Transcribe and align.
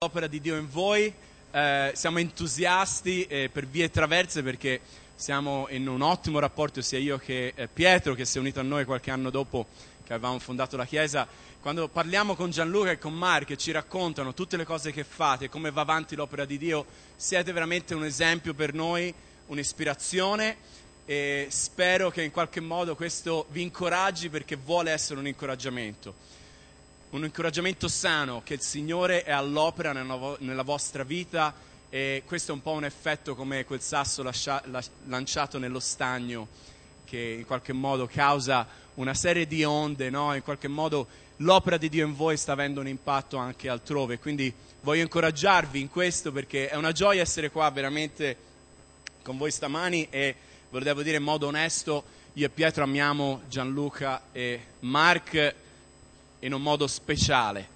l'opera 0.00 0.28
di 0.28 0.40
Dio 0.40 0.56
in 0.56 0.70
voi, 0.70 1.12
eh, 1.50 1.90
siamo 1.92 2.20
entusiasti 2.20 3.24
eh, 3.24 3.50
per 3.52 3.66
vie 3.66 3.90
traverse 3.90 4.44
perché 4.44 4.80
siamo 5.16 5.66
in 5.70 5.88
un 5.88 6.02
ottimo 6.02 6.38
rapporto 6.38 6.80
sia 6.82 7.00
io 7.00 7.18
che 7.18 7.52
eh, 7.52 7.66
Pietro 7.66 8.14
che 8.14 8.24
si 8.24 8.36
è 8.36 8.40
unito 8.40 8.60
a 8.60 8.62
noi 8.62 8.84
qualche 8.84 9.10
anno 9.10 9.28
dopo 9.28 9.66
che 10.04 10.12
avevamo 10.12 10.38
fondato 10.38 10.76
la 10.76 10.86
Chiesa. 10.86 11.26
Quando 11.60 11.88
parliamo 11.88 12.36
con 12.36 12.52
Gianluca 12.52 12.92
e 12.92 12.98
con 12.98 13.12
Mark 13.12 13.50
e 13.50 13.56
ci 13.56 13.72
raccontano 13.72 14.34
tutte 14.34 14.56
le 14.56 14.64
cose 14.64 14.92
che 14.92 15.02
fate, 15.02 15.48
come 15.48 15.72
va 15.72 15.80
avanti 15.80 16.14
l'opera 16.14 16.44
di 16.44 16.58
Dio, 16.58 16.86
siete 17.16 17.50
veramente 17.50 17.92
un 17.96 18.04
esempio 18.04 18.54
per 18.54 18.74
noi, 18.74 19.12
un'ispirazione. 19.46 20.56
E 21.06 21.48
spero 21.50 22.10
che 22.10 22.22
in 22.22 22.30
qualche 22.30 22.60
modo 22.60 22.94
questo 22.94 23.46
vi 23.50 23.62
incoraggi 23.62 24.28
perché 24.28 24.54
vuole 24.54 24.92
essere 24.92 25.18
un 25.18 25.26
incoraggiamento 25.26 26.36
un 27.10 27.24
incoraggiamento 27.24 27.88
sano 27.88 28.42
che 28.44 28.54
il 28.54 28.60
Signore 28.60 29.22
è 29.22 29.30
all'opera 29.30 29.92
nella, 29.92 30.62
vostra 30.62 31.04
vita 31.04 31.54
e 31.88 32.22
questo 32.26 32.52
è 32.52 32.54
un 32.54 32.60
po' 32.60 32.72
un 32.72 32.84
effetto 32.84 33.34
come 33.34 33.64
quel 33.64 33.80
sasso 33.80 34.22
lascia, 34.22 34.62
la, 34.66 34.82
lanciato 35.06 35.58
nello 35.58 35.80
stagno 35.80 36.48
che 37.06 37.36
in 37.38 37.46
qualche 37.46 37.72
modo 37.72 38.06
causa 38.06 38.66
una 38.94 39.14
serie 39.14 39.46
di 39.46 39.64
onde, 39.64 40.10
no? 40.10 40.34
in 40.34 40.42
qualche 40.42 40.68
modo 40.68 41.06
l'opera 41.36 41.78
di 41.78 41.88
Dio 41.88 42.04
in 42.04 42.14
voi 42.14 42.36
sta 42.36 42.52
avendo 42.52 42.80
un 42.80 42.88
impatto 42.88 43.38
anche 43.38 43.70
altrove, 43.70 44.18
quindi 44.18 44.52
voglio 44.82 45.00
incoraggiarvi 45.00 45.80
in 45.80 45.88
questo 45.88 46.30
perché 46.30 46.68
è 46.68 46.76
una 46.76 46.92
gioia 46.92 47.22
essere 47.22 47.50
qua 47.50 47.70
veramente 47.70 48.36
con 49.22 49.38
voi 49.38 49.50
stamani 49.50 50.08
e 50.10 50.34
ve 50.68 50.78
lo 50.78 50.84
devo 50.84 51.02
dire 51.02 51.16
in 51.16 51.22
modo 51.22 51.46
onesto, 51.46 52.04
io 52.34 52.44
e 52.44 52.50
Pietro 52.50 52.84
amiamo 52.84 53.42
Gianluca 53.48 54.24
e 54.30 54.60
Mark 54.80 55.54
in 56.40 56.52
un 56.52 56.62
modo 56.62 56.86
speciale, 56.86 57.68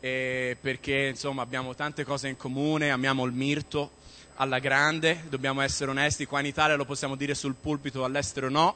eh, 0.00 0.56
perché 0.60 1.08
insomma 1.10 1.42
abbiamo 1.42 1.74
tante 1.74 2.04
cose 2.04 2.28
in 2.28 2.36
comune, 2.36 2.90
amiamo 2.90 3.24
il 3.24 3.32
mirto 3.32 3.92
alla 4.36 4.58
grande, 4.58 5.24
dobbiamo 5.28 5.60
essere 5.60 5.90
onesti, 5.90 6.26
qua 6.26 6.40
in 6.40 6.46
Italia 6.46 6.74
lo 6.74 6.84
possiamo 6.84 7.14
dire 7.14 7.34
sul 7.34 7.54
pulpito, 7.54 8.04
all'estero 8.04 8.48
no, 8.48 8.74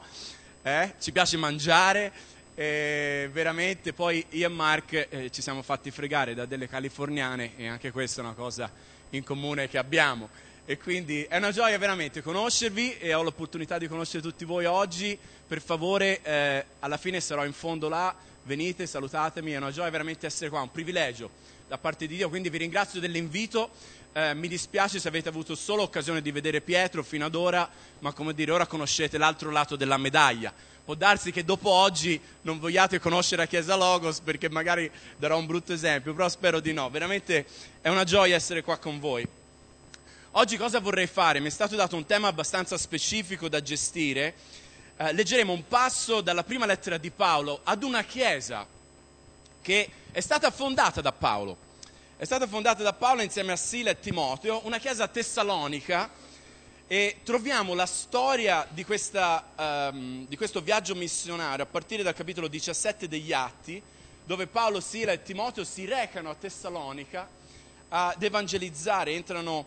eh? 0.61 0.93
ci 0.99 1.11
piace 1.11 1.35
mangiare, 1.35 2.11
eh, 2.55 3.29
veramente 3.31 3.93
poi 3.93 4.25
io 4.29 4.45
e 4.45 4.49
Mark 4.49 5.07
eh, 5.09 5.29
ci 5.29 5.41
siamo 5.41 5.61
fatti 5.61 5.91
fregare 5.91 6.33
da 6.33 6.45
delle 6.45 6.67
californiane 6.67 7.51
e 7.57 7.67
anche 7.67 7.91
questa 7.91 8.21
è 8.21 8.23
una 8.23 8.33
cosa 8.33 8.71
in 9.11 9.23
comune 9.23 9.67
che 9.67 9.77
abbiamo 9.77 10.29
e 10.65 10.77
quindi 10.77 11.23
è 11.23 11.37
una 11.37 11.51
gioia 11.51 11.77
veramente 11.77 12.21
conoscervi 12.21 12.97
e 12.97 13.13
ho 13.13 13.23
l'opportunità 13.23 13.77
di 13.77 13.87
conoscere 13.87 14.21
tutti 14.21 14.43
voi 14.43 14.65
oggi, 14.65 15.17
per 15.47 15.61
favore 15.61 16.21
eh, 16.23 16.65
alla 16.79 16.97
fine 16.97 17.21
sarò 17.21 17.45
in 17.45 17.53
fondo 17.53 17.87
là 17.89 18.13
venite, 18.47 18.87
salutatemi, 18.87 19.51
è 19.51 19.57
una 19.57 19.71
gioia 19.71 19.89
veramente 19.89 20.25
essere 20.25 20.49
qua, 20.49 20.61
un 20.61 20.71
privilegio 20.71 21.29
da 21.67 21.77
parte 21.77 22.07
di 22.07 22.15
Dio, 22.15 22.29
quindi 22.29 22.49
vi 22.49 22.57
ringrazio 22.57 23.01
dell'invito, 23.01 23.69
eh, 24.13 24.33
mi 24.33 24.47
dispiace 24.47 24.99
se 24.99 25.07
avete 25.09 25.27
avuto 25.27 25.53
solo 25.53 25.83
occasione 25.83 26.21
di 26.21 26.31
vedere 26.31 26.61
Pietro 26.61 27.03
fino 27.03 27.25
ad 27.25 27.35
ora, 27.35 27.69
ma 27.99 28.13
come 28.13 28.33
dire, 28.33 28.51
ora 28.51 28.65
conoscete 28.65 29.17
l'altro 29.17 29.51
lato 29.51 29.75
della 29.75 29.97
medaglia. 29.97 30.53
Può 30.85 30.95
darsi 30.95 31.33
che 31.33 31.43
dopo 31.43 31.69
oggi 31.69 32.19
non 32.43 32.57
vogliate 32.57 32.99
conoscere 32.99 33.41
la 33.41 33.47
Chiesa 33.49 33.75
Logos 33.75 34.21
perché 34.21 34.49
magari 34.49 34.89
darò 35.17 35.37
un 35.37 35.45
brutto 35.45 35.73
esempio, 35.73 36.13
però 36.13 36.29
spero 36.29 36.61
di 36.61 36.71
no, 36.71 36.89
veramente 36.89 37.45
è 37.81 37.89
una 37.89 38.05
gioia 38.05 38.35
essere 38.35 38.63
qua 38.63 38.77
con 38.77 38.97
voi. 38.97 39.27
Oggi 40.31 40.55
cosa 40.55 40.79
vorrei 40.79 41.07
fare? 41.07 41.41
Mi 41.41 41.47
è 41.47 41.51
stato 41.51 41.75
dato 41.75 41.97
un 41.97 42.05
tema 42.05 42.29
abbastanza 42.29 42.77
specifico 42.77 43.49
da 43.49 43.61
gestire 43.61 44.35
eh, 44.97 45.13
leggeremo 45.13 45.53
un 45.53 45.67
passo 45.67 46.21
dalla 46.21 46.43
prima 46.43 46.65
lettera 46.65 46.97
di 46.97 47.11
Paolo 47.11 47.61
ad 47.63 47.83
una 47.83 48.03
chiesa 48.03 48.65
che 49.61 49.89
è 50.11 50.19
stata 50.19 50.49
fondata 50.49 51.01
da 51.01 51.11
Paolo. 51.11 51.65
È 52.17 52.25
stata 52.25 52.47
fondata 52.47 52.81
da 52.81 52.93
Paolo 52.93 53.21
insieme 53.21 53.51
a 53.51 53.57
Sila 53.57 53.91
e 53.91 53.99
Timoteo, 53.99 54.61
una 54.65 54.79
chiesa 54.79 55.07
tessalonica 55.07 56.09
e 56.87 57.17
troviamo 57.23 57.75
la 57.75 57.85
storia 57.85 58.65
di, 58.71 58.83
questa, 58.83 59.89
um, 59.91 60.25
di 60.25 60.35
questo 60.35 60.61
viaggio 60.61 60.95
missionario 60.95 61.65
a 61.65 61.67
partire 61.67 62.01
dal 62.01 62.15
capitolo 62.15 62.47
17 62.47 63.07
degli 63.07 63.33
Atti, 63.33 63.79
dove 64.23 64.47
Paolo, 64.47 64.79
Sila 64.79 65.11
e 65.11 65.21
Timoteo 65.21 65.63
si 65.63 65.85
recano 65.85 66.31
a 66.31 66.35
Tessalonica 66.35 67.29
ad 67.89 68.23
evangelizzare, 68.23 69.11
entrano 69.11 69.65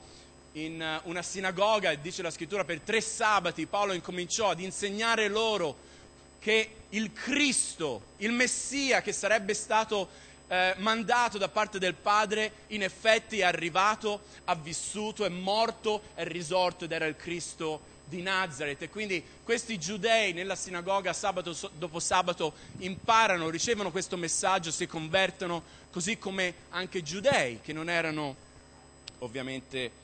in 0.52 0.80
eh, 0.80 1.00
una 1.04 1.22
sinagoga, 1.22 1.94
dice 1.94 2.22
la 2.22 2.30
scrittura, 2.30 2.64
per 2.64 2.80
tre 2.80 3.00
sabati 3.00 3.66
Paolo 3.66 3.92
incominciò 3.92 4.50
ad 4.50 4.60
insegnare 4.60 5.28
loro 5.28 5.88
che 6.38 6.74
il 6.90 7.12
Cristo, 7.12 8.02
il 8.18 8.32
Messia 8.32 9.02
che 9.02 9.12
sarebbe 9.12 9.54
stato 9.54 10.08
eh, 10.48 10.74
mandato 10.78 11.38
da 11.38 11.48
parte 11.48 11.78
del 11.78 11.94
Padre, 11.94 12.52
in 12.68 12.82
effetti 12.82 13.40
è 13.40 13.44
arrivato, 13.44 14.22
ha 14.44 14.54
vissuto, 14.54 15.24
è 15.24 15.28
morto, 15.28 16.02
è 16.14 16.24
risorto 16.24 16.84
ed 16.84 16.92
era 16.92 17.06
il 17.06 17.16
Cristo 17.16 17.88
di 18.06 18.22
Nazareth. 18.22 18.82
E 18.82 18.88
quindi 18.88 19.22
questi 19.44 19.78
giudei 19.78 20.32
nella 20.32 20.56
sinagoga 20.56 21.12
sabato 21.12 21.56
dopo 21.78 22.00
sabato 22.00 22.54
imparano, 22.78 23.48
ricevono 23.50 23.92
questo 23.92 24.16
messaggio, 24.16 24.72
si 24.72 24.86
convertono, 24.86 25.62
così 25.92 26.18
come 26.18 26.54
anche 26.70 27.02
giudei 27.02 27.60
che 27.60 27.72
non 27.72 27.88
erano 27.88 28.48
ovviamente 29.18 29.99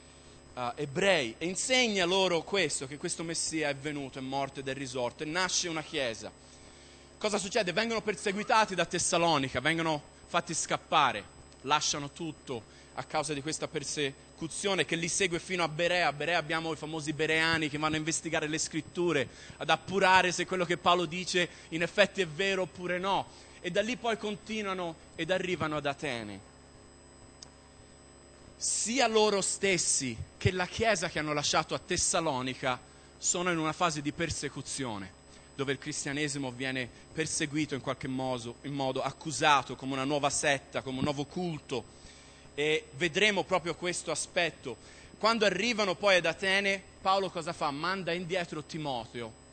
uh, 0.56 0.72
ebrei 0.74 1.34
e 1.38 1.46
insegna 1.46 2.04
loro 2.04 2.42
questo, 2.42 2.86
che 2.86 2.96
questo 2.96 3.22
Messia 3.22 3.68
è 3.68 3.76
venuto, 3.76 4.18
è 4.18 4.22
morto 4.22 4.60
ed 4.60 4.68
è 4.68 4.74
risorto 4.74 5.22
e 5.22 5.26
nasce 5.26 5.68
una 5.68 5.82
chiesa. 5.82 6.30
Cosa 7.18 7.38
succede? 7.38 7.72
Vengono 7.72 8.02
perseguitati 8.02 8.74
da 8.74 8.84
Tessalonica, 8.84 9.60
vengono 9.60 10.02
fatti 10.26 10.54
scappare, 10.54 11.22
lasciano 11.62 12.10
tutto 12.10 12.74
a 12.94 13.04
causa 13.04 13.34
di 13.34 13.42
questa 13.42 13.68
persecuzione 13.68 14.86
che 14.86 14.96
li 14.96 15.08
segue 15.08 15.38
fino 15.38 15.62
a 15.62 15.68
Berea. 15.68 16.08
A 16.08 16.12
Berea 16.12 16.38
abbiamo 16.38 16.72
i 16.72 16.76
famosi 16.76 17.12
bereani 17.12 17.68
che 17.68 17.78
vanno 17.78 17.94
a 17.94 17.98
investigare 17.98 18.48
le 18.48 18.58
scritture, 18.58 19.28
ad 19.58 19.70
appurare 19.70 20.32
se 20.32 20.46
quello 20.46 20.64
che 20.64 20.78
Paolo 20.78 21.04
dice 21.04 21.48
in 21.70 21.82
effetti 21.82 22.22
è 22.22 22.26
vero 22.26 22.62
oppure 22.62 22.98
no. 22.98 23.44
E 23.60 23.70
da 23.70 23.82
lì 23.82 23.96
poi 23.96 24.16
continuano 24.16 24.94
ed 25.16 25.30
arrivano 25.30 25.76
ad 25.76 25.86
Atene 25.86 26.54
sia 28.56 29.06
loro 29.06 29.42
stessi 29.42 30.16
che 30.38 30.50
la 30.50 30.66
chiesa 30.66 31.08
che 31.08 31.18
hanno 31.18 31.34
lasciato 31.34 31.74
a 31.74 31.78
Tessalonica 31.78 32.80
sono 33.18 33.50
in 33.50 33.58
una 33.58 33.72
fase 33.72 34.00
di 34.00 34.12
persecuzione, 34.12 35.12
dove 35.54 35.72
il 35.72 35.78
cristianesimo 35.78 36.50
viene 36.50 36.88
perseguito 37.12 37.74
in 37.74 37.80
qualche 37.80 38.08
modo, 38.08 38.56
in 38.62 38.72
modo 38.72 39.02
accusato 39.02 39.76
come 39.76 39.92
una 39.92 40.04
nuova 40.04 40.30
setta, 40.30 40.82
come 40.82 40.98
un 40.98 41.04
nuovo 41.04 41.24
culto. 41.24 41.94
E 42.54 42.86
vedremo 42.96 43.44
proprio 43.44 43.74
questo 43.74 44.10
aspetto. 44.10 44.76
Quando 45.18 45.44
arrivano 45.44 45.94
poi 45.94 46.16
ad 46.16 46.26
Atene, 46.26 46.82
Paolo 47.02 47.30
cosa 47.30 47.52
fa? 47.52 47.70
Manda 47.70 48.12
indietro 48.12 48.62
Timoteo. 48.64 49.44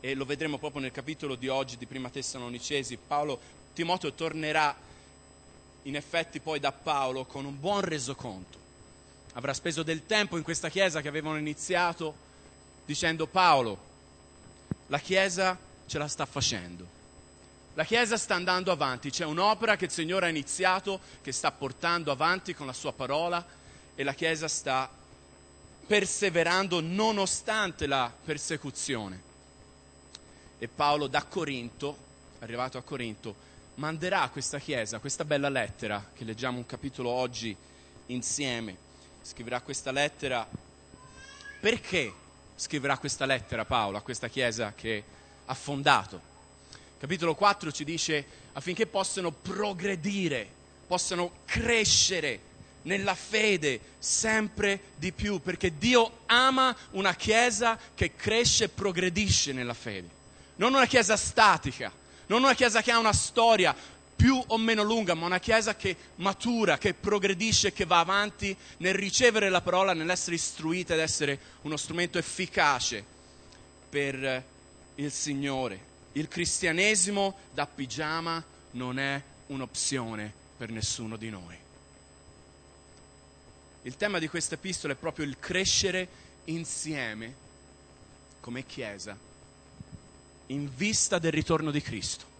E 0.00 0.14
lo 0.14 0.24
vedremo 0.24 0.58
proprio 0.58 0.82
nel 0.82 0.90
capitolo 0.90 1.34
di 1.34 1.48
oggi 1.48 1.76
di 1.76 1.86
Prima 1.86 2.10
Tessalonicesi. 2.10 2.96
Paolo, 2.96 3.40
Timoteo 3.72 4.12
tornerà 4.12 4.76
in 5.84 5.96
effetti 5.96 6.40
poi 6.40 6.60
da 6.60 6.72
Paolo 6.72 7.24
con 7.24 7.44
un 7.44 7.58
buon 7.58 7.80
resoconto. 7.80 8.58
Avrà 9.32 9.54
speso 9.54 9.82
del 9.82 10.06
tempo 10.06 10.36
in 10.36 10.42
questa 10.42 10.68
chiesa 10.68 11.00
che 11.00 11.08
avevano 11.08 11.38
iniziato 11.38 12.14
dicendo 12.84 13.26
Paolo, 13.26 13.92
la 14.88 14.98
chiesa 14.98 15.58
ce 15.86 15.98
la 15.98 16.08
sta 16.08 16.26
facendo. 16.26 16.94
La 17.74 17.84
Chiesa 17.84 18.16
sta 18.16 18.36
andando 18.36 18.70
avanti, 18.70 19.10
c'è 19.10 19.24
un'opera 19.24 19.74
che 19.74 19.86
il 19.86 19.90
Signore 19.90 20.26
ha 20.26 20.28
iniziato, 20.28 21.00
che 21.22 21.32
sta 21.32 21.50
portando 21.50 22.12
avanti 22.12 22.54
con 22.54 22.66
la 22.66 22.72
sua 22.72 22.92
parola 22.92 23.44
e 23.96 24.04
la 24.04 24.14
Chiesa 24.14 24.46
sta 24.46 24.88
perseverando 25.84 26.80
nonostante 26.80 27.88
la 27.88 28.12
persecuzione. 28.24 29.22
E 30.58 30.68
Paolo 30.68 31.08
da 31.08 31.24
Corinto, 31.24 31.96
arrivato 32.38 32.78
a 32.78 32.82
Corinto, 32.82 33.34
manderà 33.76 34.22
a 34.22 34.28
questa 34.28 34.58
chiesa 34.58 34.98
questa 34.98 35.24
bella 35.24 35.48
lettera 35.48 36.10
che 36.14 36.24
leggiamo 36.24 36.58
un 36.58 36.66
capitolo 36.66 37.10
oggi 37.10 37.56
insieme. 38.06 38.76
Scriverà 39.22 39.60
questa 39.60 39.90
lettera. 39.90 40.46
Perché 41.60 42.12
scriverà 42.56 42.98
questa 42.98 43.24
lettera 43.24 43.64
Paolo 43.64 43.96
a 43.96 44.02
questa 44.02 44.28
chiesa 44.28 44.74
che 44.74 45.02
ha 45.46 45.54
fondato? 45.54 46.32
Capitolo 46.98 47.34
4 47.34 47.72
ci 47.72 47.84
dice 47.84 48.24
affinché 48.52 48.86
possano 48.86 49.30
progredire, 49.30 50.46
possano 50.86 51.38
crescere 51.44 52.52
nella 52.82 53.14
fede 53.14 53.80
sempre 53.98 54.80
di 54.96 55.10
più, 55.12 55.40
perché 55.40 55.76
Dio 55.76 56.18
ama 56.26 56.76
una 56.90 57.14
chiesa 57.14 57.78
che 57.94 58.14
cresce 58.14 58.64
e 58.64 58.68
progredisce 58.68 59.52
nella 59.52 59.74
fede, 59.74 60.08
non 60.56 60.74
una 60.74 60.86
chiesa 60.86 61.16
statica 61.16 61.90
non 62.26 62.42
una 62.42 62.54
chiesa 62.54 62.82
che 62.82 62.90
ha 62.90 62.98
una 62.98 63.12
storia 63.12 63.74
più 64.16 64.42
o 64.46 64.56
meno 64.58 64.82
lunga, 64.82 65.14
ma 65.14 65.26
una 65.26 65.40
chiesa 65.40 65.76
che 65.76 65.96
matura, 66.16 66.78
che 66.78 66.94
progredisce, 66.94 67.72
che 67.72 67.84
va 67.84 67.98
avanti 67.98 68.56
nel 68.78 68.94
ricevere 68.94 69.48
la 69.48 69.60
parola, 69.60 69.92
nell'essere 69.92 70.36
istruita 70.36 70.94
ed 70.94 71.00
essere 71.00 71.38
uno 71.62 71.76
strumento 71.76 72.18
efficace 72.18 73.04
per 73.88 74.44
il 74.94 75.10
Signore. 75.10 75.92
Il 76.12 76.28
cristianesimo 76.28 77.36
da 77.52 77.66
pigiama 77.66 78.42
non 78.72 78.98
è 78.98 79.20
un'opzione 79.48 80.32
per 80.56 80.70
nessuno 80.70 81.16
di 81.16 81.30
noi. 81.30 81.56
Il 83.82 83.96
tema 83.96 84.18
di 84.18 84.28
questa 84.28 84.54
epistola 84.54 84.94
è 84.94 84.96
proprio 84.96 85.26
il 85.26 85.38
crescere 85.38 86.08
insieme 86.44 87.34
come 88.40 88.64
Chiesa 88.64 89.32
in 90.46 90.70
vista 90.74 91.18
del 91.18 91.32
ritorno 91.32 91.70
di 91.70 91.80
Cristo. 91.80 92.32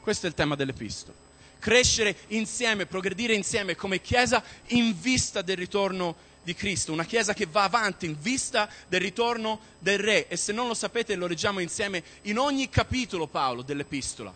Questo 0.00 0.26
è 0.26 0.28
il 0.28 0.34
tema 0.34 0.54
dell'epistola. 0.54 1.16
Crescere 1.58 2.16
insieme, 2.28 2.86
progredire 2.86 3.34
insieme 3.34 3.74
come 3.74 4.00
Chiesa 4.00 4.42
in 4.68 4.98
vista 4.98 5.42
del 5.42 5.56
ritorno 5.56 6.16
di 6.42 6.54
Cristo, 6.54 6.92
una 6.92 7.04
Chiesa 7.04 7.34
che 7.34 7.46
va 7.46 7.64
avanti 7.64 8.06
in 8.06 8.16
vista 8.18 8.70
del 8.86 9.00
ritorno 9.00 9.60
del 9.78 9.98
Re. 9.98 10.28
E 10.28 10.36
se 10.36 10.52
non 10.52 10.66
lo 10.66 10.74
sapete 10.74 11.14
lo 11.14 11.26
leggiamo 11.26 11.60
insieme 11.60 12.02
in 12.22 12.38
ogni 12.38 12.68
capitolo, 12.68 13.26
Paolo, 13.26 13.62
dell'epistola. 13.62 14.32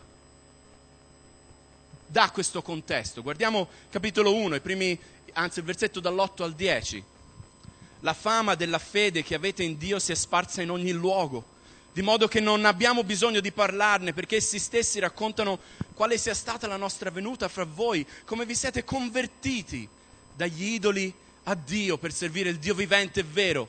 Da 2.06 2.30
questo 2.30 2.60
contesto. 2.60 3.22
Guardiamo 3.22 3.68
capitolo 3.88 4.34
1, 4.34 4.56
i 4.56 4.60
primi, 4.60 4.98
anzi 5.32 5.60
il 5.60 5.64
versetto 5.64 6.00
dall'8 6.00 6.42
al 6.42 6.54
10. 6.54 7.04
La 8.00 8.14
fama 8.14 8.56
della 8.56 8.78
fede 8.78 9.22
che 9.22 9.34
avete 9.34 9.62
in 9.62 9.78
Dio 9.78 9.98
si 9.98 10.12
è 10.12 10.16
sparsa 10.16 10.60
in 10.60 10.70
ogni 10.70 10.90
luogo 10.90 11.51
di 11.92 12.02
modo 12.02 12.26
che 12.26 12.40
non 12.40 12.64
abbiamo 12.64 13.04
bisogno 13.04 13.40
di 13.40 13.52
parlarne 13.52 14.12
perché 14.12 14.36
essi 14.36 14.58
stessi 14.58 14.98
raccontano 14.98 15.58
quale 15.94 16.16
sia 16.16 16.34
stata 16.34 16.66
la 16.66 16.76
nostra 16.76 17.10
venuta 17.10 17.48
fra 17.48 17.64
voi, 17.64 18.06
come 18.24 18.46
vi 18.46 18.54
siete 18.54 18.82
convertiti 18.82 19.86
dagli 20.34 20.72
idoli 20.72 21.12
a 21.44 21.54
Dio 21.54 21.98
per 21.98 22.12
servire 22.12 22.48
il 22.48 22.58
Dio 22.58 22.74
vivente 22.74 23.20
e 23.20 23.24
vero 23.24 23.68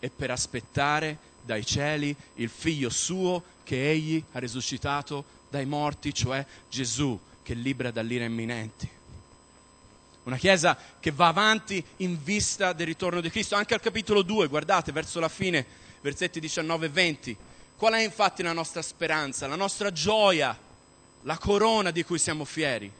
e 0.00 0.10
per 0.10 0.30
aspettare 0.30 1.18
dai 1.42 1.64
cieli 1.64 2.14
il 2.34 2.48
figlio 2.48 2.90
suo 2.90 3.42
che 3.62 3.90
egli 3.90 4.22
ha 4.32 4.38
risuscitato 4.40 5.24
dai 5.48 5.64
morti, 5.64 6.12
cioè 6.12 6.44
Gesù 6.68 7.18
che 7.42 7.54
libera 7.54 7.92
dall'ira 7.92 8.24
imminente. 8.24 8.94
Una 10.24 10.36
chiesa 10.36 10.76
che 10.98 11.12
va 11.12 11.28
avanti 11.28 11.82
in 11.98 12.20
vista 12.20 12.72
del 12.72 12.86
ritorno 12.86 13.20
di 13.20 13.30
Cristo. 13.30 13.54
Anche 13.54 13.74
al 13.74 13.80
capitolo 13.80 14.22
2, 14.22 14.48
guardate, 14.48 14.90
verso 14.90 15.20
la 15.20 15.28
fine 15.28 15.84
versetti 16.06 16.38
19 16.38 16.86
e 16.86 16.88
20. 16.88 17.36
Qual 17.76 17.92
è 17.92 18.00
infatti 18.00 18.44
la 18.44 18.52
nostra 18.52 18.80
speranza, 18.80 19.48
la 19.48 19.56
nostra 19.56 19.90
gioia, 19.90 20.56
la 21.22 21.36
corona 21.36 21.90
di 21.90 22.04
cui 22.04 22.18
siamo 22.18 22.44
fieri? 22.44 22.90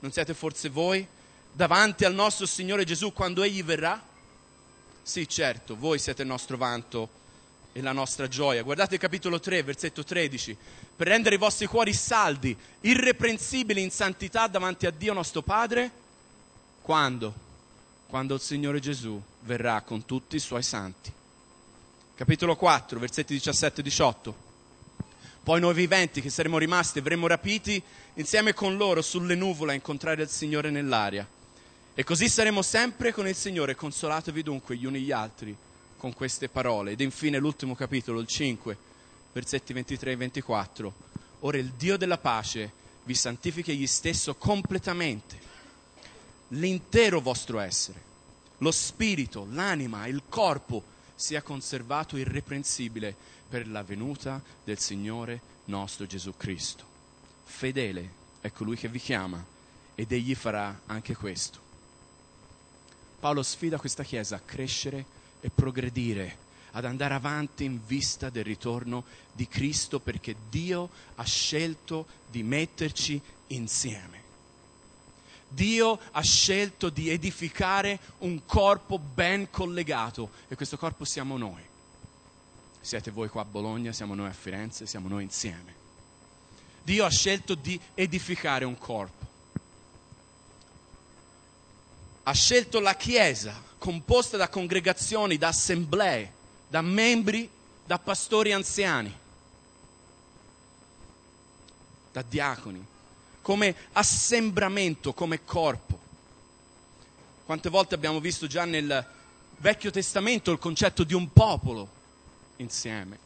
Non 0.00 0.10
siete 0.10 0.34
forse 0.34 0.68
voi 0.68 1.06
davanti 1.52 2.04
al 2.04 2.14
nostro 2.14 2.46
Signore 2.46 2.84
Gesù 2.84 3.12
quando 3.12 3.44
Egli 3.44 3.62
verrà? 3.62 4.02
Sì, 5.02 5.28
certo, 5.28 5.76
voi 5.76 6.00
siete 6.00 6.22
il 6.22 6.28
nostro 6.28 6.56
vanto 6.56 7.08
e 7.72 7.80
la 7.80 7.92
nostra 7.92 8.26
gioia. 8.26 8.62
Guardate 8.62 8.94
il 8.94 9.00
capitolo 9.00 9.38
3, 9.38 9.62
versetto 9.62 10.02
13. 10.02 10.56
Per 10.96 11.06
rendere 11.06 11.36
i 11.36 11.38
vostri 11.38 11.66
cuori 11.66 11.92
saldi, 11.92 12.56
irreprensibili 12.80 13.80
in 13.80 13.92
santità 13.92 14.48
davanti 14.48 14.84
a 14.84 14.90
Dio 14.90 15.12
nostro 15.12 15.42
Padre. 15.42 15.90
Quando? 16.82 17.46
Quando 18.08 18.34
il 18.34 18.40
Signore 18.40 18.80
Gesù 18.80 19.20
verrà 19.42 19.80
con 19.82 20.04
tutti 20.04 20.34
i 20.34 20.40
suoi 20.40 20.62
santi 20.64 21.12
capitolo 22.18 22.56
4, 22.56 22.98
versetti 22.98 23.32
17 23.34 23.78
e 23.80 23.84
18. 23.84 24.36
Poi 25.44 25.60
noi 25.60 25.72
viventi 25.72 26.20
che 26.20 26.30
saremo 26.30 26.58
rimasti 26.58 27.00
verremo 27.00 27.28
rapiti 27.28 27.80
insieme 28.14 28.52
con 28.54 28.76
loro 28.76 29.02
sulle 29.02 29.36
nuvole 29.36 29.70
a 29.70 29.74
incontrare 29.76 30.22
il 30.22 30.28
Signore 30.28 30.70
nell'aria. 30.70 31.24
E 31.94 32.02
così 32.02 32.28
saremo 32.28 32.60
sempre 32.60 33.12
con 33.12 33.28
il 33.28 33.36
Signore, 33.36 33.76
consolatevi 33.76 34.42
dunque 34.42 34.76
gli 34.76 34.84
uni 34.84 35.02
gli 35.02 35.12
altri 35.12 35.56
con 35.96 36.12
queste 36.12 36.48
parole. 36.48 36.90
Ed 36.90 37.00
infine 37.02 37.38
l'ultimo 37.38 37.76
capitolo, 37.76 38.18
il 38.18 38.26
5, 38.26 38.76
versetti 39.32 39.72
23 39.72 40.10
e 40.10 40.16
24. 40.16 40.94
Ora 41.42 41.56
il 41.56 41.70
Dio 41.76 41.96
della 41.96 42.18
pace 42.18 42.72
vi 43.04 43.14
santifichi 43.14 43.70
egli 43.70 43.86
stesso 43.86 44.34
completamente, 44.34 45.38
l'intero 46.48 47.20
vostro 47.20 47.60
essere, 47.60 48.02
lo 48.58 48.72
spirito, 48.72 49.46
l'anima, 49.48 50.08
il 50.08 50.22
corpo, 50.28 50.96
sia 51.18 51.42
conservato 51.42 52.16
irreprensibile 52.16 53.12
per 53.48 53.66
la 53.66 53.82
venuta 53.82 54.40
del 54.62 54.78
Signore 54.78 55.40
nostro 55.64 56.06
Gesù 56.06 56.36
Cristo. 56.36 56.84
Fedele 57.42 58.10
è 58.40 58.52
colui 58.52 58.76
che 58.76 58.86
vi 58.86 59.00
chiama 59.00 59.44
ed 59.96 60.12
egli 60.12 60.36
farà 60.36 60.82
anche 60.86 61.16
questo. 61.16 61.58
Paolo 63.18 63.42
sfida 63.42 63.80
questa 63.80 64.04
Chiesa 64.04 64.36
a 64.36 64.42
crescere 64.44 65.04
e 65.40 65.50
progredire, 65.50 66.38
ad 66.72 66.84
andare 66.84 67.14
avanti 67.14 67.64
in 67.64 67.80
vista 67.84 68.30
del 68.30 68.44
ritorno 68.44 69.04
di 69.32 69.48
Cristo 69.48 69.98
perché 69.98 70.36
Dio 70.48 70.88
ha 71.16 71.24
scelto 71.24 72.06
di 72.30 72.44
metterci 72.44 73.20
insieme. 73.48 74.27
Dio 75.48 75.98
ha 76.12 76.22
scelto 76.22 76.90
di 76.90 77.08
edificare 77.08 77.98
un 78.18 78.44
corpo 78.44 78.98
ben 78.98 79.50
collegato 79.50 80.30
e 80.48 80.54
questo 80.54 80.76
corpo 80.76 81.04
siamo 81.04 81.38
noi. 81.38 81.62
Siete 82.80 83.10
voi 83.10 83.28
qua 83.28 83.42
a 83.42 83.46
Bologna, 83.46 83.92
siamo 83.92 84.14
noi 84.14 84.28
a 84.28 84.32
Firenze, 84.32 84.86
siamo 84.86 85.08
noi 85.08 85.24
insieme. 85.24 85.74
Dio 86.82 87.04
ha 87.04 87.10
scelto 87.10 87.54
di 87.54 87.78
edificare 87.94 88.64
un 88.64 88.78
corpo. 88.78 89.26
Ha 92.22 92.32
scelto 92.32 92.80
la 92.80 92.94
Chiesa 92.94 93.62
composta 93.78 94.36
da 94.36 94.48
congregazioni, 94.48 95.38
da 95.38 95.48
assemblee, 95.48 96.32
da 96.68 96.82
membri, 96.82 97.48
da 97.86 97.98
pastori 97.98 98.52
anziani, 98.52 99.16
da 102.12 102.22
diaconi, 102.22 102.86
come 103.48 103.74
assembramento, 103.92 105.14
come 105.14 105.42
corpo. 105.42 105.98
Quante 107.46 107.70
volte 107.70 107.94
abbiamo 107.94 108.20
visto 108.20 108.46
già 108.46 108.66
nel 108.66 109.06
Vecchio 109.56 109.90
Testamento 109.90 110.50
il 110.52 110.58
concetto 110.58 111.02
di 111.02 111.14
un 111.14 111.32
popolo 111.32 111.88
insieme. 112.56 113.18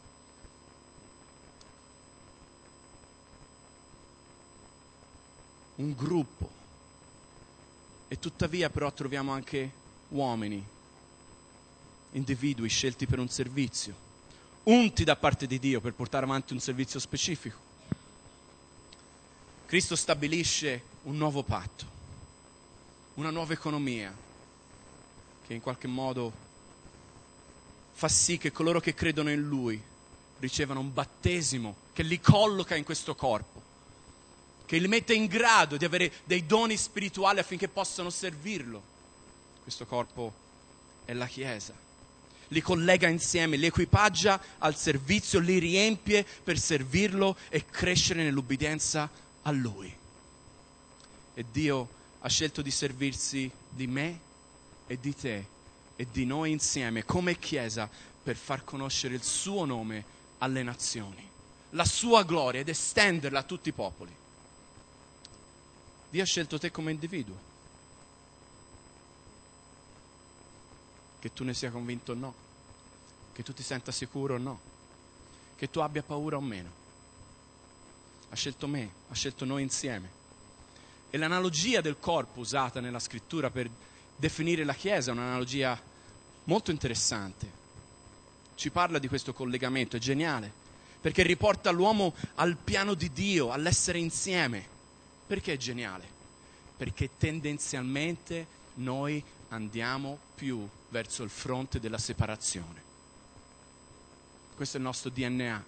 Un 5.75 5.93
gruppo. 5.93 6.49
E 8.07 8.17
tuttavia 8.17 8.69
però 8.69 8.93
troviamo 8.93 9.33
anche 9.33 9.71
uomini, 10.07 10.65
individui 12.11 12.69
scelti 12.69 13.07
per 13.07 13.19
un 13.19 13.27
servizio, 13.27 13.93
unti 14.63 15.03
da 15.03 15.17
parte 15.17 15.47
di 15.47 15.59
Dio 15.59 15.81
per 15.81 15.93
portare 15.93 16.23
avanti 16.23 16.53
un 16.53 16.61
servizio 16.61 17.01
specifico. 17.01 17.62
Cristo 19.73 19.95
stabilisce 19.95 20.83
un 21.05 21.17
nuovo 21.17 21.41
patto, 21.41 21.85
una 23.15 23.31
nuova 23.31 23.53
economia 23.53 24.15
che 25.47 25.53
in 25.55 25.61
qualche 25.61 25.87
modo 25.87 26.31
fa 27.93 28.07
sì 28.07 28.37
che 28.37 28.51
coloro 28.51 28.79
che 28.79 28.93
credono 28.93 29.31
in 29.31 29.41
Lui 29.41 29.81
ricevano 30.37 30.79
un 30.79 30.93
battesimo 30.93 31.75
che 31.91 32.03
li 32.03 32.19
colloca 32.19 32.75
in 32.75 32.83
questo 32.83 33.15
corpo, 33.15 33.63
che 34.67 34.77
li 34.77 34.87
mette 34.87 35.15
in 35.15 35.25
grado 35.25 35.75
di 35.75 35.85
avere 35.85 36.11
dei 36.23 36.45
doni 36.45 36.77
spirituali 36.77 37.39
affinché 37.39 37.67
possano 37.67 38.11
servirlo. 38.11 38.79
Questo 39.63 39.87
corpo 39.87 40.33
è 41.03 41.13
la 41.13 41.25
Chiesa. 41.25 41.73
Li 42.49 42.61
collega 42.61 43.07
insieme, 43.07 43.57
li 43.57 43.65
equipaggia 43.65 44.39
al 44.59 44.77
servizio, 44.77 45.39
li 45.39 45.57
riempie 45.57 46.23
per 46.43 46.59
servirlo 46.59 47.35
e 47.49 47.65
crescere 47.65 48.21
nell'ubbidienza 48.21 49.09
a 49.43 49.51
Lui. 49.51 49.95
E 51.33 51.45
Dio 51.51 52.01
ha 52.19 52.29
scelto 52.29 52.61
di 52.61 52.71
servirsi 52.71 53.51
di 53.69 53.87
me 53.87 54.19
e 54.87 54.99
di 54.99 55.15
te 55.15 55.47
e 55.95 56.07
di 56.11 56.25
noi 56.25 56.51
insieme 56.51 57.05
come 57.05 57.37
Chiesa 57.37 57.89
per 58.23 58.35
far 58.35 58.63
conoscere 58.63 59.15
il 59.15 59.23
suo 59.23 59.65
nome 59.65 60.05
alle 60.39 60.63
nazioni, 60.63 61.27
la 61.71 61.85
sua 61.85 62.23
gloria 62.23 62.61
ed 62.61 62.69
estenderla 62.69 63.39
a 63.39 63.43
tutti 63.43 63.69
i 63.69 63.73
popoli. 63.73 64.15
Dio 66.09 66.21
ha 66.21 66.25
scelto 66.25 66.59
te 66.59 66.71
come 66.71 66.91
individuo. 66.91 67.51
Che 71.19 71.33
tu 71.33 71.43
ne 71.43 71.53
sia 71.53 71.71
convinto 71.71 72.11
o 72.11 72.15
no, 72.15 72.33
che 73.33 73.43
tu 73.43 73.53
ti 73.53 73.63
senta 73.63 73.91
sicuro 73.91 74.35
o 74.35 74.37
no, 74.37 74.59
che 75.55 75.69
tu 75.69 75.79
abbia 75.79 76.03
paura 76.03 76.37
o 76.37 76.41
meno 76.41 76.81
ha 78.33 78.35
scelto 78.35 78.67
me, 78.67 78.89
ha 79.09 79.13
scelto 79.13 79.45
noi 79.45 79.61
insieme. 79.61 80.09
E 81.11 81.17
l'analogia 81.17 81.81
del 81.81 81.99
corpo 81.99 82.39
usata 82.39 82.79
nella 82.79 82.97
scrittura 82.97 83.51
per 83.51 83.69
definire 84.15 84.63
la 84.63 84.73
Chiesa 84.73 85.11
è 85.11 85.13
un'analogia 85.13 85.79
molto 86.45 86.71
interessante. 86.71 87.61
Ci 88.55 88.71
parla 88.71 88.97
di 88.97 89.07
questo 89.07 89.33
collegamento, 89.33 89.97
è 89.97 89.99
geniale, 89.99 90.51
perché 90.99 91.21
riporta 91.21 91.69
l'uomo 91.69 92.15
al 92.35 92.57
piano 92.57 92.95
di 92.95 93.11
Dio, 93.11 93.51
all'essere 93.51 93.99
insieme. 93.99 94.65
Perché 95.27 95.53
è 95.53 95.57
geniale? 95.57 96.07
Perché 96.75 97.11
tendenzialmente 97.15 98.47
noi 98.75 99.23
andiamo 99.49 100.17
più 100.33 100.67
verso 100.89 101.21
il 101.21 101.29
fronte 101.29 101.79
della 101.79 101.99
separazione. 101.99 102.81
Questo 104.55 104.77
è 104.77 104.79
il 104.79 104.85
nostro 104.85 105.11
DNA. 105.11 105.63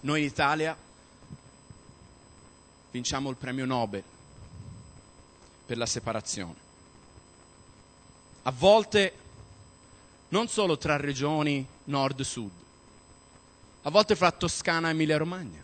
Noi 0.00 0.20
in 0.20 0.26
Italia 0.26 0.76
vinciamo 2.94 3.28
il 3.28 3.34
premio 3.34 3.66
Nobel 3.66 4.04
per 5.66 5.76
la 5.76 5.84
separazione. 5.84 6.54
A 8.42 8.52
volte 8.52 9.18
non 10.28 10.46
solo 10.46 10.78
tra 10.78 10.96
regioni 10.96 11.66
nord-sud, 11.86 12.52
a 13.82 13.90
volte 13.90 14.14
fra 14.14 14.30
Toscana 14.30 14.86
e 14.86 14.90
Emilia-Romagna, 14.92 15.60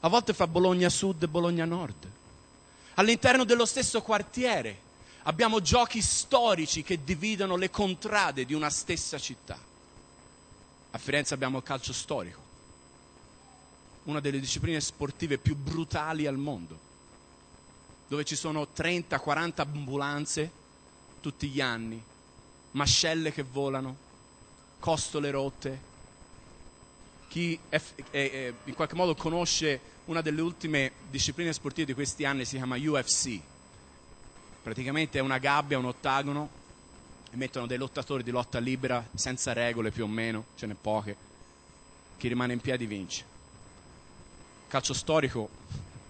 a 0.00 0.08
volte 0.08 0.34
fra 0.34 0.48
Bologna 0.48 0.88
Sud 0.88 1.22
e 1.22 1.28
Bologna 1.28 1.64
Nord. 1.64 2.10
All'interno 2.94 3.44
dello 3.44 3.64
stesso 3.64 4.02
quartiere 4.02 4.80
abbiamo 5.22 5.60
giochi 5.60 6.02
storici 6.02 6.82
che 6.82 7.04
dividono 7.04 7.54
le 7.54 7.70
contrade 7.70 8.44
di 8.44 8.52
una 8.52 8.68
stessa 8.68 9.16
città. 9.20 9.56
A 10.90 10.98
Firenze 10.98 11.34
abbiamo 11.34 11.58
il 11.58 11.62
calcio 11.62 11.92
storico, 11.92 12.43
una 14.04 14.20
delle 14.20 14.40
discipline 14.40 14.80
sportive 14.80 15.38
più 15.38 15.56
brutali 15.56 16.26
al 16.26 16.36
mondo, 16.36 16.78
dove 18.08 18.24
ci 18.24 18.36
sono 18.36 18.68
30-40 18.74 19.52
ambulanze 19.60 20.50
tutti 21.20 21.48
gli 21.48 21.60
anni, 21.60 22.02
mascelle 22.72 23.32
che 23.32 23.42
volano, 23.42 23.96
costole 24.78 25.30
rotte. 25.30 25.92
Chi 27.28 27.58
è, 27.68 27.80
è, 28.10 28.30
è, 28.30 28.54
in 28.64 28.74
qualche 28.74 28.94
modo 28.94 29.14
conosce 29.14 29.80
una 30.06 30.20
delle 30.20 30.42
ultime 30.42 30.92
discipline 31.10 31.52
sportive 31.52 31.86
di 31.86 31.94
questi 31.94 32.24
anni 32.24 32.44
si 32.44 32.56
chiama 32.56 32.76
UFC. 32.76 33.40
Praticamente 34.62 35.18
è 35.18 35.22
una 35.22 35.38
gabbia, 35.38 35.78
un 35.78 35.86
ottagono, 35.86 36.62
e 37.30 37.36
mettono 37.36 37.66
dei 37.66 37.78
lottatori 37.78 38.22
di 38.22 38.30
lotta 38.30 38.58
libera 38.58 39.04
senza 39.14 39.52
regole 39.52 39.90
più 39.90 40.04
o 40.04 40.06
meno, 40.08 40.44
ce 40.56 40.66
n'è 40.66 40.74
poche. 40.74 41.16
Chi 42.16 42.28
rimane 42.28 42.52
in 42.52 42.60
piedi 42.60 42.86
vince. 42.86 43.33
Calcio 44.74 44.92
storico 44.92 45.48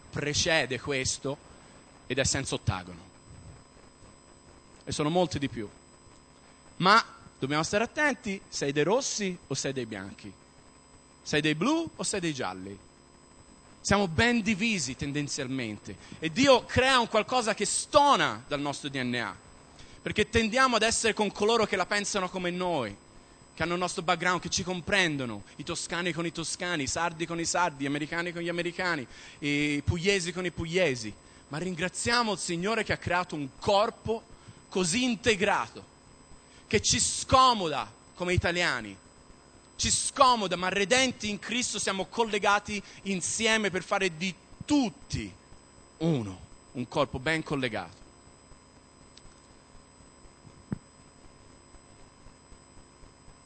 precede 0.09 0.81
questo 0.81 1.37
ed 2.07 2.19
è 2.19 2.25
senza 2.25 2.55
ottagono. 2.55 2.99
E 4.85 4.91
sono 4.91 5.11
molti 5.11 5.39
di 5.39 5.51
più. 5.51 5.69
Ma 6.77 7.05
dobbiamo 7.39 7.63
stare 7.63 7.85
attenti, 7.85 8.41
sei 8.49 8.73
dei 8.73 8.85
rossi 8.85 9.37
o 9.49 9.53
sei 9.53 9.75
dei 9.75 9.85
bianchi? 9.85 10.33
Sei 11.23 11.43
dei 11.43 11.55
blu 11.55 11.91
o 11.95 12.03
sei 12.05 12.21
dei 12.21 12.33
gialli? 12.33 12.79
Siamo 13.83 14.09
ben 14.09 14.41
divisi 14.41 14.97
tendenzialmente 14.97 15.99
e 16.19 16.33
Dio 16.33 16.65
crea 16.65 16.99
un 17.01 17.09
qualcosa 17.09 17.53
che 17.53 17.67
stona 17.67 18.45
dal 18.49 18.61
nostro 18.61 18.89
DNA, 18.89 19.37
perché 20.01 20.31
tendiamo 20.31 20.77
ad 20.77 20.83
essere 20.83 21.13
con 21.13 21.31
coloro 21.31 21.67
che 21.67 21.77
la 21.77 21.85
pensano 21.85 22.31
come 22.31 22.49
noi, 22.49 22.97
che 23.55 23.63
hanno 23.63 23.75
il 23.75 23.79
nostro 23.79 24.03
background, 24.03 24.41
che 24.41 24.49
ci 24.49 24.65
comprendono, 24.65 25.45
i 25.57 25.65
toscani 25.65 26.13
con 26.13 26.27
i 26.27 26.33
toscani, 26.33 26.83
i 26.83 26.89
sardi 26.89 27.25
con 27.25 27.39
i 27.39 27.45
sardi, 27.45 27.85
gli 27.85 27.87
americani 27.87 28.33
con 28.33 28.43
gli 28.43 28.49
americani, 28.49 29.07
i 29.39 29.83
pugliesi 29.85 30.33
con 30.33 30.45
i 30.45 30.51
pugliesi. 30.51 31.15
Ma 31.49 31.59
ringraziamo 31.59 32.33
il 32.33 32.39
Signore 32.39 32.83
che 32.83 32.93
ha 32.93 32.97
creato 32.97 33.37
un 33.37 33.49
corpo 33.59 34.23
così 34.69 35.05
integrato 35.05 35.93
che 36.67 36.81
ci 36.81 36.99
scomoda 36.99 37.89
come 38.15 38.33
italiani, 38.33 38.97
ci 39.77 39.91
scomoda, 39.91 40.57
ma 40.57 40.69
redenti 40.69 41.29
in 41.29 41.39
Cristo 41.39 41.79
siamo 41.79 42.07
collegati 42.07 42.83
insieme 43.03 43.71
per 43.71 43.85
fare 43.85 44.17
di 44.17 44.35
tutti 44.65 45.33
uno, 45.99 46.41
un 46.73 46.89
corpo 46.89 47.19
ben 47.19 47.43
collegato. 47.43 48.04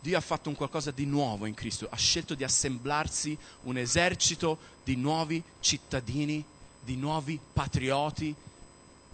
Dio 0.00 0.16
ha 0.16 0.20
fatto 0.20 0.48
un 0.48 0.54
qualcosa 0.54 0.90
di 0.90 1.06
nuovo 1.06 1.46
in 1.46 1.54
Cristo, 1.54 1.88
ha 1.90 1.96
scelto 1.96 2.34
di 2.34 2.44
assemblarsi 2.44 3.36
un 3.62 3.76
esercito 3.76 4.58
di 4.84 4.96
nuovi 4.96 5.42
cittadini, 5.60 6.44
di 6.80 6.96
nuovi 6.96 7.38
patrioti, 7.52 8.34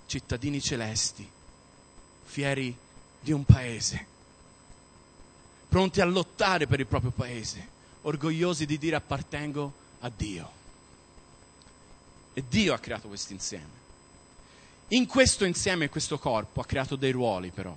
cittadini 0.06 0.60
celesti, 0.60 1.28
fieri 2.24 2.76
di 3.20 3.32
un 3.32 3.44
paese, 3.44 4.06
pronti 5.68 6.00
a 6.00 6.04
lottare 6.04 6.66
per 6.66 6.80
il 6.80 6.86
proprio 6.86 7.10
paese, 7.10 7.68
orgogliosi 8.02 8.66
di 8.66 8.76
dire 8.76 8.96
appartengo 8.96 9.72
a 10.00 10.10
Dio. 10.14 10.62
E 12.34 12.44
Dio 12.46 12.74
ha 12.74 12.78
creato 12.78 13.08
questo 13.08 13.32
insieme. 13.32 13.82
In 14.88 15.06
questo 15.06 15.46
insieme, 15.46 15.84
in 15.84 15.90
questo 15.90 16.18
corpo, 16.18 16.60
ha 16.60 16.66
creato 16.66 16.94
dei 16.96 17.10
ruoli 17.10 17.50
però, 17.50 17.74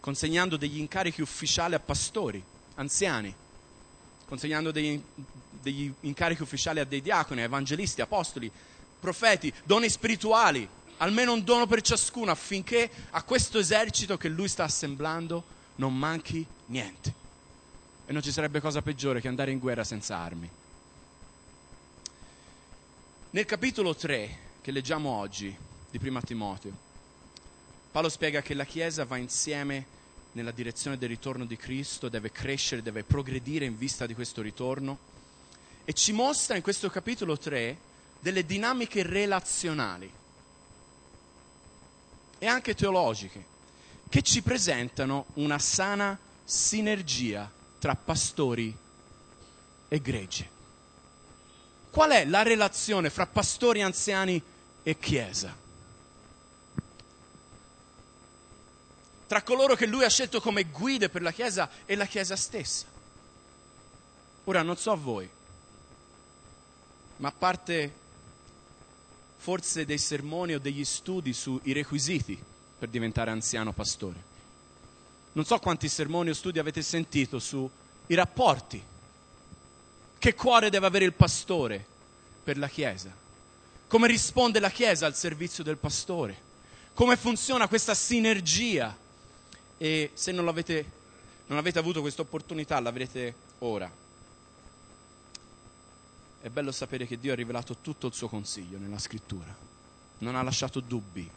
consegnando 0.00 0.56
degli 0.56 0.78
incarichi 0.78 1.20
ufficiali 1.20 1.74
a 1.74 1.80
pastori, 1.80 2.42
anziani, 2.74 3.34
consegnando 4.26 4.70
degli, 4.70 5.00
degli 5.60 5.92
incarichi 6.00 6.42
ufficiali 6.42 6.80
a 6.80 6.84
dei 6.84 7.02
diaconi, 7.02 7.42
evangelisti, 7.42 8.00
apostoli, 8.00 8.50
profeti, 8.98 9.52
doni 9.64 9.88
spirituali, 9.88 10.68
almeno 10.98 11.32
un 11.32 11.44
dono 11.44 11.66
per 11.66 11.82
ciascuno 11.82 12.30
affinché 12.30 12.90
a 13.10 13.22
questo 13.22 13.58
esercito 13.58 14.16
che 14.16 14.28
lui 14.28 14.48
sta 14.48 14.64
assemblando 14.64 15.42
non 15.76 15.96
manchi 15.96 16.46
niente. 16.66 17.14
E 18.06 18.12
non 18.12 18.22
ci 18.22 18.32
sarebbe 18.32 18.60
cosa 18.60 18.82
peggiore 18.82 19.20
che 19.20 19.28
andare 19.28 19.50
in 19.50 19.58
guerra 19.58 19.84
senza 19.84 20.16
armi. 20.16 20.50
Nel 23.30 23.44
capitolo 23.44 23.94
3 23.94 24.38
che 24.60 24.72
leggiamo 24.72 25.10
oggi 25.10 25.56
di 25.90 25.98
Prima 25.98 26.20
Timoteo, 26.20 26.88
Paolo 27.90 28.08
spiega 28.08 28.40
che 28.40 28.54
la 28.54 28.64
Chiesa 28.64 29.04
va 29.04 29.16
insieme 29.16 29.98
nella 30.32 30.52
direzione 30.52 30.96
del 30.96 31.08
ritorno 31.08 31.44
di 31.44 31.56
Cristo, 31.56 32.08
deve 32.08 32.30
crescere, 32.30 32.82
deve 32.82 33.02
progredire 33.02 33.64
in 33.64 33.76
vista 33.76 34.06
di 34.06 34.14
questo 34.14 34.42
ritorno 34.42 34.98
e 35.84 35.92
ci 35.92 36.12
mostra 36.12 36.54
in 36.54 36.62
questo 36.62 36.88
capitolo 36.88 37.36
3 37.36 37.76
delle 38.20 38.46
dinamiche 38.46 39.02
relazionali 39.02 40.12
e 42.38 42.46
anche 42.46 42.74
teologiche 42.76 43.44
che 44.08 44.22
ci 44.22 44.40
presentano 44.42 45.26
una 45.34 45.58
sana 45.58 46.16
sinergia 46.44 47.50
tra 47.80 47.96
pastori 47.96 48.76
e 49.88 50.00
gregge. 50.00 50.48
Qual 51.90 52.10
è 52.10 52.24
la 52.24 52.42
relazione 52.42 53.10
fra 53.10 53.26
pastori 53.26 53.82
anziani 53.82 54.40
e 54.84 54.96
Chiesa? 54.96 55.59
Tra 59.30 59.42
coloro 59.42 59.76
che 59.76 59.86
lui 59.86 60.02
ha 60.02 60.08
scelto 60.08 60.40
come 60.40 60.64
guide 60.64 61.08
per 61.08 61.22
la 61.22 61.30
Chiesa 61.30 61.70
e 61.86 61.94
la 61.94 62.04
Chiesa 62.06 62.34
stessa. 62.34 62.84
Ora 64.42 64.62
non 64.62 64.76
so 64.76 64.96
voi, 64.96 65.30
ma 67.18 67.28
a 67.28 67.32
parte 67.32 67.94
forse 69.36 69.84
dei 69.84 69.98
sermoni 69.98 70.54
o 70.54 70.58
degli 70.58 70.84
studi 70.84 71.32
sui 71.32 71.72
requisiti 71.72 72.42
per 72.76 72.88
diventare 72.88 73.30
anziano 73.30 73.72
pastore. 73.72 74.20
Non 75.34 75.44
so 75.44 75.60
quanti 75.60 75.88
sermoni 75.88 76.30
o 76.30 76.34
studi 76.34 76.58
avete 76.58 76.82
sentito 76.82 77.38
sui 77.38 77.70
rapporti. 78.08 78.82
Che 80.18 80.34
cuore 80.34 80.70
deve 80.70 80.86
avere 80.86 81.04
il 81.04 81.14
pastore 81.14 81.86
per 82.42 82.58
la 82.58 82.66
Chiesa? 82.66 83.14
Come 83.86 84.08
risponde 84.08 84.58
la 84.58 84.70
Chiesa 84.70 85.06
al 85.06 85.14
servizio 85.14 85.62
del 85.62 85.76
pastore? 85.76 86.36
Come 86.94 87.16
funziona 87.16 87.68
questa 87.68 87.94
sinergia? 87.94 89.06
E 89.82 90.10
se 90.12 90.32
non, 90.32 90.44
non 90.44 91.58
avete 91.58 91.78
avuto 91.78 92.02
questa 92.02 92.20
opportunità, 92.20 92.78
l'avrete 92.80 93.34
ora 93.60 93.90
è 96.42 96.48
bello 96.48 96.72
sapere 96.72 97.06
che 97.06 97.18
Dio 97.18 97.32
ha 97.32 97.36
rivelato 97.36 97.76
tutto 97.82 98.06
il 98.06 98.14
suo 98.14 98.28
consiglio 98.28 98.78
nella 98.78 98.98
scrittura. 98.98 99.54
Non 100.18 100.36
ha 100.36 100.42
lasciato 100.42 100.80
dubbi, 100.80 101.28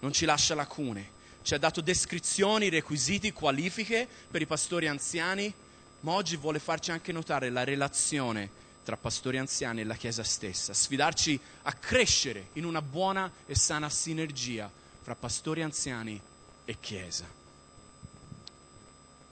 non 0.00 0.12
ci 0.12 0.24
lascia 0.24 0.54
lacune, 0.54 1.20
ci 1.42 1.54
ha 1.54 1.58
dato 1.58 1.80
descrizioni, 1.80 2.68
requisiti, 2.68 3.32
qualifiche 3.32 4.06
per 4.30 4.40
i 4.40 4.46
pastori 4.46 4.86
anziani, 4.86 5.52
ma 6.00 6.12
oggi 6.12 6.36
vuole 6.36 6.60
farci 6.60 6.92
anche 6.92 7.10
notare 7.10 7.50
la 7.50 7.64
relazione 7.64 8.60
tra 8.84 8.96
pastori 8.96 9.38
anziani 9.38 9.80
e 9.80 9.84
la 9.84 9.94
Chiesa 9.94 10.22
stessa, 10.24 10.72
sfidarci 10.72 11.38
a 11.62 11.72
crescere 11.72 12.48
in 12.54 12.64
una 12.64 12.82
buona 12.82 13.30
e 13.46 13.54
sana 13.56 13.88
sinergia 13.88 14.70
fra 15.02 15.16
pastori 15.16 15.62
anziani 15.62 16.20
e 16.64 16.76
Chiesa. 16.78 17.41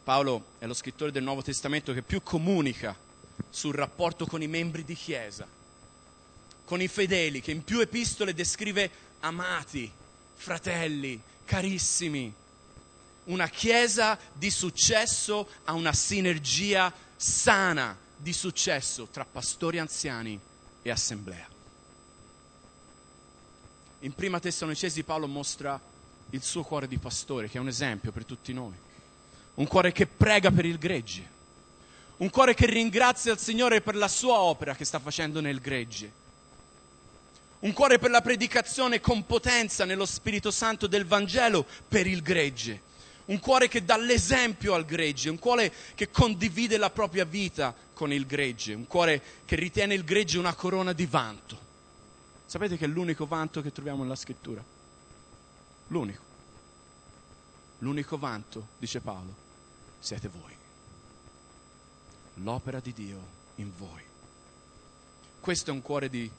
Paolo 0.03 0.45
è 0.59 0.67
lo 0.67 0.75
scrittore 0.75 1.13
del 1.13 1.23
Nuovo 1.23 1.43
Testamento 1.43 1.93
che 1.93 2.03
più 2.03 2.23
comunica 2.23 2.97
sul 3.49 3.75
rapporto 3.75 4.27
con 4.27 4.43
i 4.43 4.49
membri 4.49 4.85
di 4.85 4.95
chiesa, 4.95 5.47
con 6.65 6.81
i 6.81 6.89
fedeli, 6.89 7.41
che 7.41 7.51
in 7.51 7.65
più 7.65 7.81
epistole 7.81 8.35
descrive 8.35 8.91
amati, 9.21 9.91
fratelli, 10.35 11.21
carissimi. 11.45 12.33
Una 13.25 13.49
chiesa 13.49 14.19
di 14.33 14.51
successo 14.51 15.49
ha 15.65 15.73
una 15.73 15.93
sinergia 15.93 16.93
sana 17.17 17.97
di 18.17 18.33
successo 18.33 19.09
tra 19.11 19.25
pastori 19.25 19.79
anziani 19.79 20.39
e 20.83 20.91
assemblea. 20.91 21.49
In 24.01 24.15
prima 24.15 24.41
Tessalonicesi 24.41 25.03
Paolo 25.03 25.27
mostra 25.27 25.79
il 26.31 26.43
suo 26.43 26.63
cuore 26.63 26.89
di 26.89 26.97
pastore, 26.97 27.49
che 27.49 27.59
è 27.59 27.61
un 27.61 27.69
esempio 27.69 28.13
per 28.13 28.25
tutti 28.25 28.53
noi. 28.53 28.89
Un 29.55 29.67
cuore 29.67 29.93
che 29.93 30.07
prega 30.07 30.51
per 30.51 30.65
il 30.65 30.79
gregge, 30.79 31.29
un 32.19 32.31
cuore 32.31 32.55
che 32.55 32.67
ringrazia 32.67 33.33
il 33.33 33.39
Signore 33.39 33.81
per 33.81 33.97
la 33.97 34.09
sua 34.09 34.41
opera 34.41 34.75
che 34.75 34.85
sta 34.85 34.99
facendo 34.99 35.41
nel 35.41 35.61
gregge, 35.61 36.13
un 37.61 37.73
cuore 37.73 37.99
per 37.99 38.11
la 38.11 38.23
predicazione 38.23 39.01
con 39.01 39.27
potenza 39.27 39.85
nello 39.85 40.07
Spirito 40.07 40.51
Santo 40.51 40.87
del 40.87 41.05
Vangelo 41.05 41.67
per 41.89 42.07
il 42.07 42.23
gregge, 42.23 42.81
un 43.27 43.39
cuore 43.39 43.69
che 43.69 43.85
dà 43.85 43.97
l'esempio 43.97 44.75
al 44.75 44.85
gregge, 44.85 45.29
un 45.29 45.39
cuore 45.39 45.73
che 45.95 46.11
condivide 46.11 46.79
la 46.79 46.91
propria 46.91 47.25
vita 47.25 47.75
con 47.93 48.13
il 48.13 48.27
gregge, 48.27 48.73
un 48.73 48.87
cuore 48.87 49.23
che 49.45 49.57
ritiene 49.57 49.95
il 49.95 50.05
gregge 50.05 50.39
una 50.39 50.55
corona 50.55 50.93
di 50.93 51.07
vanto. 51.07 51.59
Sapete 52.47 52.77
che 52.77 52.87
è 52.87 52.89
l'unico 52.89 53.27
vanto 53.27 53.61
che 53.63 53.73
troviamo 53.73 54.03
nella 54.03 54.17
scrittura? 54.17 54.65
L'unico. 55.89 56.30
L'unico 57.81 58.19
vanto, 58.19 58.69
dice 58.79 59.01
Paolo, 59.01 59.35
siete 59.99 60.29
voi. 60.29 60.57
L'opera 62.35 62.81
di 62.81 62.93
Dio 62.93 63.39
in 63.57 63.71
voi. 63.77 64.03
Questo 65.41 65.71
è 65.71 65.73
un 65.73 65.83
cuore 65.83 66.09
di, 66.09 66.31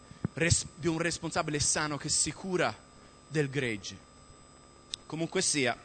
di 0.76 0.88
un 0.88 0.98
responsabile 1.00 1.60
sano 1.60 1.98
che 1.98 2.10
si 2.10 2.32
cura 2.32 2.76
del 3.28 3.50
gregge. 3.50 3.98
Comunque 5.08 5.42
sia, 5.42 5.76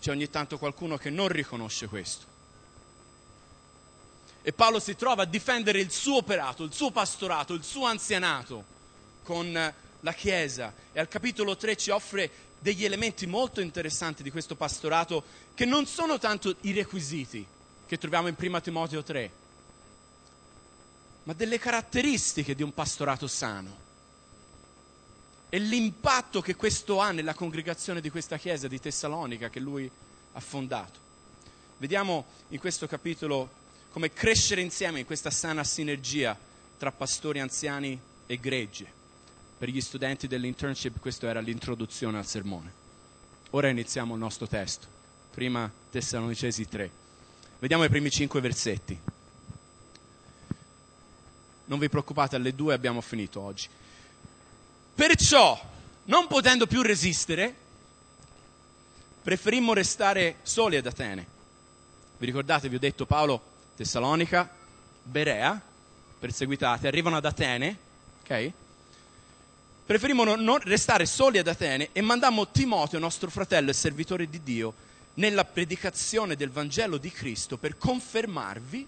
c'è 0.00 0.10
ogni 0.10 0.30
tanto 0.30 0.58
qualcuno 0.58 0.96
che 0.96 1.10
non 1.10 1.28
riconosce 1.28 1.88
questo. 1.88 2.34
E 4.42 4.52
Paolo 4.52 4.78
si 4.78 4.94
trova 4.94 5.22
a 5.22 5.26
difendere 5.26 5.80
il 5.80 5.90
suo 5.90 6.18
operato, 6.18 6.62
il 6.62 6.72
suo 6.72 6.92
pastorato, 6.92 7.52
il 7.52 7.64
suo 7.64 7.86
anzianato 7.86 8.64
con 9.24 9.74
la 10.06 10.12
Chiesa. 10.12 10.72
E 10.92 11.00
al 11.00 11.08
capitolo 11.08 11.56
3 11.56 11.76
ci 11.76 11.90
offre 11.90 12.30
degli 12.60 12.84
elementi 12.84 13.26
molto 13.26 13.60
interessanti 13.60 14.22
di 14.22 14.30
questo 14.30 14.54
pastorato 14.54 15.24
che 15.54 15.64
non 15.64 15.84
sono 15.86 16.18
tanto 16.18 16.54
i 16.60 16.72
requisiti 16.72 17.44
che 17.86 17.98
troviamo 17.98 18.28
in 18.28 18.36
1 18.38 18.60
Timoteo 18.60 19.02
3, 19.02 19.30
ma 21.24 21.32
delle 21.32 21.58
caratteristiche 21.58 22.54
di 22.54 22.62
un 22.62 22.72
pastorato 22.72 23.26
sano 23.26 23.84
e 25.48 25.58
l'impatto 25.58 26.40
che 26.40 26.54
questo 26.54 27.00
ha 27.00 27.10
nella 27.10 27.34
congregazione 27.34 28.00
di 28.00 28.10
questa 28.10 28.36
chiesa 28.36 28.68
di 28.68 28.80
Tessalonica 28.80 29.48
che 29.48 29.60
lui 29.60 29.90
ha 30.32 30.40
fondato. 30.40 31.04
Vediamo 31.78 32.26
in 32.48 32.58
questo 32.58 32.86
capitolo 32.86 33.64
come 33.90 34.12
crescere 34.12 34.60
insieme 34.60 35.00
in 35.00 35.06
questa 35.06 35.30
sana 35.30 35.64
sinergia 35.64 36.36
tra 36.78 36.92
pastori 36.92 37.40
anziani 37.40 37.98
e 38.26 38.38
gregge. 38.38 39.04
Per 39.58 39.70
gli 39.70 39.80
studenti 39.80 40.26
dell'internship 40.26 41.00
questa 41.00 41.28
era 41.28 41.40
l'introduzione 41.40 42.18
al 42.18 42.26
sermone. 42.26 42.84
Ora 43.50 43.68
iniziamo 43.68 44.12
il 44.12 44.20
nostro 44.20 44.46
testo, 44.46 44.86
prima 45.30 45.70
Tessalonicesi 45.90 46.68
3. 46.68 46.90
Vediamo 47.58 47.84
i 47.84 47.88
primi 47.88 48.10
cinque 48.10 48.42
versetti. 48.42 49.00
Non 51.64 51.78
vi 51.78 51.88
preoccupate, 51.88 52.36
alle 52.36 52.54
due 52.54 52.74
abbiamo 52.74 53.00
finito 53.00 53.40
oggi. 53.40 53.66
Perciò, 54.94 55.58
non 56.04 56.26
potendo 56.26 56.66
più 56.66 56.82
resistere, 56.82 57.54
preferimmo 59.22 59.72
restare 59.72 60.36
soli 60.42 60.76
ad 60.76 60.86
Atene. 60.86 61.26
Vi 62.18 62.26
ricordate, 62.26 62.68
vi 62.68 62.76
ho 62.76 62.78
detto 62.78 63.06
Paolo 63.06 63.42
Tessalonica, 63.74 64.50
Berea, 65.02 65.58
perseguitate, 66.18 66.86
arrivano 66.86 67.16
ad 67.16 67.24
Atene, 67.24 67.78
ok? 68.22 68.52
Preferimmo 69.86 70.24
non 70.24 70.58
restare 70.64 71.06
soli 71.06 71.38
ad 71.38 71.46
Atene 71.46 71.90
e 71.92 72.00
mandammo 72.00 72.48
Timoteo, 72.48 72.98
nostro 72.98 73.30
fratello 73.30 73.70
e 73.70 73.72
servitore 73.72 74.28
di 74.28 74.42
Dio, 74.42 74.74
nella 75.14 75.44
predicazione 75.44 76.34
del 76.34 76.50
Vangelo 76.50 76.98
di 76.98 77.12
Cristo 77.12 77.56
per 77.56 77.78
confermarvi, 77.78 78.84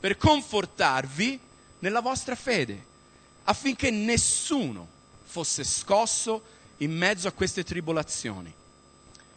per 0.00 0.16
confortarvi 0.16 1.38
nella 1.80 2.00
vostra 2.00 2.34
fede, 2.34 2.86
affinché 3.44 3.90
nessuno 3.90 4.88
fosse 5.24 5.62
scosso 5.62 6.42
in 6.78 6.96
mezzo 6.96 7.28
a 7.28 7.32
queste 7.32 7.62
tribolazioni. 7.62 8.50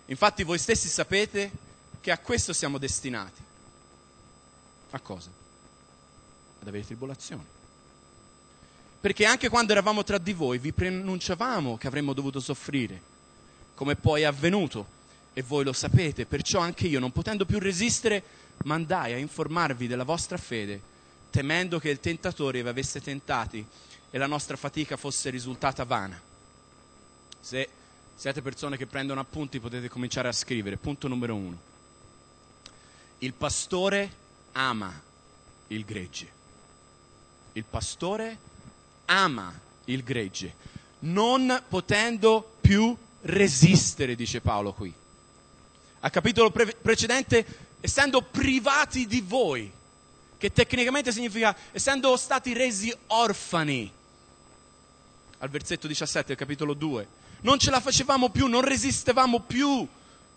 Infatti 0.06 0.44
voi 0.44 0.58
stessi 0.58 0.88
sapete 0.88 1.52
che 2.00 2.12
a 2.12 2.18
questo 2.18 2.54
siamo 2.54 2.78
destinati. 2.78 3.44
A 4.92 5.00
cosa? 5.02 5.30
Ad 6.62 6.68
avere 6.68 6.86
tribolazioni. 6.86 7.60
Perché 9.02 9.26
anche 9.26 9.50
quando 9.50 9.72
eravamo 9.72 10.04
tra 10.04 10.20
di 10.20 10.32
voi 10.32 10.60
vi 10.60 10.72
preannunciavamo 10.72 11.76
che 11.76 11.88
avremmo 11.88 12.14
dovuto 12.14 12.40
soffrire, 12.40 13.02
come 13.74 13.96
poi 13.96 14.22
è 14.22 14.26
avvenuto, 14.26 15.00
e 15.34 15.42
voi 15.42 15.64
lo 15.64 15.74
sapete, 15.74 16.26
perciò 16.26 16.60
anche 16.60 16.88
io, 16.88 17.00
non 17.00 17.12
potendo 17.12 17.46
più 17.46 17.58
resistere, 17.58 18.24
mandai 18.66 19.14
a 19.14 19.18
informarvi 19.18 19.88
della 19.88 20.04
vostra 20.04 20.38
fede, 20.38 20.80
temendo 21.32 21.80
che 21.80 21.90
il 21.90 22.00
tentatore 22.00 22.62
vi 22.62 22.70
avesse 22.70 23.02
tentati 23.02 23.66
e 24.12 24.18
la 24.18 24.28
nostra 24.28 24.56
fatica 24.56 24.98
fosse 24.98 25.30
risultata 25.30 25.84
vana. 25.84 26.22
Se 27.40 27.70
siete 28.16 28.44
persone 28.44 28.78
che 28.78 28.86
prendono 28.86 29.20
appunti 29.20 29.60
potete 29.60 29.90
cominciare 29.90 30.28
a 30.28 30.32
scrivere. 30.32 30.78
Punto 30.78 31.08
numero 31.08 31.34
uno. 31.34 31.58
Il 33.20 33.34
pastore 33.34 34.12
ama 34.52 35.02
il 35.68 35.86
gregge. 35.86 36.30
Il 37.54 37.64
pastore 37.64 38.38
ama 39.12 39.54
il 39.86 40.04
gregge, 40.04 40.56
non 41.00 41.64
potendo 41.68 42.56
più 42.62 42.96
resistere, 43.22 44.16
dice 44.16 44.40
Paolo 44.42 44.74
qui. 44.74 44.94
Al 46.00 46.10
capitolo 46.10 46.50
pre- 46.50 46.76
precedente, 46.82 47.46
essendo 47.82 48.22
privati 48.22 49.06
di 49.06 49.22
voi, 49.22 49.72
che 50.38 50.52
tecnicamente 50.52 51.12
significa 51.12 51.56
essendo 51.72 52.16
stati 52.18 52.54
resi 52.54 52.94
orfani, 53.08 53.92
al 55.40 55.50
versetto 55.50 55.88
17 55.88 56.28
del 56.28 56.38
capitolo 56.38 56.74
2, 56.74 57.08
non 57.42 57.60
ce 57.60 57.70
la 57.70 57.80
facevamo 57.80 58.30
più, 58.30 58.48
non 58.48 58.62
resistevamo 58.62 59.40
più. 59.42 59.88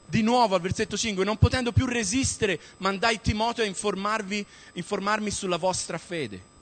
Di 0.06 0.20
nuovo 0.20 0.54
al 0.54 0.60
versetto 0.60 0.98
5, 0.98 1.24
non 1.24 1.38
potendo 1.38 1.72
più 1.72 1.86
resistere, 1.86 2.60
mandai 2.78 3.22
Timoteo 3.22 3.64
a 3.64 3.66
informarmi 3.66 5.30
sulla 5.30 5.56
vostra 5.56 5.96
fede 5.96 6.52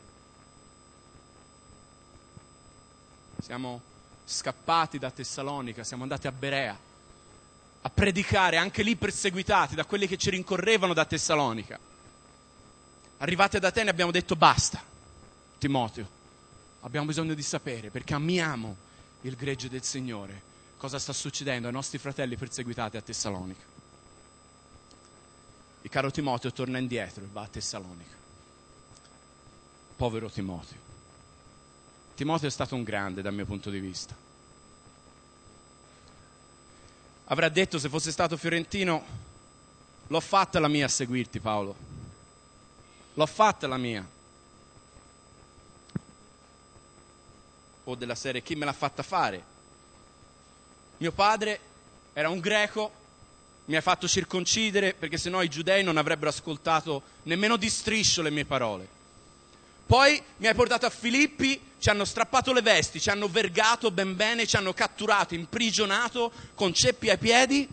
siamo 3.43 3.83
scappati 4.25 4.99
da 5.01 5.11
Tessalonica, 5.11 5.83
siamo 5.83 6.05
andati 6.05 6.29
a 6.29 6.33
Berea 6.33 6.79
a 7.85 7.91
predicare, 7.91 8.57
anche 8.57 8.85
lì 8.85 8.95
perseguitati 8.95 9.75
da 9.75 9.85
quelli 9.85 10.07
che 10.07 10.17
ci 10.17 10.31
rincorrevano 10.31 10.95
da 10.95 11.05
Tessalonica. 11.05 11.77
Arrivati 13.19 13.57
ad 13.57 13.65
Atene 13.65 13.91
abbiamo 13.91 14.13
detto 14.13 14.37
basta, 14.37 14.81
Timoteo, 15.59 16.09
abbiamo 16.83 17.07
bisogno 17.07 17.35
di 17.35 17.43
sapere 17.43 17.91
perché 17.91 18.15
amiamo 18.15 18.77
il 19.23 19.35
gregge 19.35 19.69
del 19.69 19.83
Signore 19.83 20.51
cosa 20.77 21.01
sta 21.01 21.13
succedendo 21.13 21.67
ai 21.67 21.73
nostri 21.73 21.99
fratelli 21.99 22.37
perseguitati 22.37 22.97
a 22.97 23.03
Tessalonica. 23.03 23.65
Il 25.83 25.91
caro 25.91 26.13
Timoteo 26.13 26.53
torna 26.53 26.79
indietro 26.79 27.25
e 27.25 27.29
va 27.33 27.43
a 27.43 27.49
Tessalonica. 27.49 28.17
Povero 29.97 30.31
Timoteo. 30.31 30.92
Timoteo 32.15 32.49
è 32.49 32.53
stato 32.53 32.75
un 32.75 32.83
grande 32.83 33.23
dal 33.23 33.35
mio 33.35 33.45
punto 33.47 33.71
di 33.71 33.81
vista. 33.81 34.15
Avrà 37.27 37.49
detto 37.49 37.79
se 37.79 37.89
fosse 37.89 38.13
stato 38.13 38.37
fiorentino, 38.37 39.05
l'ho 40.07 40.21
fatta 40.21 40.61
la 40.61 40.69
mia 40.69 40.85
a 40.87 40.89
seguirti 40.89 41.41
Paolo, 41.41 41.75
l'ho 43.15 43.27
fatta 43.27 43.67
la 43.67 43.79
mia. 43.79 44.07
O 47.85 47.95
della 47.95 48.15
serie 48.15 48.43
chi 48.43 48.55
me 48.55 48.65
l'ha 48.65 48.73
fatta 48.73 49.03
fare? 49.03 49.43
Mio 50.99 51.13
padre 51.13 51.59
era 52.13 52.29
un 52.29 52.39
greco, 52.39 52.93
mi 53.65 53.77
ha 53.77 53.81
fatto 53.81 54.07
circoncidere 54.07 54.93
perché 54.93 55.17
sennò 55.17 55.43
i 55.43 55.49
giudei 55.49 55.83
non 55.83 55.97
avrebbero 55.97 56.29
ascoltato 56.29 57.03
nemmeno 57.23 57.57
di 57.57 57.71
striscio 57.71 58.21
le 58.23 58.31
mie 58.31 58.45
parole. 58.45 59.01
Poi 59.87 60.23
mi 60.39 60.47
hai 60.47 60.55
portato 60.55 60.87
a 60.87 60.91
Filippi, 60.91 61.61
ci 61.79 61.91
hanno 61.91 62.05
strappato 62.05 62.53
le 62.53 62.63
vesti, 62.63 63.01
ci 63.01 63.11
hanno 63.11 63.29
vergato 63.29 63.91
ben 63.91 64.15
bene, 64.15 64.47
ci 64.47 64.57
hanno 64.57 64.73
catturato, 64.73 65.35
imprigionato 65.35 66.33
con 66.55 66.73
ceppi 66.73 67.11
ai 67.11 67.19
piedi. 67.19 67.69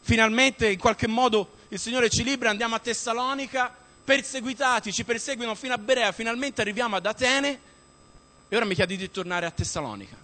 Finalmente, 0.00 0.68
in 0.68 0.78
qualche 0.78 1.06
modo, 1.06 1.58
il 1.68 1.78
Signore 1.78 2.10
ci 2.10 2.24
libera, 2.24 2.50
andiamo 2.50 2.74
a 2.74 2.80
Tessalonica, 2.80 3.74
perseguitati, 4.04 4.92
ci 4.92 5.04
perseguono 5.04 5.54
fino 5.54 5.74
a 5.74 5.78
Berea, 5.78 6.10
finalmente 6.10 6.60
arriviamo 6.60 6.96
ad 6.96 7.06
Atene 7.06 7.60
e 8.48 8.56
ora 8.56 8.64
mi 8.64 8.74
chiedi 8.74 8.96
di 8.96 9.10
tornare 9.10 9.46
a 9.46 9.50
Tessalonica. 9.52 10.16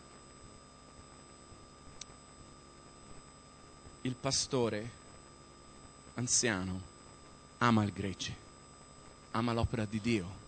Il 4.03 4.15
pastore 4.15 4.91
anziano 6.15 6.81
ama 7.59 7.85
il 7.85 7.93
gregge 7.93 8.46
ama 9.37 9.53
l'opera 9.53 9.85
di 9.85 10.01
Dio. 10.01 10.44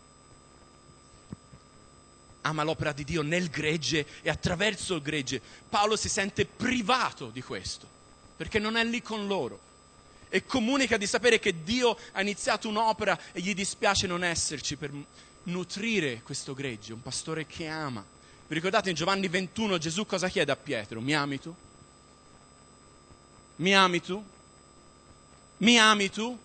Ama 2.42 2.62
l'opera 2.62 2.92
di 2.92 3.04
Dio 3.04 3.22
nel 3.22 3.50
gregge 3.50 4.06
e 4.22 4.30
attraverso 4.30 4.94
il 4.94 5.02
gregge. 5.02 5.40
Paolo 5.68 5.96
si 5.96 6.08
sente 6.08 6.46
privato 6.46 7.28
di 7.28 7.42
questo, 7.42 7.86
perché 8.36 8.58
non 8.58 8.76
è 8.76 8.84
lì 8.84 9.02
con 9.02 9.26
loro. 9.26 9.66
E 10.30 10.44
comunica 10.44 10.96
di 10.96 11.06
sapere 11.06 11.38
che 11.38 11.62
Dio 11.62 11.96
ha 12.12 12.20
iniziato 12.20 12.68
un'opera 12.68 13.18
e 13.32 13.40
gli 13.40 13.54
dispiace 13.54 14.06
non 14.06 14.22
esserci 14.24 14.76
per, 14.76 14.92
nutrire 15.48 16.22
questo 16.22 16.54
gregge, 16.54 16.92
un 16.92 17.02
pastore 17.02 17.46
che 17.46 17.66
ama. 17.66 18.04
Vi 18.46 18.54
ricordate 18.54 18.90
in 18.90 18.96
Giovanni 18.96 19.28
21 19.28 19.78
Gesù 19.78 20.06
cosa 20.06 20.28
chiede 20.28 20.52
a 20.52 20.56
Pietro? 20.56 21.00
Mi 21.00 21.14
ami 21.14 21.38
tu? 21.38 21.54
Mi 23.56 23.74
ami 23.74 24.00
tu? 24.00 24.24
Mi 25.58 25.78
ami 25.78 26.10
tu? 26.10 26.38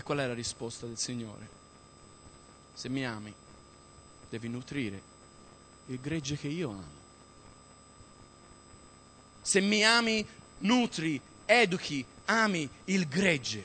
E 0.00 0.02
qual 0.02 0.20
è 0.20 0.26
la 0.26 0.32
risposta 0.32 0.86
del 0.86 0.96
Signore? 0.96 1.46
Se 2.72 2.88
mi 2.88 3.04
ami, 3.04 3.34
devi 4.30 4.48
nutrire 4.48 5.02
il 5.88 6.00
gregge 6.00 6.38
che 6.38 6.48
io 6.48 6.70
amo. 6.70 6.98
Se 9.42 9.60
mi 9.60 9.84
ami, 9.84 10.26
nutri, 10.60 11.20
educhi, 11.44 12.02
ami 12.24 12.66
il 12.86 13.08
gregge. 13.08 13.62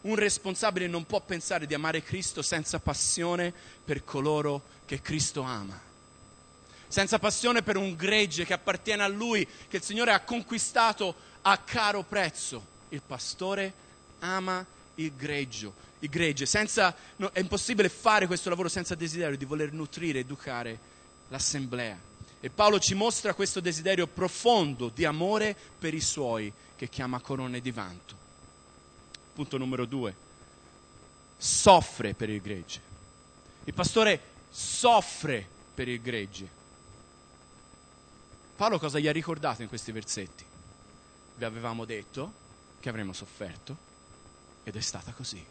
Un 0.00 0.16
responsabile 0.16 0.88
non 0.88 1.06
può 1.06 1.20
pensare 1.20 1.68
di 1.68 1.74
amare 1.74 2.02
Cristo 2.02 2.42
senza 2.42 2.80
passione 2.80 3.54
per 3.84 4.02
coloro 4.02 4.60
che 4.86 5.00
Cristo 5.00 5.42
ama. 5.42 5.80
Senza 6.88 7.20
passione 7.20 7.62
per 7.62 7.76
un 7.76 7.94
gregge 7.94 8.44
che 8.44 8.54
appartiene 8.54 9.04
a 9.04 9.08
Lui, 9.08 9.46
che 9.68 9.76
il 9.76 9.84
Signore 9.84 10.10
ha 10.10 10.24
conquistato 10.24 11.14
a 11.42 11.56
caro 11.58 12.02
prezzo. 12.02 12.66
Il 12.88 13.02
pastore 13.02 13.72
ama 14.18 14.72
il 14.96 15.12
greggio, 15.14 15.74
il 16.00 16.08
gregge. 16.08 16.46
Senza, 16.46 16.94
no, 17.16 17.30
è 17.32 17.40
impossibile 17.40 17.88
fare 17.88 18.26
questo 18.26 18.48
lavoro 18.48 18.68
senza 18.68 18.94
desiderio 18.94 19.36
di 19.36 19.44
voler 19.44 19.72
nutrire, 19.72 20.20
educare 20.20 20.78
l'assemblea. 21.28 21.98
E 22.40 22.50
Paolo 22.50 22.78
ci 22.78 22.94
mostra 22.94 23.34
questo 23.34 23.60
desiderio 23.60 24.06
profondo 24.06 24.88
di 24.88 25.04
amore 25.04 25.56
per 25.78 25.94
i 25.94 26.00
suoi, 26.00 26.52
che 26.76 26.88
chiama 26.88 27.20
corone 27.20 27.60
di 27.60 27.70
vanto. 27.70 28.14
Punto 29.32 29.56
numero 29.56 29.86
due. 29.86 30.14
Soffre 31.36 32.14
per 32.14 32.28
il 32.28 32.40
gregge. 32.40 32.80
Il 33.64 33.74
pastore 33.74 34.20
soffre 34.50 35.46
per 35.74 35.88
il 35.88 36.00
gregge. 36.00 36.62
Paolo 38.56 38.78
cosa 38.78 38.98
gli 38.98 39.08
ha 39.08 39.12
ricordato 39.12 39.62
in 39.62 39.68
questi 39.68 39.90
versetti? 39.90 40.44
Vi 41.36 41.44
avevamo 41.44 41.84
detto 41.84 42.32
che 42.78 42.88
avremmo 42.88 43.12
sofferto 43.12 43.92
ed 44.64 44.76
è 44.76 44.80
stata 44.80 45.12
così. 45.12 45.44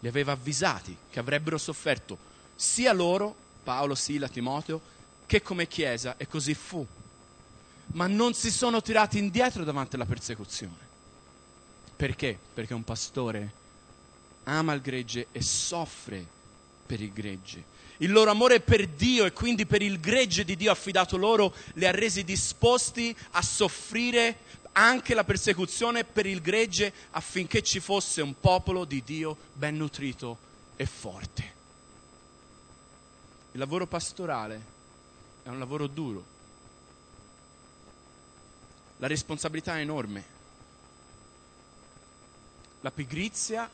Li 0.00 0.08
aveva 0.08 0.32
avvisati 0.32 0.96
che 1.10 1.18
avrebbero 1.18 1.58
sofferto 1.58 2.16
sia 2.54 2.92
loro 2.92 3.34
Paolo, 3.62 3.94
Sila, 3.94 4.28
Timoteo, 4.28 4.80
che 5.26 5.42
come 5.42 5.66
Chiesa, 5.66 6.16
e 6.16 6.26
così 6.28 6.54
fu. 6.54 6.86
Ma 7.88 8.06
non 8.06 8.32
si 8.32 8.50
sono 8.50 8.80
tirati 8.80 9.18
indietro 9.18 9.64
davanti 9.64 9.96
alla 9.96 10.06
persecuzione. 10.06 10.84
Perché? 11.96 12.38
Perché 12.54 12.74
un 12.74 12.84
pastore 12.84 13.52
ama 14.44 14.72
il 14.72 14.80
gregge 14.80 15.28
e 15.32 15.42
soffre 15.42 16.24
per 16.86 17.00
il 17.00 17.12
gregge. 17.12 17.64
Il 17.98 18.12
loro 18.12 18.30
amore 18.30 18.60
per 18.60 18.86
Dio 18.86 19.24
e 19.24 19.32
quindi 19.32 19.64
per 19.64 19.82
il 19.82 19.98
gregge 20.00 20.44
di 20.44 20.56
Dio 20.56 20.70
affidato 20.70 21.16
loro 21.16 21.54
li 21.74 21.86
ha 21.86 21.90
resi 21.90 22.24
disposti 22.24 23.16
a 23.32 23.42
soffrire 23.42 24.38
anche 24.72 25.14
la 25.14 25.24
persecuzione 25.24 26.04
per 26.04 26.26
il 26.26 26.42
gregge 26.42 26.92
affinché 27.12 27.62
ci 27.62 27.80
fosse 27.80 28.20
un 28.20 28.38
popolo 28.38 28.84
di 28.84 29.02
Dio 29.02 29.36
ben 29.54 29.76
nutrito 29.76 30.38
e 30.76 30.84
forte. 30.84 31.54
Il 33.52 33.58
lavoro 33.58 33.86
pastorale 33.86 34.74
è 35.42 35.48
un 35.48 35.58
lavoro 35.58 35.86
duro. 35.86 36.24
La 38.98 39.06
responsabilità 39.06 39.78
è 39.78 39.80
enorme. 39.80 40.34
La 42.82 42.90
pigrizia, 42.90 43.68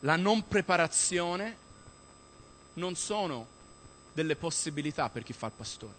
la 0.00 0.16
non 0.16 0.46
preparazione 0.46 1.64
non 2.76 2.94
sono 2.94 3.54
delle 4.12 4.36
possibilità 4.36 5.08
per 5.10 5.22
chi 5.22 5.32
fa 5.32 5.46
il 5.46 5.52
pastore. 5.52 5.94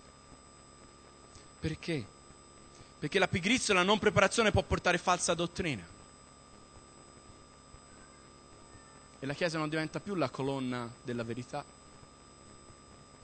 Perché? 1.59 2.05
Perché 2.99 3.19
la 3.19 3.27
pigrizia 3.27 3.73
e 3.73 3.77
la 3.77 3.83
non 3.83 3.99
preparazione 3.99 4.51
può 4.51 4.63
portare 4.63 4.97
falsa 4.97 5.33
dottrina. 5.33 5.85
E 9.19 9.25
la 9.25 9.33
Chiesa 9.33 9.57
non 9.57 9.69
diventa 9.69 9.99
più 9.99 10.15
la 10.15 10.29
colonna 10.29 10.91
della 11.03 11.23
verità, 11.23 11.63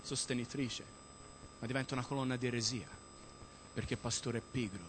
sostenitrice, 0.01 0.83
ma 1.59 1.67
diventa 1.67 1.93
una 1.93 2.03
colonna 2.03 2.35
di 2.35 2.47
eresia, 2.47 2.87
perché 3.73 3.93
il 3.93 3.99
pastore 3.99 4.39
è 4.39 4.41
pigro, 4.41 4.83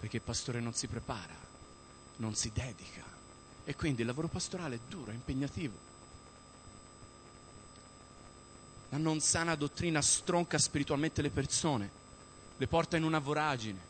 perché 0.00 0.16
il 0.16 0.22
pastore 0.22 0.60
non 0.60 0.74
si 0.74 0.86
prepara, 0.86 1.34
non 2.16 2.34
si 2.34 2.50
dedica. 2.52 3.02
E 3.64 3.74
quindi 3.74 4.02
il 4.02 4.06
lavoro 4.06 4.28
pastorale 4.28 4.76
è 4.76 4.80
duro, 4.86 5.10
è 5.10 5.14
impegnativo. 5.14 5.92
La 8.94 9.00
non 9.00 9.18
sana 9.18 9.56
dottrina 9.56 10.00
stronca 10.00 10.56
spiritualmente 10.56 11.20
le 11.20 11.30
persone, 11.30 11.90
le 12.56 12.66
porta 12.68 12.96
in 12.96 13.02
una 13.02 13.18
voragine, 13.18 13.80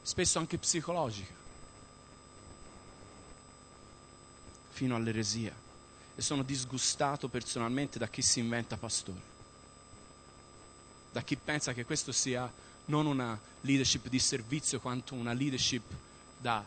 spesso 0.00 0.38
anche 0.38 0.58
psicologica, 0.58 1.34
fino 4.68 4.94
all'eresia. 4.94 5.52
E 6.14 6.22
sono 6.22 6.44
disgustato 6.44 7.26
personalmente 7.26 7.98
da 7.98 8.06
chi 8.06 8.22
si 8.22 8.38
inventa 8.38 8.76
pastore, 8.76 9.20
da 11.10 11.22
chi 11.22 11.34
pensa 11.34 11.72
che 11.72 11.84
questo 11.84 12.12
sia 12.12 12.48
non 12.84 13.06
una 13.06 13.36
leadership 13.62 14.06
di 14.06 14.20
servizio 14.20 14.78
quanto 14.78 15.14
una 15.14 15.32
leadership 15.32 15.82
da 16.38 16.64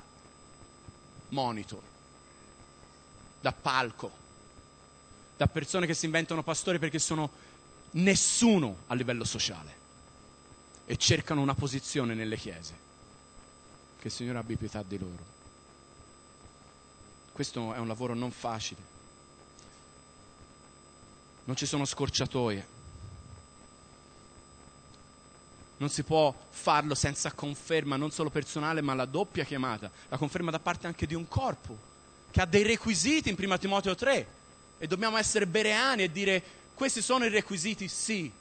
monitor, 1.30 1.84
da 3.40 3.54
palco, 3.54 4.12
da 5.38 5.48
persone 5.48 5.86
che 5.86 5.94
si 5.94 6.04
inventano 6.04 6.44
pastori 6.44 6.80
perché 6.80 7.00
sono 7.00 7.47
nessuno 8.02 8.78
a 8.88 8.96
livello 8.96 9.24
sociale 9.24 9.76
e 10.86 10.98
cercano 10.98 11.42
una 11.42 11.56
posizione 11.56 12.14
nelle 12.14 12.38
chiese. 12.38 12.86
Che 14.00 14.08
il 14.08 14.14
Signore 14.14 14.40
abbia 14.40 14.58
pietà 14.58 14.84
di 14.84 14.98
loro. 14.98 15.36
Questo 17.32 17.74
è 17.74 17.78
un 17.78 17.88
lavoro 17.88 18.14
non 18.14 18.32
facile 18.32 18.96
non 21.48 21.56
ci 21.56 21.66
sono 21.66 21.86
scorciatoie. 21.86 22.76
Non 25.78 25.90
si 25.90 26.04
può 26.04 26.36
farlo 26.50 26.94
senza 26.94 27.32
conferma, 27.32 27.96
non 27.96 28.12
solo 28.12 28.30
personale, 28.30 28.82
ma 28.82 28.94
la 28.94 29.06
doppia 29.06 29.46
chiamata, 29.46 29.90
la 30.10 30.18
conferma 30.18 30.52
da 30.52 30.60
parte 30.60 30.88
anche 30.88 31.06
di 31.06 31.14
un 31.14 31.28
corpo, 31.28 31.78
che 32.32 32.42
ha 32.42 32.46
dei 32.46 32.64
requisiti 32.64 33.30
in 33.30 33.36
1 33.40 33.58
Timoteo 33.60 33.96
3. 33.96 34.28
E 34.78 34.88
dobbiamo 34.88 35.16
essere 35.16 35.48
bereani 35.48 36.04
e 36.04 36.12
dire, 36.12 36.44
questi 36.78 37.02
sono 37.02 37.26
i 37.26 37.30
requisiti, 37.30 37.88
sì. 37.88 38.32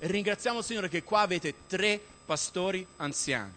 E 0.00 0.06
ringraziamo 0.06 0.60
il 0.60 0.64
Signore 0.64 0.88
che 0.88 1.02
qua 1.02 1.20
avete 1.20 1.54
tre 1.66 2.00
pastori 2.24 2.86
anziani, 2.96 3.52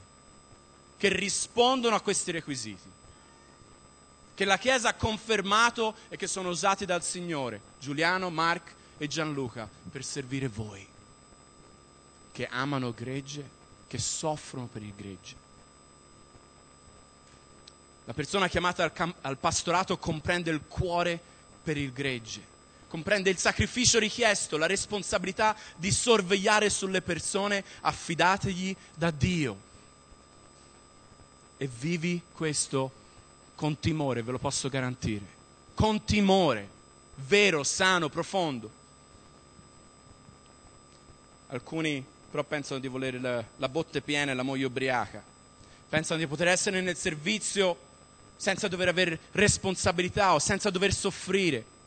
che 0.97 1.07
rispondono 1.09 1.95
a 1.95 2.01
questi 2.01 2.31
requisiti 2.31 2.89
che 4.41 4.47
la 4.47 4.57
Chiesa 4.57 4.89
ha 4.89 4.93
confermato 4.95 5.95
e 6.09 6.17
che 6.17 6.25
sono 6.25 6.49
usati 6.49 6.83
dal 6.83 7.03
Signore, 7.03 7.61
Giuliano, 7.79 8.31
Mark 8.31 8.73
e 8.97 9.05
Gianluca, 9.05 9.69
per 9.91 10.03
servire 10.03 10.47
voi, 10.47 10.83
che 12.31 12.47
amano 12.47 12.91
gregge, 12.91 13.47
che 13.85 13.99
soffrono 13.99 14.65
per 14.65 14.81
il 14.81 14.93
gregge. 14.95 15.35
La 18.05 18.13
persona 18.13 18.47
chiamata 18.47 18.83
al, 18.83 18.91
cam- 18.91 19.13
al 19.21 19.37
pastorato 19.37 19.99
comprende 19.99 20.49
il 20.49 20.61
cuore 20.67 21.21
per 21.63 21.77
il 21.77 21.93
gregge, 21.93 22.41
comprende 22.91 23.29
il 23.29 23.37
sacrificio 23.37 23.99
richiesto, 23.99 24.57
la 24.57 24.65
responsabilità 24.65 25.55
di 25.77 25.91
sorvegliare 25.91 26.69
sulle 26.69 27.01
persone 27.01 27.63
affidategli 27.79 28.75
da 28.93 29.11
Dio. 29.11 29.57
E 31.55 31.69
vivi 31.79 32.21
questo 32.33 32.91
con 33.55 33.79
timore, 33.79 34.23
ve 34.23 34.31
lo 34.31 34.39
posso 34.39 34.67
garantire, 34.67 35.23
con 35.73 36.03
timore, 36.03 36.67
vero, 37.27 37.63
sano, 37.63 38.09
profondo. 38.09 38.69
Alcuni 41.47 42.05
però 42.29 42.43
pensano 42.43 42.81
di 42.81 42.89
volere 42.89 43.21
la, 43.21 43.41
la 43.55 43.69
botte 43.69 44.01
piena 44.01 44.33
e 44.33 44.35
la 44.35 44.43
moglie 44.43 44.65
ubriaca, 44.65 45.23
pensano 45.87 46.19
di 46.19 46.27
poter 46.27 46.49
essere 46.49 46.81
nel 46.81 46.97
servizio 46.97 47.77
senza 48.35 48.67
dover 48.67 48.89
avere 48.89 49.17
responsabilità 49.31 50.33
o 50.33 50.39
senza 50.39 50.69
dover 50.69 50.93
soffrire. 50.93 51.79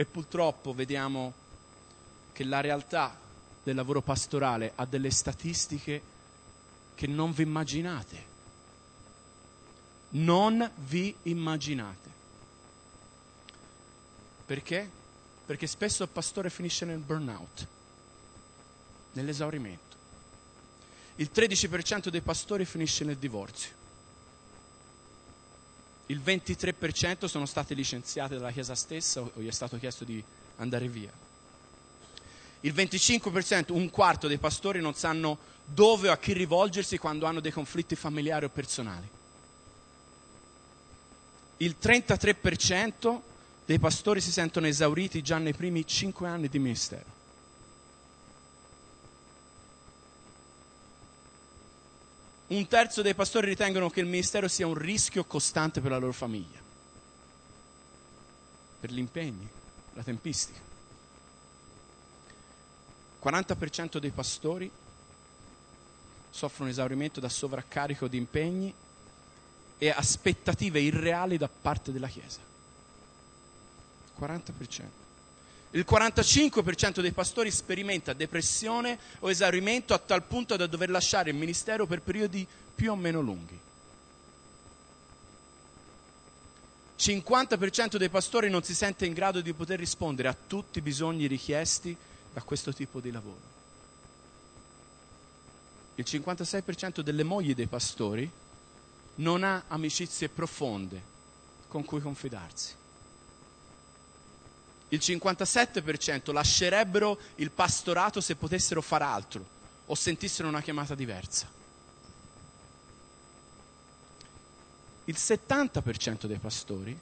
E 0.00 0.06
purtroppo 0.06 0.72
vediamo 0.72 1.34
che 2.32 2.44
la 2.44 2.60
realtà 2.60 3.14
del 3.62 3.74
lavoro 3.74 4.00
pastorale 4.00 4.72
ha 4.74 4.86
delle 4.86 5.10
statistiche 5.10 6.00
che 6.94 7.06
non 7.06 7.32
vi 7.32 7.42
immaginate 7.42 8.28
non 10.10 10.68
vi 10.86 11.14
immaginate. 11.24 12.08
Perché? 14.46 14.90
Perché 15.46 15.66
spesso 15.66 16.02
il 16.02 16.08
pastore 16.08 16.50
finisce 16.50 16.84
nel 16.84 16.98
burnout, 16.98 17.66
nell'esaurimento. 19.12 19.96
Il 21.16 21.30
13% 21.32 22.08
dei 22.08 22.22
pastori 22.22 22.64
finisce 22.64 23.04
nel 23.04 23.18
divorzio. 23.18 23.79
Il 26.10 26.20
23% 26.24 27.26
sono 27.26 27.46
state 27.46 27.72
licenziate 27.74 28.36
dalla 28.36 28.50
Chiesa 28.50 28.74
stessa 28.74 29.20
o 29.20 29.30
gli 29.36 29.46
è 29.46 29.52
stato 29.52 29.78
chiesto 29.78 30.04
di 30.04 30.22
andare 30.56 30.88
via. 30.88 31.10
Il 32.62 32.74
25%, 32.74 33.72
un 33.72 33.88
quarto 33.90 34.26
dei 34.26 34.38
pastori 34.38 34.80
non 34.80 34.94
sanno 34.94 35.38
dove 35.64 36.08
o 36.08 36.12
a 36.12 36.18
chi 36.18 36.32
rivolgersi 36.32 36.98
quando 36.98 37.26
hanno 37.26 37.40
dei 37.40 37.52
conflitti 37.52 37.94
familiari 37.94 38.44
o 38.44 38.48
personali. 38.48 39.08
Il 41.58 41.76
33% 41.80 43.20
dei 43.64 43.78
pastori 43.78 44.20
si 44.20 44.32
sentono 44.32 44.66
esauriti 44.66 45.22
già 45.22 45.38
nei 45.38 45.54
primi 45.54 45.86
5 45.86 46.26
anni 46.26 46.48
di 46.48 46.58
ministero. 46.58 47.18
Un 52.56 52.66
terzo 52.66 53.02
dei 53.02 53.14
pastori 53.14 53.46
ritengono 53.48 53.90
che 53.90 54.00
il 54.00 54.06
ministero 54.06 54.48
sia 54.48 54.66
un 54.66 54.74
rischio 54.74 55.24
costante 55.24 55.80
per 55.80 55.92
la 55.92 55.98
loro 55.98 56.12
famiglia, 56.12 56.58
per 58.80 58.90
gli 58.90 58.98
impegni, 58.98 59.48
la 59.94 60.02
tempistica. 60.02 60.58
40% 63.22 63.98
dei 63.98 64.10
pastori 64.10 64.70
soffrono 66.30 66.70
esaurimento 66.70 67.20
da 67.20 67.28
sovraccarico 67.28 68.08
di 68.08 68.16
impegni 68.16 68.74
e 69.78 69.90
aspettative 69.90 70.80
irreali 70.80 71.36
da 71.36 71.48
parte 71.48 71.92
della 71.92 72.08
Chiesa. 72.08 72.40
40%. 74.18 74.99
Il 75.72 75.86
45% 75.88 77.00
dei 77.00 77.12
pastori 77.12 77.50
sperimenta 77.50 78.12
depressione 78.12 78.98
o 79.20 79.30
esaurimento 79.30 79.94
a 79.94 79.98
tal 79.98 80.24
punto 80.24 80.56
da 80.56 80.66
dover 80.66 80.90
lasciare 80.90 81.30
il 81.30 81.36
ministero 81.36 81.86
per 81.86 82.02
periodi 82.02 82.46
più 82.74 82.90
o 82.90 82.96
meno 82.96 83.20
lunghi. 83.20 83.58
50% 86.98 87.96
dei 87.96 88.08
pastori 88.08 88.50
non 88.50 88.64
si 88.64 88.74
sente 88.74 89.06
in 89.06 89.12
grado 89.12 89.40
di 89.40 89.52
poter 89.52 89.78
rispondere 89.78 90.28
a 90.28 90.36
tutti 90.46 90.78
i 90.78 90.82
bisogni 90.82 91.26
richiesti 91.26 91.96
da 92.32 92.42
questo 92.42 92.74
tipo 92.74 92.98
di 93.00 93.12
lavoro. 93.12 93.48
Il 95.94 96.04
56% 96.06 97.00
delle 97.00 97.22
mogli 97.22 97.54
dei 97.54 97.68
pastori 97.68 98.28
non 99.16 99.44
ha 99.44 99.64
amicizie 99.68 100.28
profonde 100.28 101.00
con 101.68 101.84
cui 101.84 102.00
confidarsi 102.00 102.78
il 104.90 104.98
57% 104.98 106.32
lascerebbero 106.32 107.18
il 107.36 107.50
pastorato 107.50 108.20
se 108.20 108.36
potessero 108.36 108.80
fare 108.82 109.04
altro 109.04 109.58
o 109.86 109.94
sentissero 109.94 110.48
una 110.48 110.62
chiamata 110.62 110.94
diversa. 110.94 111.48
Il 115.04 115.16
70% 115.16 116.26
dei 116.26 116.38
pastori 116.38 116.98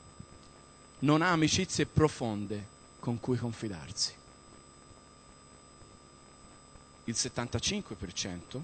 non 1.01 1.22
ha 1.22 1.31
amicizie 1.31 1.87
profonde 1.87 2.77
con 3.01 3.20
cui 3.20 3.37
confidarsi. 3.37 4.14
Il 7.05 7.14
75% 7.16 8.61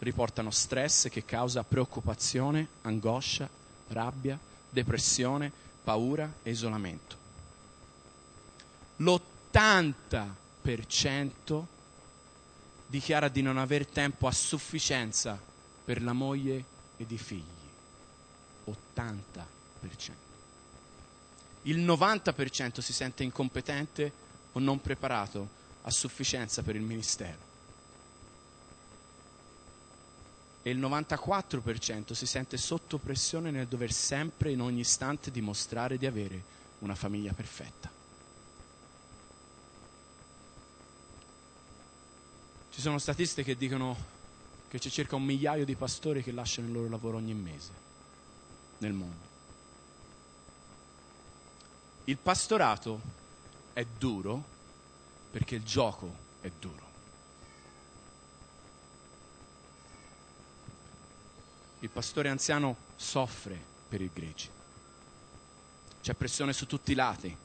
riportano 0.00 0.50
stress 0.50 1.08
che 1.08 1.24
causa 1.24 1.64
preoccupazione, 1.64 2.68
angoscia, 2.82 3.48
rabbia, 3.88 4.38
depressione, 4.70 5.50
paura 5.82 6.32
e 6.42 6.50
isolamento 6.50 7.22
l'80% 8.96 11.64
dichiara 12.86 13.28
di 13.28 13.42
non 13.42 13.58
aver 13.58 13.86
tempo 13.86 14.26
a 14.26 14.32
sufficienza 14.32 15.38
per 15.84 16.02
la 16.02 16.12
moglie 16.12 16.64
ed 16.96 17.10
i 17.10 17.18
figli. 17.18 17.42
80%. 18.66 20.12
Il 21.62 21.80
90% 21.80 22.80
si 22.80 22.92
sente 22.92 23.22
incompetente 23.22 24.12
o 24.52 24.60
non 24.60 24.80
preparato 24.80 25.62
a 25.82 25.90
sufficienza 25.90 26.62
per 26.62 26.76
il 26.76 26.82
ministero. 26.82 27.52
E 30.62 30.70
il 30.70 30.78
94% 30.78 32.12
si 32.12 32.26
sente 32.26 32.56
sotto 32.56 32.98
pressione 32.98 33.50
nel 33.50 33.66
dover 33.66 33.92
sempre 33.92 34.50
in 34.50 34.62
ogni 34.62 34.80
istante 34.80 35.30
dimostrare 35.30 35.98
di 35.98 36.06
avere 36.06 36.42
una 36.78 36.94
famiglia 36.94 37.32
perfetta. 37.32 37.93
Ci 42.74 42.80
sono 42.80 42.98
statistiche 42.98 43.52
che 43.52 43.56
dicono 43.56 43.96
che 44.66 44.80
c'è 44.80 44.90
circa 44.90 45.14
un 45.14 45.22
migliaio 45.22 45.64
di 45.64 45.76
pastori 45.76 46.24
che 46.24 46.32
lasciano 46.32 46.66
il 46.66 46.72
loro 46.72 46.88
lavoro 46.88 47.18
ogni 47.18 47.32
mese 47.32 47.70
nel 48.78 48.92
mondo. 48.92 49.26
Il 52.06 52.18
pastorato 52.18 53.00
è 53.72 53.84
duro 53.84 54.42
perché 55.30 55.54
il 55.54 55.62
gioco 55.62 56.16
è 56.40 56.50
duro. 56.58 56.90
Il 61.78 61.90
pastore 61.90 62.28
anziano 62.28 62.76
soffre 62.96 63.56
per 63.88 64.00
il 64.00 64.10
gregge. 64.12 64.50
C'è 66.02 66.14
pressione 66.14 66.52
su 66.52 66.66
tutti 66.66 66.90
i 66.90 66.96
lati 66.96 67.36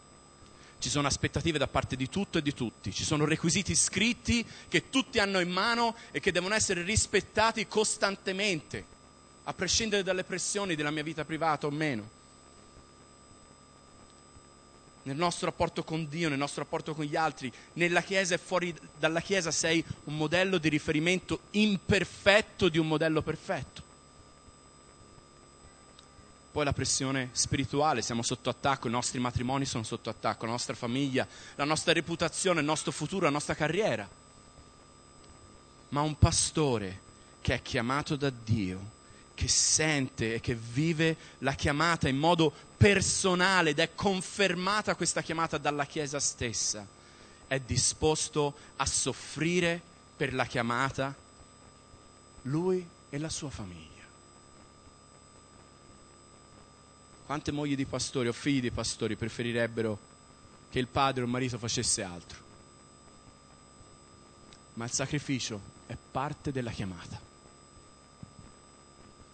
ci 0.79 0.89
sono 0.89 1.07
aspettative 1.07 1.57
da 1.57 1.67
parte 1.67 1.95
di 1.95 2.09
tutto 2.09 2.37
e 2.37 2.41
di 2.41 2.53
tutti, 2.53 2.93
ci 2.93 3.03
sono 3.03 3.25
requisiti 3.25 3.75
scritti 3.75 4.45
che 4.67 4.89
tutti 4.89 5.19
hanno 5.19 5.39
in 5.39 5.49
mano 5.49 5.95
e 6.11 6.19
che 6.19 6.31
devono 6.31 6.55
essere 6.55 6.81
rispettati 6.83 7.67
costantemente, 7.67 8.97
a 9.43 9.53
prescindere 9.53 10.03
dalle 10.03 10.23
pressioni 10.23 10.75
della 10.75 10.91
mia 10.91 11.03
vita 11.03 11.25
privata 11.25 11.67
o 11.67 11.69
meno. 11.69 12.17
Nel 15.03 15.17
nostro 15.17 15.47
rapporto 15.47 15.83
con 15.83 16.07
Dio, 16.07 16.29
nel 16.29 16.37
nostro 16.37 16.63
rapporto 16.63 16.93
con 16.93 17.03
gli 17.03 17.15
altri, 17.15 17.51
nella 17.73 18.01
Chiesa 18.01 18.35
e 18.35 18.37
fuori 18.37 18.73
dalla 18.97 19.21
Chiesa 19.21 19.51
sei 19.51 19.83
un 20.05 20.15
modello 20.15 20.57
di 20.57 20.69
riferimento 20.69 21.41
imperfetto 21.51 22.69
di 22.69 22.77
un 22.77 22.87
modello 22.87 23.21
perfetto 23.21 23.88
poi 26.51 26.65
la 26.65 26.73
pressione 26.73 27.29
spirituale, 27.31 28.01
siamo 28.01 28.23
sotto 28.23 28.49
attacco, 28.49 28.87
i 28.87 28.91
nostri 28.91 29.19
matrimoni 29.19 29.65
sono 29.65 29.83
sotto 29.83 30.09
attacco, 30.09 30.45
la 30.45 30.51
nostra 30.51 30.73
famiglia, 30.73 31.27
la 31.55 31.63
nostra 31.63 31.93
reputazione, 31.93 32.59
il 32.59 32.65
nostro 32.65 32.91
futuro, 32.91 33.25
la 33.25 33.31
nostra 33.31 33.53
carriera. 33.53 34.07
Ma 35.89 36.01
un 36.01 36.17
pastore 36.17 37.01
che 37.41 37.53
è 37.53 37.61
chiamato 37.61 38.15
da 38.15 38.31
Dio, 38.31 38.97
che 39.35 39.47
sente 39.47 40.35
e 40.35 40.39
che 40.39 40.55
vive 40.55 41.15
la 41.39 41.53
chiamata 41.53 42.09
in 42.09 42.17
modo 42.17 42.51
personale 42.75 43.69
ed 43.69 43.79
è 43.79 43.93
confermata 43.93 44.95
questa 44.95 45.21
chiamata 45.21 45.57
dalla 45.57 45.85
Chiesa 45.85 46.19
stessa, 46.19 46.85
è 47.47 47.59
disposto 47.59 48.55
a 48.77 48.85
soffrire 48.85 49.81
per 50.17 50.33
la 50.33 50.45
chiamata 50.45 51.15
lui 52.43 52.85
e 53.09 53.17
la 53.17 53.29
sua 53.29 53.49
famiglia. 53.49 53.98
Quante 57.29 57.51
mogli 57.51 57.75
di 57.75 57.85
pastori 57.85 58.27
o 58.27 58.33
figli 58.33 58.59
di 58.59 58.71
pastori 58.71 59.15
preferirebbero 59.15 59.99
che 60.71 60.79
il 60.79 60.87
padre 60.87 61.21
o 61.21 61.25
il 61.25 61.29
marito 61.29 61.59
facesse 61.59 62.01
altro? 62.01 62.39
Ma 64.73 64.85
il 64.85 64.91
sacrificio 64.91 65.61
è 65.85 65.95
parte 65.95 66.51
della 66.51 66.71
chiamata. 66.71 67.21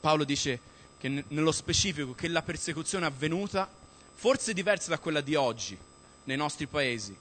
Paolo 0.02 0.26
dice 0.26 0.60
che 0.98 1.24
nello 1.26 1.54
specifico 1.54 2.14
che 2.14 2.28
la 2.28 2.42
persecuzione 2.42 3.06
avvenuta, 3.06 3.66
forse 4.14 4.52
diversa 4.52 4.90
da 4.90 5.00
quella 5.00 5.22
di 5.22 5.36
oggi 5.36 5.78
nei 6.26 6.36
nostri 6.36 6.68
paesi, 6.68 7.16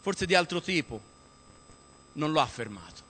forse 0.00 0.26
di 0.26 0.34
altro 0.34 0.60
tipo, 0.60 1.00
non 2.12 2.30
lo 2.30 2.42
ha 2.42 2.46
fermato. 2.46 3.02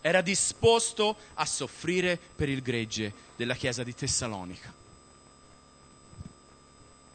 Era 0.00 0.20
disposto 0.20 1.16
a 1.34 1.46
soffrire 1.46 2.18
per 2.34 2.48
il 2.48 2.60
gregge 2.60 3.14
della 3.36 3.54
chiesa 3.54 3.84
di 3.84 3.94
Tessalonica. 3.94 4.82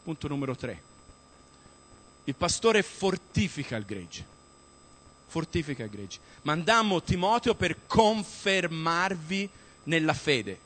Punto 0.02 0.28
numero 0.28 0.56
tre. 0.56 0.82
Il 2.24 2.34
pastore 2.34 2.82
fortifica 2.82 3.76
il 3.76 3.84
gregge. 3.84 4.26
Fortifica 5.26 5.84
il 5.84 5.90
gregge. 5.90 6.18
Mandammo 6.42 7.02
Timoteo 7.02 7.54
per 7.54 7.86
confermarvi 7.86 9.48
nella 9.84 10.14
fede, 10.14 10.58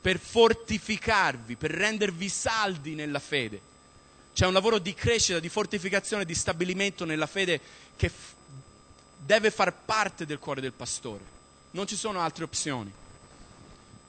per 0.00 0.18
fortificarvi, 0.18 1.56
per 1.56 1.70
rendervi 1.70 2.28
saldi 2.28 2.94
nella 2.94 3.18
fede. 3.18 3.60
C'è 4.32 4.46
un 4.46 4.52
lavoro 4.52 4.78
di 4.78 4.94
crescita, 4.94 5.38
di 5.38 5.48
fortificazione, 5.48 6.24
di 6.24 6.34
stabilimento 6.34 7.04
nella 7.04 7.26
fede 7.26 7.60
che 7.96 8.08
f- 8.08 8.34
deve 9.16 9.50
far 9.50 9.72
parte 9.72 10.26
del 10.26 10.38
cuore 10.38 10.60
del 10.60 10.72
pastore. 10.72 11.24
Non 11.72 11.86
ci 11.86 11.96
sono 11.96 12.20
altre 12.20 12.44
opzioni. 12.44 12.92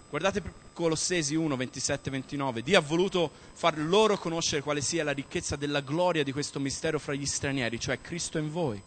Guardate 0.10 0.42
Colossesi 0.78 1.34
1, 1.34 1.56
27, 1.56 2.12
29. 2.12 2.62
Dio 2.62 2.78
ha 2.78 2.82
voluto 2.82 3.32
far 3.54 3.80
loro 3.80 4.16
conoscere 4.20 4.62
quale 4.62 4.82
sia 4.82 5.04
la 5.04 5.12
ricchezza 5.12 5.56
della 5.56 5.82
gloria 5.82 6.24
di 6.24 6.32
questo 6.32 6.60
mistero 6.60 7.00
fra 7.00 7.16
gli 7.16 7.26
stranieri, 7.26 7.80
cioè 7.80 8.00
Cristo 8.00 8.38
in 8.38 8.52
voi. 8.52 8.80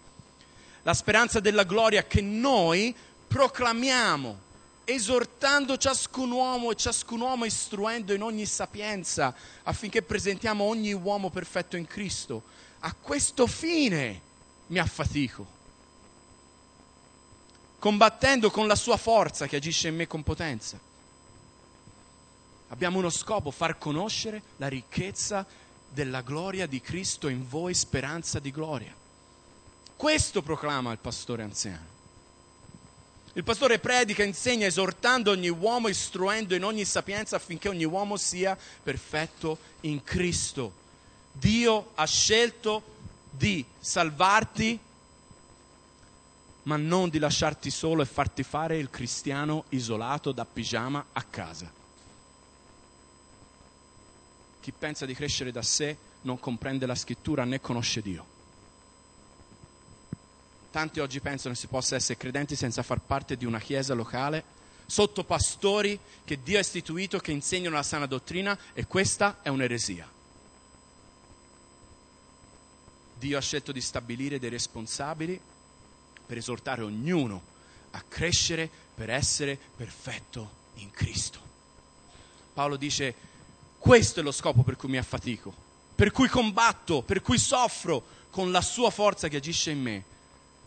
La 0.83 0.94
speranza 0.94 1.40
della 1.40 1.64
gloria 1.64 2.05
che 2.05 2.20
noi 2.20 2.94
proclamiamo 3.26 4.38
esortando 4.85 5.76
ciascun 5.76 6.31
uomo 6.31 6.70
e 6.70 6.76
ciascun 6.76 7.22
uomo 7.22 7.44
istruendo 7.44 8.14
in 8.14 8.22
ogni 8.22 8.46
sapienza 8.46 9.35
affinché 9.64 10.03
presentiamo 10.03 10.62
ogni 10.62 10.92
uomo 10.92 11.29
perfetto 11.29 11.76
in 11.76 11.88
Cristo. 11.88 12.44
A 12.79 12.94
questo 12.94 13.48
fine 13.48 14.20
mi 14.68 14.79
affatico 14.79 15.59
combattendo 17.81 18.48
con 18.53 18.68
la 18.68 18.76
sua 18.76 18.96
forza 18.96 19.48
che 19.48 19.57
agisce 19.57 19.88
in 19.88 19.96
me 19.96 20.07
con 20.07 20.22
potenza. 20.22 20.89
Abbiamo 22.70 22.98
uno 22.98 23.11
scopo, 23.11 23.50
far 23.50 23.78
conoscere 23.78 24.42
la 24.56 24.68
ricchezza 24.68 25.44
della 25.88 26.20
gloria 26.22 26.66
di 26.66 26.80
Cristo 26.80 27.28
in 27.28 27.46
voi, 27.48 27.74
speranza 27.74 28.38
di 28.38 28.52
gloria. 28.52 28.94
Questo 29.96 30.40
proclama 30.40 30.92
il 30.92 30.98
pastore 30.98 31.42
anziano. 31.42 31.98
Il 33.35 33.44
pastore 33.44 33.80
predica, 33.80 34.22
insegna, 34.22 34.66
esortando 34.66 35.33
ogni 35.33 35.48
uomo, 35.48 35.88
istruendo 35.88 36.54
in 36.54 36.64
ogni 36.64 36.85
sapienza 36.85 37.37
affinché 37.37 37.68
ogni 37.68 37.85
uomo 37.85 38.16
sia 38.16 38.56
perfetto 38.83 39.59
in 39.80 40.02
Cristo. 40.02 40.72
Dio 41.33 41.90
ha 41.94 42.06
scelto 42.06 42.83
di 43.30 43.64
salvarti 43.78 44.78
ma 46.64 46.76
non 46.76 47.09
di 47.09 47.18
lasciarti 47.18 47.70
solo 47.70 48.02
e 48.02 48.06
farti 48.06 48.42
fare 48.42 48.76
il 48.76 48.90
cristiano 48.90 49.64
isolato 49.70 50.30
da 50.30 50.44
pigiama 50.44 51.06
a 51.12 51.22
casa. 51.22 51.80
Chi 54.61 54.73
pensa 54.73 55.07
di 55.07 55.14
crescere 55.14 55.53
da 55.53 55.62
sé 55.62 55.96
non 56.23 56.38
comprende 56.38 56.87
la 56.87 56.94
scrittura 56.94 57.44
né 57.44 57.61
conosce 57.61 58.03
Dio. 58.03 58.38
Tanti 60.70 61.01
oggi 61.01 61.20
pensano 61.20 61.55
che 61.55 61.61
si 61.61 61.66
possa 61.66 61.96
essere 61.96 62.18
credenti 62.18 62.55
senza 62.55 62.83
far 62.83 63.01
parte 63.01 63.37
di 63.37 63.44
una 63.44 63.59
chiesa 63.59 63.94
locale, 63.94 64.44
sotto 64.87 65.25
pastori 65.25 65.99
che 66.25 66.42
Dio 66.42 66.59
ha 66.59 66.61
istituito, 66.61 67.18
che 67.18 67.33
insegnano 67.33 67.75
la 67.75 67.83
sana 67.83 68.07
dottrina 68.07 68.57
e 68.73 68.87
questa 68.87 69.38
è 69.42 69.49
un'eresia. 69.49 70.09
Dio 73.18 73.37
ha 73.37 73.40
scelto 73.40 73.73
di 73.73 73.81
stabilire 73.81 74.38
dei 74.38 74.49
responsabili 74.49 75.40
per 76.27 76.37
esortare 76.37 76.83
ognuno 76.83 77.42
a 77.90 78.03
crescere 78.07 78.70
per 78.94 79.11
essere 79.11 79.59
perfetto 79.77 80.59
in 80.75 80.90
Cristo. 80.90 81.40
Paolo 82.55 82.77
dice, 82.77 83.14
questo 83.81 84.21
è 84.21 84.23
lo 84.23 84.31
scopo 84.31 84.62
per 84.62 84.77
cui 84.77 84.90
mi 84.90 84.99
affatico, 84.99 85.55
per 85.95 86.12
cui 86.12 86.29
combatto, 86.29 87.01
per 87.01 87.23
cui 87.23 87.38
soffro 87.38 88.05
con 88.29 88.51
la 88.51 88.61
sua 88.61 88.90
forza 88.90 89.27
che 89.29 89.38
agisce 89.38 89.71
in 89.71 89.81
me, 89.81 90.05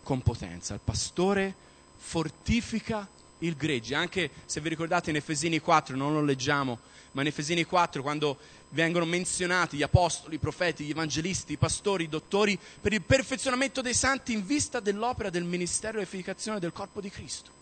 con 0.02 0.24
potenza. 0.24 0.74
Il 0.74 0.80
pastore 0.84 1.54
fortifica 1.96 3.08
il 3.40 3.56
gregge, 3.56 3.94
anche 3.94 4.32
se 4.46 4.62
vi 4.62 4.70
ricordate 4.70 5.12
in 5.12 5.18
Efesini 5.18 5.60
4, 5.60 5.96
non 5.96 6.12
lo 6.12 6.24
leggiamo, 6.24 6.80
ma 7.12 7.22
in 7.22 7.28
Efesini 7.28 7.64
4 7.66 8.02
quando 8.02 8.36
vengono 8.70 9.06
menzionati 9.06 9.78
gli 9.78 9.84
apostoli, 9.84 10.36
i 10.36 10.40
profeti, 10.40 10.84
gli 10.84 10.90
evangelisti, 10.90 11.54
i 11.54 11.58
pastori, 11.58 12.06
i 12.06 12.10
dottori, 12.10 12.58
per 12.82 12.94
il 12.94 13.04
perfezionamento 13.04 13.82
dei 13.82 13.94
santi 13.94 14.34
in 14.34 14.44
vista 14.44 14.80
dell'opera 14.80 15.30
del 15.30 15.44
ministero 15.44 16.00
e 16.00 16.02
edificazione 16.02 16.60
del 16.60 16.74
corpo 16.74 17.00
di 17.00 17.12
Cristo. 17.12 17.62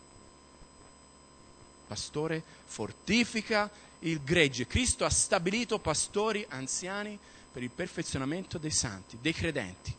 Pastore 1.91 2.41
fortifica 2.67 3.69
il 3.99 4.23
gregge. 4.23 4.65
Cristo 4.65 5.04
ha 5.04 5.10
stabilito 5.10 5.77
pastori 5.77 6.45
anziani 6.47 7.19
per 7.51 7.63
il 7.63 7.69
perfezionamento 7.69 8.58
dei 8.58 8.71
santi, 8.71 9.17
dei 9.19 9.34
credenti. 9.34 9.93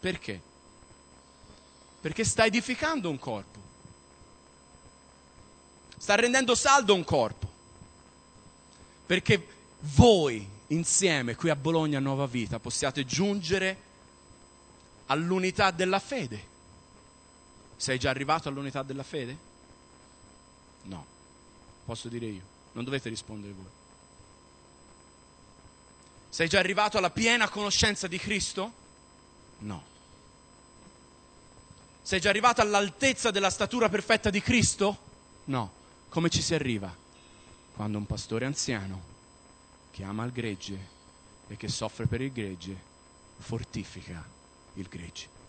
Perché? 0.00 0.42
Perché 2.00 2.24
sta 2.24 2.46
edificando 2.46 3.08
un 3.08 3.20
corpo. 3.20 3.60
Sta 5.96 6.16
rendendo 6.16 6.56
saldo 6.56 6.94
un 6.94 7.04
corpo. 7.04 7.48
Perché 9.06 9.46
voi 9.82 10.44
insieme 10.68 11.36
qui 11.36 11.48
a 11.48 11.54
Bologna 11.54 12.00
Nuova 12.00 12.26
Vita 12.26 12.58
possiate 12.58 13.06
giungere 13.06 13.82
all'unità 15.06 15.70
della 15.70 16.00
fede. 16.00 16.48
Sei 17.76 18.00
già 18.00 18.10
arrivato 18.10 18.48
all'unità 18.48 18.82
della 18.82 19.04
fede? 19.04 19.48
No, 20.82 21.18
posso 21.90 22.08
dire 22.08 22.26
io, 22.26 22.42
non 22.74 22.84
dovete 22.84 23.08
rispondere 23.08 23.52
voi. 23.52 23.66
Sei 26.28 26.48
già 26.48 26.60
arrivato 26.60 26.98
alla 26.98 27.10
piena 27.10 27.48
conoscenza 27.48 28.06
di 28.06 28.16
Cristo? 28.16 28.72
No. 29.58 29.82
Sei 32.00 32.20
già 32.20 32.28
arrivato 32.28 32.60
all'altezza 32.60 33.32
della 33.32 33.50
statura 33.50 33.88
perfetta 33.88 34.30
di 34.30 34.40
Cristo? 34.40 34.98
No. 35.46 35.72
Come 36.08 36.28
ci 36.28 36.42
si 36.42 36.54
arriva? 36.54 36.94
Quando 37.74 37.98
un 37.98 38.06
pastore 38.06 38.44
anziano 38.44 39.02
che 39.90 40.04
ama 40.04 40.24
il 40.24 40.30
gregge 40.30 40.78
e 41.48 41.56
che 41.56 41.66
soffre 41.66 42.06
per 42.06 42.20
il 42.20 42.30
gregge, 42.30 42.80
fortifica 43.38 44.24
il 44.74 44.86
gregge. 44.86 45.39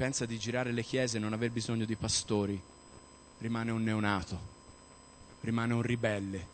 Pensa 0.00 0.24
di 0.24 0.38
girare 0.38 0.72
le 0.72 0.82
chiese 0.82 1.18
e 1.18 1.20
non 1.20 1.34
aver 1.34 1.50
bisogno 1.50 1.84
di 1.84 1.94
pastori 1.94 2.58
rimane 3.36 3.70
un 3.70 3.82
neonato, 3.82 4.40
rimane 5.42 5.74
un 5.74 5.82
ribelle 5.82 6.46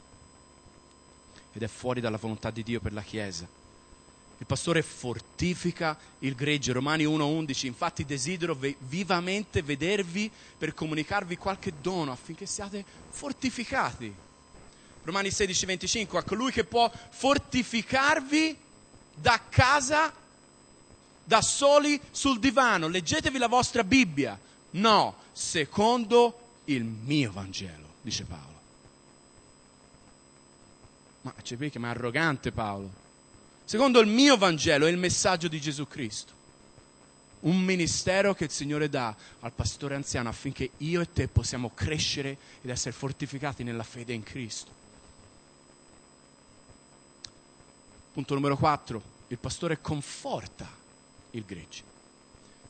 ed 1.52 1.62
è 1.62 1.68
fuori 1.68 2.00
dalla 2.00 2.16
volontà 2.16 2.50
di 2.50 2.64
Dio 2.64 2.80
per 2.80 2.92
la 2.92 3.02
Chiesa. 3.02 3.46
Il 4.38 4.46
pastore 4.46 4.82
fortifica 4.82 5.96
il 6.18 6.34
gregge. 6.34 6.72
Romani 6.72 7.04
1.11. 7.04 7.66
Infatti 7.66 8.04
desidero 8.04 8.56
ve- 8.56 8.74
vivamente 8.80 9.62
vedervi 9.62 10.28
per 10.58 10.74
comunicarvi 10.74 11.36
qualche 11.36 11.72
dono 11.80 12.10
affinché 12.10 12.46
siate 12.46 12.84
fortificati. 13.10 14.12
Romani 15.04 15.28
16.25. 15.28 16.16
A 16.16 16.24
colui 16.24 16.50
che 16.50 16.64
può 16.64 16.90
fortificarvi 17.10 18.58
da 19.14 19.40
casa, 19.48 20.12
da 21.26 21.42
soli 21.42 22.00
sul 22.10 22.38
divano. 22.38 22.88
Leggetevi 22.88 23.36
la 23.36 23.48
vostra 23.48 23.84
Bibbia. 23.84 24.38
No, 24.70 25.16
secondo 25.32 26.60
il 26.64 26.84
mio 26.84 27.32
Vangelo, 27.32 27.94
dice 28.00 28.24
Paolo. 28.24 28.54
Ma 31.22 31.34
c'è 31.42 31.56
qui 31.56 31.70
che 31.70 31.78
è 31.78 31.84
arrogante 31.84 32.52
Paolo 32.52 33.04
secondo 33.66 33.98
il 33.98 34.06
mio 34.06 34.36
Vangelo, 34.38 34.86
è 34.86 34.90
il 34.90 34.96
messaggio 34.96 35.48
di 35.48 35.60
Gesù 35.60 35.86
Cristo. 35.86 36.32
Un 37.40 37.58
ministero 37.58 38.32
che 38.32 38.44
il 38.44 38.50
Signore 38.50 38.88
dà 38.88 39.14
al 39.40 39.52
pastore 39.52 39.94
anziano 39.94 40.28
affinché 40.28 40.70
io 40.78 41.00
e 41.00 41.12
te 41.12 41.28
possiamo 41.28 41.72
crescere 41.74 42.38
ed 42.62 42.70
essere 42.70 42.92
fortificati 42.92 43.62
nella 43.62 43.82
fede 43.82 44.14
in 44.14 44.22
Cristo. 44.22 44.70
Punto 48.12 48.34
numero 48.34 48.56
4. 48.56 49.02
Il 49.28 49.38
pastore 49.38 49.80
conforta 49.80 50.66
il 51.32 51.44
gregge. 51.44 51.82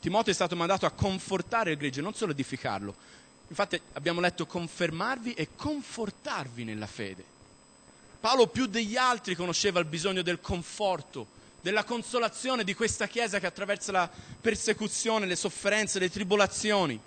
Timoteo 0.01 0.33
è 0.33 0.35
stato 0.35 0.57
mandato 0.57 0.87
a 0.87 0.91
confortare 0.91 1.73
il 1.73 1.77
gregge, 1.77 2.01
non 2.01 2.15
solo 2.15 2.33
edificarlo. 2.33 2.95
Infatti 3.49 3.81
abbiamo 3.93 4.21
letto 4.21 4.47
confermarvi 4.47 5.35
e 5.35 5.49
confortarvi 5.55 6.65
nella 6.65 6.87
fede. 6.87 7.25
Paolo 8.21 8.49
più 8.49 8.67
degli 8.67 8.97
altri 8.97 9.35
conosceva 9.37 9.79
il 9.79 9.87
bisogno 9.87 10.23
del 10.23 10.41
conforto, 10.41 11.27
della 11.61 11.85
consolazione 11.85 12.65
di 12.65 12.75
questa 12.75 13.07
Chiesa 13.07 13.39
che 13.39 13.47
attraversa 13.47 13.93
la 13.93 14.11
persecuzione, 14.41 15.27
le 15.27 15.37
sofferenze, 15.37 15.99
le 15.99 16.11
tribolazioni. 16.11 17.01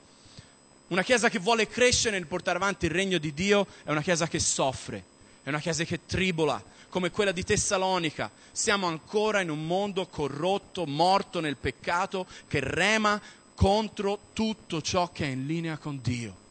Una 0.88 1.04
Chiesa 1.04 1.30
che 1.30 1.40
vuole 1.40 1.68
crescere 1.68 2.18
nel 2.18 2.28
portare 2.28 2.58
avanti 2.58 2.86
il 2.86 2.92
regno 2.92 3.18
di 3.18 3.34
Dio 3.34 3.68
è 3.84 3.92
una 3.92 4.02
Chiesa 4.02 4.28
che 4.28 4.40
soffre, 4.40 5.04
è 5.44 5.50
una 5.50 5.60
Chiesa 5.60 5.84
che 5.84 6.06
tribola, 6.06 6.62
come 6.90 7.12
quella 7.12 7.32
di 7.32 7.44
Tessalonica. 7.44 8.32
Siamo 8.52 8.88
ancora 8.88 9.42
in 9.42 9.50
un 9.50 9.66
mondo 9.66 10.08
corrotto, 10.08 10.86
morto 10.86 11.40
nel 11.40 11.58
peccato, 11.58 12.26
che 12.48 12.60
rema 12.62 13.22
contro 13.56 14.20
tutto 14.34 14.82
ciò 14.82 15.12
che 15.12 15.26
è 15.26 15.30
in 15.30 15.46
linea 15.46 15.78
con 15.78 16.00
Dio 16.02 16.48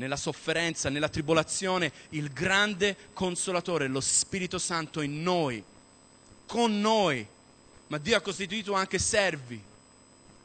nella 0.00 0.16
sofferenza, 0.16 0.88
nella 0.88 1.10
tribolazione, 1.10 1.92
il 2.10 2.32
grande 2.32 2.96
consolatore, 3.12 3.86
lo 3.86 4.00
Spirito 4.00 4.58
Santo 4.58 5.02
in 5.02 5.22
noi, 5.22 5.62
con 6.46 6.80
noi. 6.80 7.26
Ma 7.88 7.98
Dio 7.98 8.16
ha 8.16 8.20
costituito 8.22 8.72
anche 8.72 8.98
servi, 8.98 9.62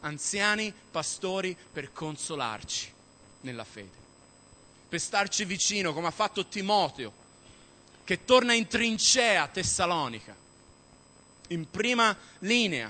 anziani, 0.02 0.74
pastori 0.92 1.56
per 1.72 1.94
consolarci 1.94 2.92
nella 3.42 3.64
fede, 3.64 3.98
per 4.96 5.04
starci 5.04 5.44
vicino 5.44 5.92
come 5.92 6.08
ha 6.08 6.12
fatto 6.12 6.46
Timoteo, 6.46 7.12
che 8.06 8.24
torna 8.24 8.54
in 8.54 8.66
trincea 8.68 9.44
a 9.44 9.48
Tessalonica, 9.50 10.34
in 11.50 11.70
prima 11.70 12.16
linea, 12.40 12.90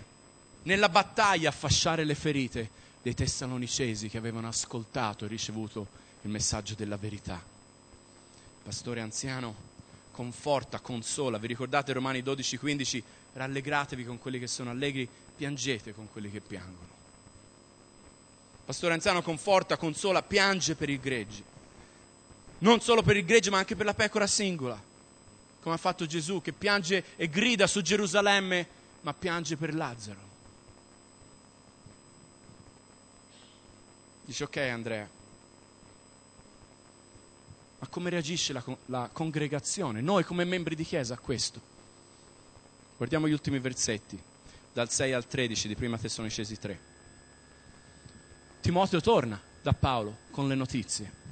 nella 0.63 0.87
battaglia 0.87 1.49
a 1.49 1.51
fasciare 1.51 2.03
le 2.03 2.13
ferite 2.13 2.69
dei 3.01 3.15
tessalonicesi 3.15 4.07
che 4.07 4.19
avevano 4.19 4.47
ascoltato 4.47 5.25
e 5.25 5.27
ricevuto 5.27 5.87
il 6.21 6.29
messaggio 6.29 6.75
della 6.75 6.97
verità. 6.97 7.41
Il 7.43 8.63
pastore 8.63 9.01
anziano 9.01 9.55
conforta, 10.11 10.79
consola. 10.81 11.39
Vi 11.39 11.47
ricordate 11.47 11.91
Romani 11.91 12.21
12, 12.21 12.57
15? 12.57 13.03
Rallegratevi 13.33 14.05
con 14.05 14.19
quelli 14.19 14.37
che 14.37 14.47
sono 14.47 14.69
allegri, 14.69 15.09
piangete 15.35 15.91
con 15.91 16.07
quelli 16.11 16.29
che 16.29 16.39
piangono. 16.39 16.93
Pastore 18.63 18.93
anziano 18.93 19.23
conforta, 19.23 19.75
consola, 19.75 20.21
piange 20.21 20.75
per 20.75 20.91
il 20.91 20.99
gregge. 20.99 21.53
Non 22.59 22.79
solo 22.81 23.01
per 23.01 23.17
il 23.17 23.25
gregge, 23.25 23.49
ma 23.49 23.57
anche 23.57 23.75
per 23.75 23.85
la 23.85 23.93
pecora 23.93 24.27
singola, 24.27 24.81
come 25.61 25.75
ha 25.75 25.77
fatto 25.77 26.05
Gesù, 26.05 26.41
che 26.41 26.53
piange 26.53 27.03
e 27.15 27.27
grida 27.27 27.67
su 27.67 27.81
Gerusalemme, 27.81 28.67
ma 29.01 29.13
piange 29.13 29.57
per 29.57 29.73
Lazzaro. 29.75 30.33
Dice 34.25 34.43
ok 34.43 34.57
Andrea, 34.57 35.07
ma 37.77 37.87
come 37.87 38.09
reagisce 38.09 38.53
la, 38.53 38.63
la 38.87 39.09
congregazione, 39.11 40.01
noi 40.01 40.23
come 40.23 40.43
membri 40.45 40.75
di 40.75 40.83
chiesa 40.83 41.13
a 41.13 41.19
questo? 41.19 41.61
Guardiamo 42.97 43.27
gli 43.27 43.33
ultimi 43.33 43.59
versetti, 43.59 44.19
dal 44.73 44.89
6 44.89 45.13
al 45.13 45.27
13 45.27 45.67
di 45.67 45.75
Prima 45.75 45.97
Tessalonicesi 45.97 46.57
3. 46.57 46.79
Timoteo 48.61 49.01
torna 49.01 49.39
da 49.61 49.73
Paolo 49.73 50.17
con 50.31 50.47
le 50.47 50.55
notizie. 50.55 51.24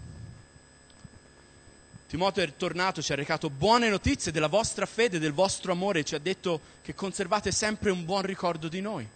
Timoteo 2.14 2.44
è 2.44 2.56
tornato, 2.56 3.02
ci 3.02 3.12
ha 3.12 3.16
recato 3.16 3.50
buone 3.50 3.90
notizie 3.90 4.32
della 4.32 4.46
vostra 4.46 4.86
fede, 4.86 5.18
del 5.18 5.34
vostro 5.34 5.72
amore, 5.72 6.04
ci 6.04 6.14
ha 6.14 6.20
detto 6.20 6.62
che 6.84 6.94
conservate 6.94 7.52
sempre 7.52 7.90
un 7.90 8.06
buon 8.06 8.22
ricordo 8.22 8.68
di 8.68 8.82
noi. 8.82 9.10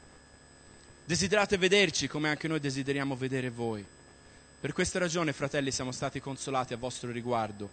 Desiderate 1.05 1.57
vederci 1.57 2.07
come 2.07 2.27
anche 2.27 2.47
noi 2.47 2.59
desideriamo 2.59 3.15
vedere 3.15 3.51
voi. 3.51 3.85
Per 4.59 4.73
questa 4.73 4.97
ragione, 4.97 5.31
fratelli, 5.31 5.69
siamo 5.69 5.91
stati 5.91 6.19
consolati 6.19 6.73
a 6.73 6.77
vostro 6.77 7.11
riguardo, 7.11 7.69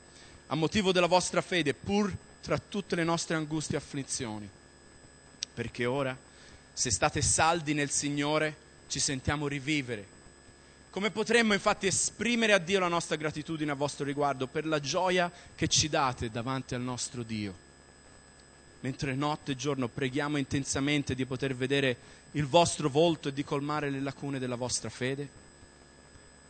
a 0.48 0.54
motivo 0.56 0.92
della 0.92 1.06
vostra 1.06 1.40
fede, 1.40 1.72
pur 1.72 2.14
tra 2.42 2.58
tutte 2.58 2.94
le 2.94 3.04
nostre 3.04 3.34
angustie 3.34 3.76
e 3.76 3.80
afflizioni. 3.80 4.46
Perché 5.54 5.86
ora, 5.86 6.14
se 6.70 6.90
state 6.90 7.22
saldi 7.22 7.72
nel 7.72 7.88
Signore, 7.88 8.54
ci 8.88 9.00
sentiamo 9.00 9.48
rivivere. 9.48 10.13
Come 10.94 11.10
potremmo 11.10 11.54
infatti 11.54 11.88
esprimere 11.88 12.52
a 12.52 12.58
Dio 12.58 12.78
la 12.78 12.86
nostra 12.86 13.16
gratitudine 13.16 13.72
a 13.72 13.74
vostro 13.74 14.04
riguardo 14.04 14.46
per 14.46 14.64
la 14.64 14.78
gioia 14.78 15.28
che 15.56 15.66
ci 15.66 15.88
date 15.88 16.30
davanti 16.30 16.76
al 16.76 16.82
nostro 16.82 17.24
Dio? 17.24 17.52
Mentre 18.78 19.16
notte 19.16 19.50
e 19.50 19.56
giorno 19.56 19.88
preghiamo 19.88 20.36
intensamente 20.36 21.16
di 21.16 21.26
poter 21.26 21.56
vedere 21.56 21.96
il 22.30 22.46
vostro 22.46 22.88
volto 22.88 23.30
e 23.30 23.32
di 23.32 23.42
colmare 23.42 23.90
le 23.90 23.98
lacune 23.98 24.38
della 24.38 24.54
vostra 24.54 24.88
fede? 24.88 25.28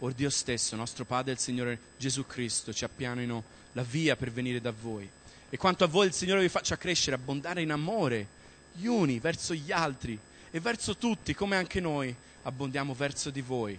Or 0.00 0.12
Dio 0.12 0.28
stesso, 0.28 0.76
nostro 0.76 1.06
Padre 1.06 1.30
e 1.30 1.34
il 1.36 1.40
Signore 1.40 1.78
Gesù 1.96 2.26
Cristo 2.26 2.70
ci 2.74 2.84
appianino 2.84 3.42
la 3.72 3.82
via 3.82 4.14
per 4.14 4.30
venire 4.30 4.60
da 4.60 4.72
voi. 4.78 5.08
E 5.48 5.56
quanto 5.56 5.84
a 5.84 5.88
voi 5.88 6.08
il 6.08 6.12
Signore 6.12 6.42
vi 6.42 6.50
faccia 6.50 6.76
crescere, 6.76 7.16
abbondare 7.16 7.62
in 7.62 7.72
amore, 7.72 8.26
gli 8.74 8.84
uni 8.84 9.20
verso 9.20 9.54
gli 9.54 9.72
altri 9.72 10.18
e 10.50 10.60
verso 10.60 10.98
tutti, 10.98 11.32
come 11.32 11.56
anche 11.56 11.80
noi 11.80 12.14
abbondiamo 12.42 12.92
verso 12.92 13.30
di 13.30 13.40
voi, 13.40 13.78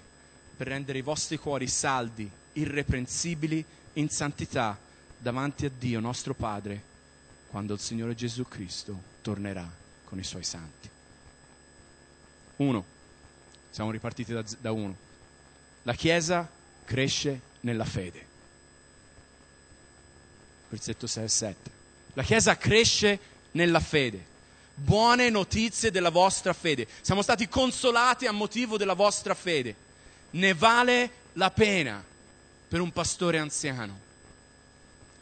per 0.55 0.67
rendere 0.67 0.97
i 0.97 1.01
vostri 1.01 1.37
cuori 1.37 1.67
saldi, 1.67 2.29
irreprensibili 2.53 3.63
in 3.93 4.09
santità 4.09 4.77
davanti 5.17 5.65
a 5.65 5.71
Dio 5.77 5.99
nostro 5.99 6.33
Padre, 6.33 6.93
quando 7.47 7.73
il 7.73 7.79
Signore 7.79 8.15
Gesù 8.15 8.47
Cristo 8.47 8.99
tornerà 9.21 9.69
con 10.05 10.19
i 10.19 10.23
suoi 10.23 10.43
santi. 10.43 10.89
Uno, 12.57 12.85
siamo 13.69 13.91
ripartiti 13.91 14.31
da, 14.31 14.43
da 14.59 14.71
uno 14.71 15.03
la 15.85 15.93
Chiesa 15.93 16.49
cresce 16.83 17.41
nella 17.61 17.85
fede. 17.85 18.25
Versetto 20.69 21.05
6 21.05 21.23
e 21.23 21.27
7. 21.27 21.71
La 22.13 22.23
Chiesa 22.23 22.57
cresce 22.57 23.19
nella 23.51 23.79
fede. 23.79 24.33
Buone 24.73 25.29
notizie 25.29 25.91
della 25.91 26.09
vostra 26.09 26.53
fede. 26.53 26.87
Siamo 27.01 27.21
stati 27.21 27.47
consolati 27.47 28.25
a 28.25 28.31
motivo 28.31 28.77
della 28.77 28.95
vostra 28.95 29.35
fede. 29.35 29.75
Ne 30.35 30.53
vale 30.53 31.11
la 31.33 31.51
pena 31.51 32.03
per 32.67 32.79
un 32.79 32.91
pastore 32.91 33.37
anziano. 33.39 33.99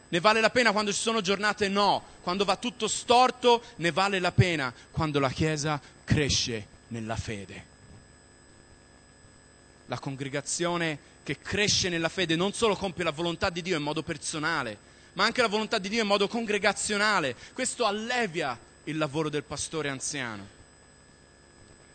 Ne 0.08 0.20
vale 0.20 0.40
la 0.40 0.50
pena 0.50 0.70
quando 0.70 0.92
ci 0.92 1.00
sono 1.00 1.20
giornate 1.20 1.68
no, 1.68 2.02
quando 2.20 2.44
va 2.44 2.56
tutto 2.56 2.86
storto, 2.86 3.62
ne 3.76 3.90
vale 3.90 4.20
la 4.20 4.32
pena 4.32 4.72
quando 4.90 5.18
la 5.18 5.30
Chiesa 5.30 5.80
cresce 6.04 6.66
nella 6.88 7.16
fede 7.16 7.72
la 9.86 9.98
congregazione 9.98 11.12
che 11.22 11.38
cresce 11.40 11.88
nella 11.88 12.08
fede 12.08 12.36
non 12.36 12.52
solo 12.52 12.76
compie 12.76 13.04
la 13.04 13.10
volontà 13.10 13.50
di 13.50 13.62
Dio 13.62 13.76
in 13.76 13.82
modo 13.82 14.02
personale, 14.02 14.76
ma 15.14 15.24
anche 15.24 15.40
la 15.40 15.48
volontà 15.48 15.78
di 15.78 15.88
Dio 15.88 16.02
in 16.02 16.06
modo 16.06 16.28
congregazionale. 16.28 17.34
Questo 17.52 17.86
allevia 17.86 18.58
il 18.84 18.98
lavoro 18.98 19.28
del 19.28 19.44
pastore 19.44 19.88
anziano. 19.88 20.62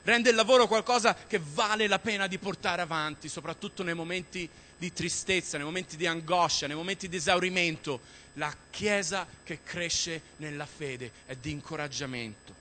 Rende 0.04 0.30
il 0.30 0.36
lavoro 0.36 0.68
qualcosa 0.68 1.14
che 1.14 1.40
vale 1.54 1.88
la 1.88 2.00
pena 2.00 2.28
di 2.28 2.38
portare 2.38 2.82
avanti, 2.82 3.30
soprattutto 3.30 3.84
nei 3.84 3.94
momenti 3.94 4.50
di 4.78 4.94
tristezza, 4.94 5.58
nei 5.58 5.66
momenti 5.66 5.98
di 5.98 6.08
angoscia, 6.08 6.68
nei 6.68 6.76
momenti 6.76 7.10
di 7.10 7.18
esaurimento. 7.18 8.18
La 8.34 8.56
Chiesa 8.70 9.28
che 9.44 9.60
cresce 9.64 10.22
nella 10.38 10.66
fede 10.66 11.12
e 11.26 11.38
di 11.40 11.52
incoraggiamento. 11.52 12.56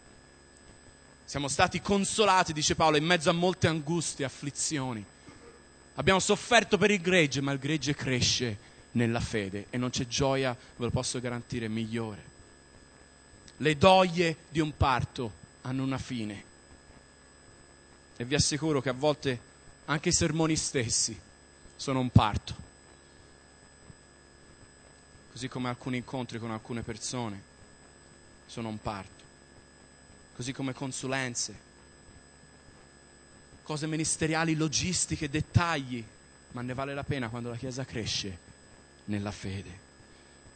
Siamo 1.25 1.49
stati 1.49 1.81
consolati, 1.81 2.53
dice 2.53 2.75
Paolo, 2.75 2.97
in 2.97 3.05
mezzo 3.05 3.31
a 3.31 3.35
molte 3.35 3.69
angustie, 3.69 4.25
afflizioni 4.25 5.05
Abbiamo 5.99 6.21
sofferto 6.21 6.79
per 6.79 6.93
il 6.93 7.01
gregge, 7.01 7.41
ma 7.41 7.51
il 7.51 7.59
gregge 7.59 7.93
cresce 7.93 8.57
nella 8.93 9.19
fede 9.19 9.67
e 9.71 9.79
non 9.79 9.91
c'è 9.91 10.07
gioia, 10.07 10.53
ve 10.55 10.85
lo 10.85 10.91
posso 10.91 11.19
garantire, 11.19 11.67
migliore. 11.69 12.37
Le 13.57 13.77
doglie 13.77 14.37
di 14.49 14.61
un 14.61 14.77
parto 14.77 15.33
hanno 15.63 15.83
una 15.83 15.99
fine 15.99 16.45
e 18.19 18.25
vi 18.25 18.35
assicuro 18.35 18.83
che 18.83 18.91
a 18.91 18.93
volte 18.93 19.41
anche 19.87 20.11
i 20.11 20.13
sermoni 20.13 20.57
stessi 20.57 21.19
sono 21.77 22.01
un 22.01 22.11
parto. 22.11 22.67
Così 25.33 25.49
come 25.49 25.69
alcuni 25.71 25.97
incontri 25.97 26.39
con 26.39 26.51
alcune 26.51 26.83
persone 26.83 27.41
sono 28.45 28.69
un 28.69 28.79
parto. 28.83 29.25
Così 30.35 30.53
come 30.53 30.75
consulenze 30.75 31.67
cose 33.69 33.87
ministeriali, 33.87 34.55
logistiche, 34.55 35.29
dettagli, 35.29 36.03
ma 36.53 36.63
ne 36.63 36.73
vale 36.73 36.95
la 36.95 37.05
pena 37.05 37.29
quando 37.29 37.51
la 37.51 37.57
Chiesa 37.57 37.85
cresce 37.85 38.39
nella 39.05 39.31
fede. 39.31 39.87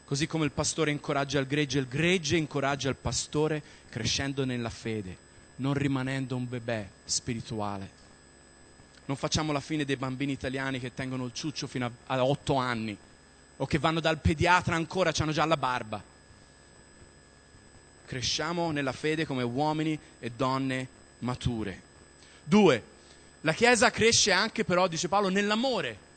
Così 0.06 0.26
come 0.26 0.46
il 0.46 0.50
pastore 0.50 0.90
incoraggia 0.90 1.38
il 1.38 1.46
gregge, 1.46 1.78
il 1.78 1.88
gregge 1.88 2.38
incoraggia 2.38 2.88
il 2.88 2.96
pastore 2.96 3.62
crescendo 3.90 4.46
nella 4.46 4.70
fede, 4.70 5.18
non 5.57 5.74
rimanendo 5.74 6.36
un 6.36 6.48
bebè 6.48 6.88
spirituale. 7.05 8.00
Non 9.05 9.16
facciamo 9.16 9.53
la 9.53 9.61
fine 9.61 9.84
dei 9.84 9.96
bambini 9.96 10.32
italiani 10.32 10.80
che 10.80 10.94
tengono 10.94 11.26
il 11.26 11.32
ciuccio 11.32 11.66
fino 11.66 11.86
a, 11.86 11.90
a 12.07 12.24
otto 12.24 12.55
anni 12.55 12.96
o 13.57 13.66
che 13.66 13.78
vanno 13.78 14.00
dal 14.00 14.18
pediatra 14.18 14.74
ancora, 14.74 15.12
hanno 15.16 15.32
già 15.32 15.44
la 15.44 15.57
barba. 15.57 16.03
Cresciamo 18.07 18.70
nella 18.70 18.92
fede 18.92 19.26
come 19.26 19.42
uomini 19.42 19.98
e 20.18 20.30
donne 20.30 20.88
mature. 21.20 21.80
Due, 22.44 22.82
la 23.42 23.53
Chiesa 23.53 23.90
cresce 23.90 24.32
anche 24.32 24.64
però, 24.64 24.86
dice 24.88 25.09
Paolo, 25.09 25.28
nell'amore. 25.28 26.11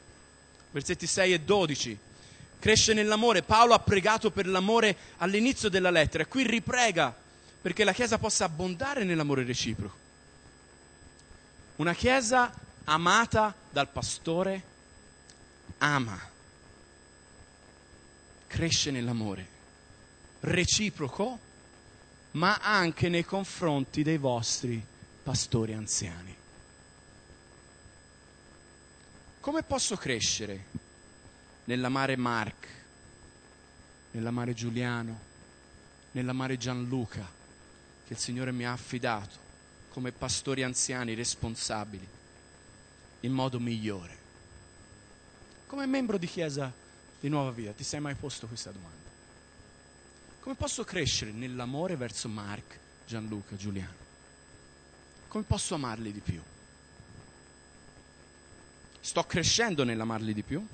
Versetti 0.72 1.08
6 1.08 1.34
e 1.34 1.40
12. 1.42 1.98
Cresce 2.60 2.94
nell'amore. 2.94 3.44
Paolo 3.44 3.74
ha 3.74 3.80
pregato 3.80 4.32
per 4.32 4.48
l'amore 4.48 4.96
all'inizio 5.18 5.70
della 5.70 5.92
lettera 5.92 6.26
qui 6.26 6.46
riprega 6.46 7.16
perché 7.66 7.84
la 7.84 7.94
Chiesa 7.94 8.20
possa 8.20 8.46
abbondare 8.46 9.04
nell'amore 9.04 9.44
reciproco. 9.44 9.98
Una 11.78 11.96
Chiesa 11.96 12.54
amata 12.84 13.56
dal 13.72 13.90
pastore 13.90 14.64
ama, 15.80 16.30
cresce 18.46 18.92
nell'amore 18.92 19.48
reciproco, 20.42 21.40
ma 22.34 22.58
anche 22.58 23.10
nei 23.10 23.26
confronti 23.26 24.04
dei 24.04 24.20
vostri 24.20 24.86
pastori 25.24 25.74
anziani. 25.74 26.36
Come 29.40 29.64
posso 29.64 29.96
crescere 29.96 30.66
nell'amare 31.64 32.16
Mark, 32.16 32.68
nell'amare 34.12 34.54
Giuliano, 34.54 35.20
nell'amare 36.12 36.58
Gianluca, 36.58 37.42
che 38.06 38.14
il 38.14 38.20
Signore 38.20 38.52
mi 38.52 38.66
ha 38.66 38.72
affidato 38.72 39.44
come 39.90 40.12
pastori 40.12 40.62
anziani 40.64 41.14
responsabili, 41.14 42.08
in 43.22 43.32
modo 43.32 43.60
migliore? 43.60 44.24
Come 45.68 45.86
membro 45.88 46.18
di 46.18 46.28
Chiesa 46.28 46.72
di 47.20 47.30
Nuova 47.30 47.52
Vita, 47.52 47.72
ti 47.72 47.84
sei 47.84 48.00
mai 48.00 48.14
posto 48.16 48.46
questa 48.48 48.72
domanda? 48.72 49.10
Come 50.40 50.56
posso 50.56 50.84
crescere 50.84 51.32
nell'amore 51.32 51.96
verso 51.96 52.30
Mark, 52.30 52.78
Gianluca, 53.08 53.56
Giuliano? 53.56 54.04
Come 55.28 55.44
posso 55.44 55.74
amarli 55.74 56.12
di 56.12 56.20
più? 56.20 56.42
Sto 59.00 59.24
crescendo 59.24 59.84
nell'amarli 59.84 60.34
di 60.34 60.44
più? 60.44 60.66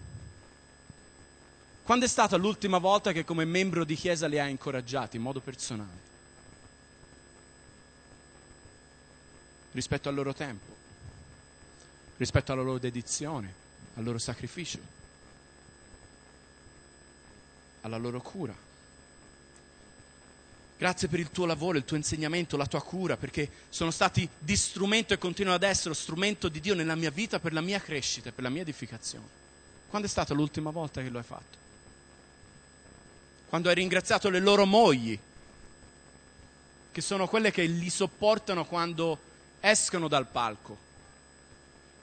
Quando 1.84 2.06
è 2.06 2.10
stata 2.10 2.36
l'ultima 2.36 2.78
volta 2.78 3.12
che 3.12 3.24
come 3.24 3.46
membro 3.46 3.86
di 3.86 3.96
chiesa 3.96 4.28
li 4.28 4.40
hai 4.40 4.52
incoraggiati 4.52 5.16
in 5.18 5.24
modo 5.24 5.40
personale? 5.40 6.11
Rispetto 9.72 10.09
al 10.09 10.15
loro 10.15 10.34
tempo, 10.34 10.76
rispetto 12.17 12.51
alla 12.51 12.61
loro 12.61 12.78
dedizione, 12.78 13.53
al 13.95 14.03
loro 14.03 14.17
sacrificio, 14.17 14.80
alla 17.82 17.97
loro 17.97 18.22
cura. 18.22 18.69
Grazie 20.78 21.07
per 21.07 21.19
il 21.19 21.30
tuo 21.30 21.45
lavoro, 21.45 21.78
il 21.78 21.86
tuo 21.86 21.95
insegnamento, 21.95 22.57
la 22.57 22.65
tua 22.65 22.82
cura, 22.82 23.15
perché 23.15 23.49
sono 23.69 23.91
stati 23.91 24.28
di 24.38 24.55
strumento 24.55 25.13
e 25.13 25.19
continuano 25.19 25.57
ad 25.57 25.63
essere 25.63 25.93
strumento 25.93 26.49
di 26.49 26.59
Dio 26.59 26.74
nella 26.74 26.95
mia 26.95 27.11
vita 27.11 27.39
per 27.39 27.53
la 27.53 27.61
mia 27.61 27.80
crescita 27.80 28.32
per 28.32 28.43
la 28.43 28.49
mia 28.49 28.63
edificazione. 28.63 29.39
Quando 29.88 30.07
è 30.07 30.09
stata 30.09 30.34
l'ultima 30.34 30.72
volta 30.72 31.01
che 31.01 31.09
lo 31.09 31.19
hai 31.19 31.24
fatto? 31.24 31.57
Quando 33.47 33.69
hai 33.69 33.76
ringraziato 33.76 34.30
le 34.30 34.39
loro 34.39 34.65
mogli, 34.65 35.19
che 36.91 37.01
sono 37.01 37.28
quelle 37.28 37.51
che 37.51 37.63
li 37.63 37.89
sopportano 37.89 38.65
quando 38.65 39.19
escono 39.62 40.07
dal 40.07 40.28
palco, 40.28 40.89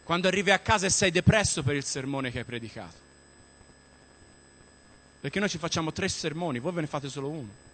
quando 0.04 0.28
arrivi 0.28 0.50
a 0.50 0.59
casa 0.59 0.86
e 0.86 0.90
sei 0.90 1.11
depresso 1.11 1.62
per 1.62 1.74
il 1.76 1.84
sermone 1.84 2.30
che 2.30 2.38
hai 2.38 2.44
predicato. 2.44 3.06
Perché 5.20 5.40
noi 5.40 5.48
ci 5.48 5.59
facciamo 5.59 5.92
tre 5.92 6.09
sermoni, 6.09 6.61
voi 6.61 6.72
ve 6.72 6.80
ne 6.82 6.86
fate 6.86 7.09
solo 7.11 7.28
uno. 7.28 7.66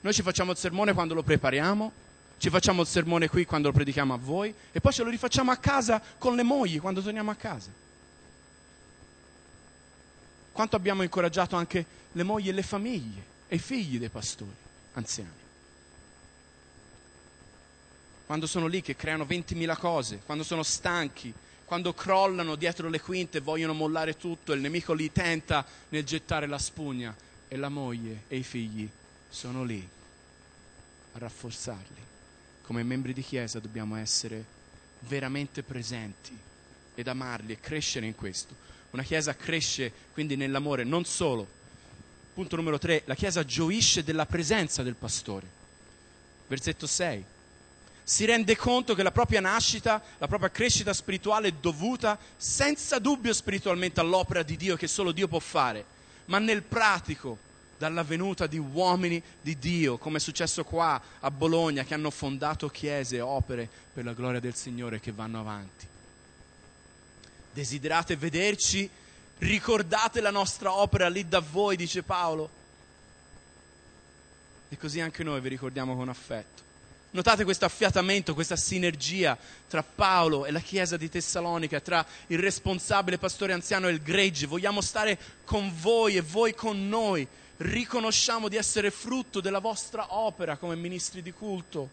Noi 0.00 0.12
ci 0.12 0.22
facciamo 0.22 0.50
il 0.50 0.56
sermone 0.56 0.92
quando 0.94 1.14
lo 1.14 1.22
prepariamo, 1.22 1.92
ci 2.38 2.50
facciamo 2.50 2.82
il 2.82 2.88
sermone 2.88 3.28
qui 3.28 3.44
quando 3.44 3.68
lo 3.68 3.74
predichiamo 3.74 4.14
a 4.14 4.18
voi 4.18 4.52
e 4.72 4.80
poi 4.80 4.92
ce 4.92 5.02
lo 5.04 5.10
rifacciamo 5.10 5.50
a 5.50 5.56
casa 5.56 6.02
con 6.18 6.34
le 6.34 6.42
mogli 6.42 6.80
quando 6.80 7.00
torniamo 7.02 7.30
a 7.30 7.34
casa. 7.34 7.70
Quanto 10.50 10.76
abbiamo 10.76 11.02
incoraggiato 11.02 11.56
anche 11.56 11.84
le 12.12 12.22
mogli 12.22 12.48
e 12.48 12.52
le 12.52 12.62
famiglie 12.62 13.24
e 13.48 13.56
i 13.56 13.58
figli 13.58 13.98
dei 13.98 14.08
pastori 14.08 14.54
anziani. 14.94 15.43
Quando 18.26 18.46
sono 18.46 18.66
lì 18.66 18.80
che 18.80 18.96
creano 18.96 19.24
20.000 19.24 19.78
cose, 19.78 20.20
quando 20.24 20.44
sono 20.44 20.62
stanchi, 20.62 21.32
quando 21.64 21.92
crollano 21.92 22.56
dietro 22.56 22.88
le 22.88 23.00
quinte 23.00 23.38
e 23.38 23.40
vogliono 23.40 23.72
mollare 23.72 24.16
tutto 24.16 24.52
il 24.52 24.60
nemico 24.60 24.92
li 24.92 25.10
tenta 25.10 25.64
nel 25.88 26.04
gettare 26.04 26.46
la 26.46 26.58
spugna 26.58 27.14
e 27.48 27.56
la 27.56 27.68
moglie 27.68 28.24
e 28.28 28.36
i 28.36 28.42
figli 28.42 28.88
sono 29.28 29.64
lì 29.64 29.86
a 31.12 31.18
rafforzarli. 31.18 32.02
Come 32.62 32.82
membri 32.82 33.12
di 33.12 33.22
Chiesa 33.22 33.60
dobbiamo 33.60 33.96
essere 33.96 34.44
veramente 35.00 35.62
presenti 35.62 36.36
ed 36.94 37.08
amarli 37.08 37.52
e 37.52 37.60
crescere 37.60 38.06
in 38.06 38.14
questo. 38.14 38.54
Una 38.90 39.02
Chiesa 39.02 39.34
cresce 39.34 39.92
quindi 40.12 40.36
nell'amore 40.36 40.84
non 40.84 41.04
solo. 41.04 41.46
Punto 42.32 42.56
numero 42.56 42.78
tre, 42.78 43.02
la 43.06 43.14
Chiesa 43.14 43.44
gioisce 43.44 44.02
della 44.02 44.26
presenza 44.26 44.82
del 44.82 44.94
pastore. 44.94 45.62
Versetto 46.46 46.86
6. 46.86 47.24
Si 48.06 48.26
rende 48.26 48.54
conto 48.54 48.94
che 48.94 49.02
la 49.02 49.10
propria 49.10 49.40
nascita, 49.40 50.02
la 50.18 50.28
propria 50.28 50.50
crescita 50.50 50.92
spirituale 50.92 51.48
è 51.48 51.52
dovuta 51.52 52.18
senza 52.36 52.98
dubbio 52.98 53.32
spiritualmente 53.32 53.98
all'opera 53.98 54.42
di 54.42 54.58
Dio 54.58 54.76
che 54.76 54.86
solo 54.86 55.10
Dio 55.10 55.26
può 55.26 55.38
fare, 55.38 55.84
ma 56.26 56.38
nel 56.38 56.62
pratico 56.62 57.38
dalla 57.78 58.02
venuta 58.02 58.46
di 58.46 58.58
uomini 58.58 59.22
di 59.40 59.58
Dio, 59.58 59.96
come 59.96 60.18
è 60.18 60.20
successo 60.20 60.64
qua 60.64 61.00
a 61.20 61.30
Bologna, 61.30 61.84
che 61.84 61.94
hanno 61.94 62.10
fondato 62.10 62.68
chiese 62.68 63.22
opere 63.22 63.68
per 63.92 64.04
la 64.04 64.12
gloria 64.12 64.40
del 64.40 64.54
Signore 64.54 65.00
che 65.00 65.10
vanno 65.10 65.40
avanti. 65.40 65.86
Desiderate 67.52 68.16
vederci? 68.16 68.88
Ricordate 69.38 70.20
la 70.20 70.30
nostra 70.30 70.74
opera 70.74 71.08
lì 71.08 71.26
da 71.26 71.40
voi, 71.40 71.76
dice 71.76 72.02
Paolo. 72.02 72.50
E 74.68 74.76
così 74.76 75.00
anche 75.00 75.22
noi 75.22 75.40
vi 75.40 75.48
ricordiamo 75.48 75.96
con 75.96 76.08
affetto. 76.08 76.63
Notate 77.14 77.44
questo 77.44 77.64
affiatamento, 77.64 78.34
questa 78.34 78.56
sinergia 78.56 79.38
tra 79.68 79.84
Paolo 79.84 80.46
e 80.46 80.50
la 80.50 80.58
chiesa 80.58 80.96
di 80.96 81.08
Tessalonica, 81.08 81.78
tra 81.78 82.04
il 82.26 82.40
responsabile 82.40 83.18
pastore 83.18 83.52
anziano 83.52 83.86
e 83.86 83.92
il 83.92 84.02
gregge. 84.02 84.46
Vogliamo 84.46 84.80
stare 84.80 85.16
con 85.44 85.72
voi 85.78 86.16
e 86.16 86.22
voi 86.22 86.54
con 86.54 86.88
noi 86.88 87.24
riconosciamo 87.58 88.48
di 88.48 88.56
essere 88.56 88.90
frutto 88.90 89.40
della 89.40 89.60
vostra 89.60 90.12
opera 90.16 90.56
come 90.56 90.74
ministri 90.74 91.22
di 91.22 91.30
culto. 91.30 91.88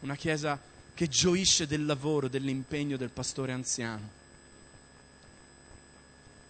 Una 0.00 0.14
chiesa 0.14 0.60
che 0.92 1.08
gioisce 1.08 1.66
del 1.66 1.86
lavoro, 1.86 2.28
dell'impegno 2.28 2.98
del 2.98 3.08
pastore 3.08 3.52
anziano. 3.52 4.10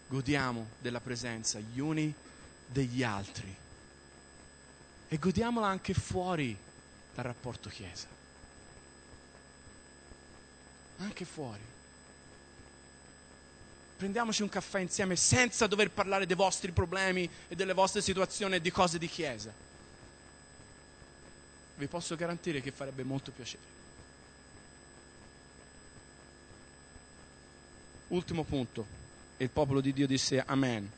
Godiamo 0.09 0.67
della 0.81 1.01
presenza 1.01 1.61
gli 1.61 1.79
uni 1.79 2.13
degli 2.67 3.05
altri 3.05 3.57
e 5.07 5.19
godiamola 5.19 5.69
anche 5.69 5.95
fuori 5.95 6.57
dal 7.21 7.33
rapporto 7.33 7.69
chiesa. 7.69 8.07
Anche 10.99 11.25
fuori 11.25 11.69
prendiamoci 14.01 14.41
un 14.41 14.49
caffè 14.49 14.79
insieme 14.79 15.15
senza 15.15 15.67
dover 15.67 15.91
parlare 15.91 16.25
dei 16.25 16.35
vostri 16.35 16.73
problemi 16.73 17.29
e 17.49 17.55
delle 17.55 17.75
vostre 17.75 18.01
situazioni 18.01 18.55
e 18.55 18.61
di 18.63 18.71
cose 18.71 18.97
di 18.97 19.07
chiesa. 19.07 19.53
Vi 21.77 21.87
posso 21.87 22.17
garantire 22.17 22.63
che 22.63 22.71
farebbe 22.73 23.03
molto 23.03 23.31
piacere. 23.31 23.79
Ultimo 28.09 28.45
punto, 28.45 28.87
il 29.37 29.51
popolo 29.51 29.83
di 29.83 29.93
Dio 29.93 30.07
disse 30.07 30.43
Amen. 30.47 30.91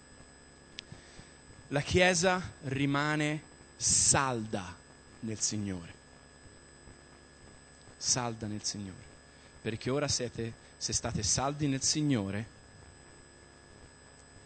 La 1.69 1.81
Chiesa 1.81 2.53
rimane 2.63 3.43
salda 3.77 4.77
nel 5.21 5.41
Signore. 5.41 6.02
Salda 8.03 8.49
nel 8.49 8.65
Signore. 8.65 9.11
Perché 9.63 9.89
ora 9.89 10.09
siete, 10.09 10.53
se 10.77 10.93
state 10.93 11.23
saldi 11.23 11.69
nel 11.69 11.83
Signore, 11.83 12.47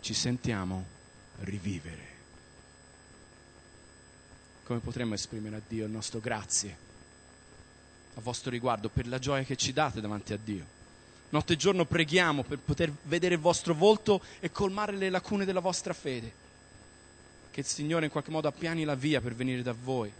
ci 0.00 0.12
sentiamo 0.12 0.84
rivivere. 1.40 2.04
Come 4.62 4.80
potremmo 4.80 5.14
esprimere 5.14 5.56
a 5.56 5.62
Dio 5.66 5.86
il 5.86 5.90
nostro 5.90 6.20
grazie 6.20 6.84
a 8.14 8.20
vostro 8.20 8.50
riguardo 8.50 8.90
per 8.90 9.06
la 9.06 9.18
gioia 9.18 9.42
che 9.42 9.56
ci 9.56 9.72
date 9.72 10.02
davanti 10.02 10.34
a 10.34 10.38
Dio? 10.42 10.66
Notte 11.30 11.54
e 11.54 11.56
giorno 11.56 11.86
preghiamo 11.86 12.42
per 12.42 12.58
poter 12.58 12.92
vedere 13.04 13.36
il 13.36 13.40
vostro 13.40 13.72
volto 13.72 14.22
e 14.38 14.50
colmare 14.52 14.92
le 14.92 15.08
lacune 15.08 15.46
della 15.46 15.60
vostra 15.60 15.94
fede. 15.94 16.30
Che 17.50 17.60
il 17.60 17.66
Signore 17.66 18.04
in 18.04 18.10
qualche 18.10 18.30
modo 18.30 18.48
appiani 18.48 18.84
la 18.84 18.94
via 18.94 19.22
per 19.22 19.34
venire 19.34 19.62
da 19.62 19.72
voi. 19.72 20.12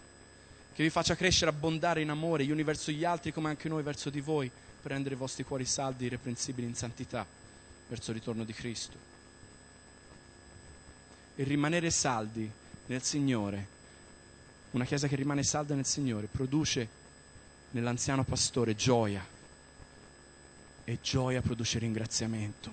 Che 0.77 0.83
vi 0.83 0.91
faccia 0.91 1.17
crescere, 1.17 1.51
abbondare 1.51 2.03
in 2.03 2.11
amore, 2.11 2.45
gli 2.45 2.51
uni 2.51 2.63
verso 2.63 2.91
gli 2.91 3.03
altri 3.03 3.33
come 3.33 3.49
anche 3.49 3.67
noi 3.67 3.83
verso 3.83 4.11
di 4.11 4.21
voi, 4.21 4.51
per 4.83 4.91
rendere 4.91 5.15
i 5.15 5.19
vostri 5.19 5.43
cuori 5.43 5.65
saldi 5.65 6.05
e 6.05 6.09
irreprensibili 6.09 6.67
in 6.67 6.75
santità 6.75 7.27
verso 7.89 8.11
il 8.11 8.19
ritorno 8.19 8.45
di 8.45 8.53
Cristo 8.53 8.99
e 11.35 11.45
rimanere 11.45 11.91
saldi 11.91 12.51
nel 12.89 13.03
Signore, 13.03 13.67
una 14.73 14.85
chiesa 14.85 15.09
che 15.09 15.17
rimane 15.17 15.45
salda 15.45 15.75
nel 15.75 15.87
Signore, 15.87 16.27
produce 16.27 16.87
nell'anziano 17.71 18.25
pastore 18.25 18.75
gioia 18.75 19.27
e 20.85 20.99
gioia 21.01 21.41
produce 21.41 21.79
ringraziamento. 21.79 22.71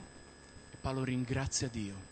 E 0.73 0.75
Paolo 0.75 1.05
ringrazia 1.05 1.69
Dio 1.69 2.11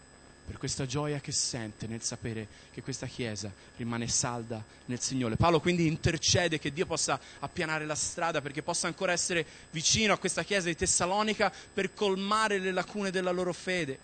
per 0.51 0.59
questa 0.59 0.85
gioia 0.85 1.21
che 1.21 1.31
sente 1.31 1.87
nel 1.87 2.01
sapere 2.01 2.45
che 2.73 2.81
questa 2.81 3.07
chiesa 3.07 3.49
rimane 3.77 4.09
salda 4.09 4.61
nel 4.87 4.99
Signore. 4.99 5.37
Paolo 5.37 5.61
quindi 5.61 5.87
intercede 5.87 6.59
che 6.59 6.73
Dio 6.73 6.85
possa 6.85 7.17
appianare 7.39 7.85
la 7.85 7.95
strada 7.95 8.41
perché 8.41 8.61
possa 8.61 8.87
ancora 8.87 9.13
essere 9.13 9.45
vicino 9.69 10.11
a 10.11 10.17
questa 10.17 10.43
chiesa 10.43 10.67
di 10.67 10.75
Tessalonica 10.75 11.53
per 11.73 11.93
colmare 11.93 12.59
le 12.59 12.73
lacune 12.73 13.11
della 13.11 13.31
loro 13.31 13.53
fede 13.53 13.97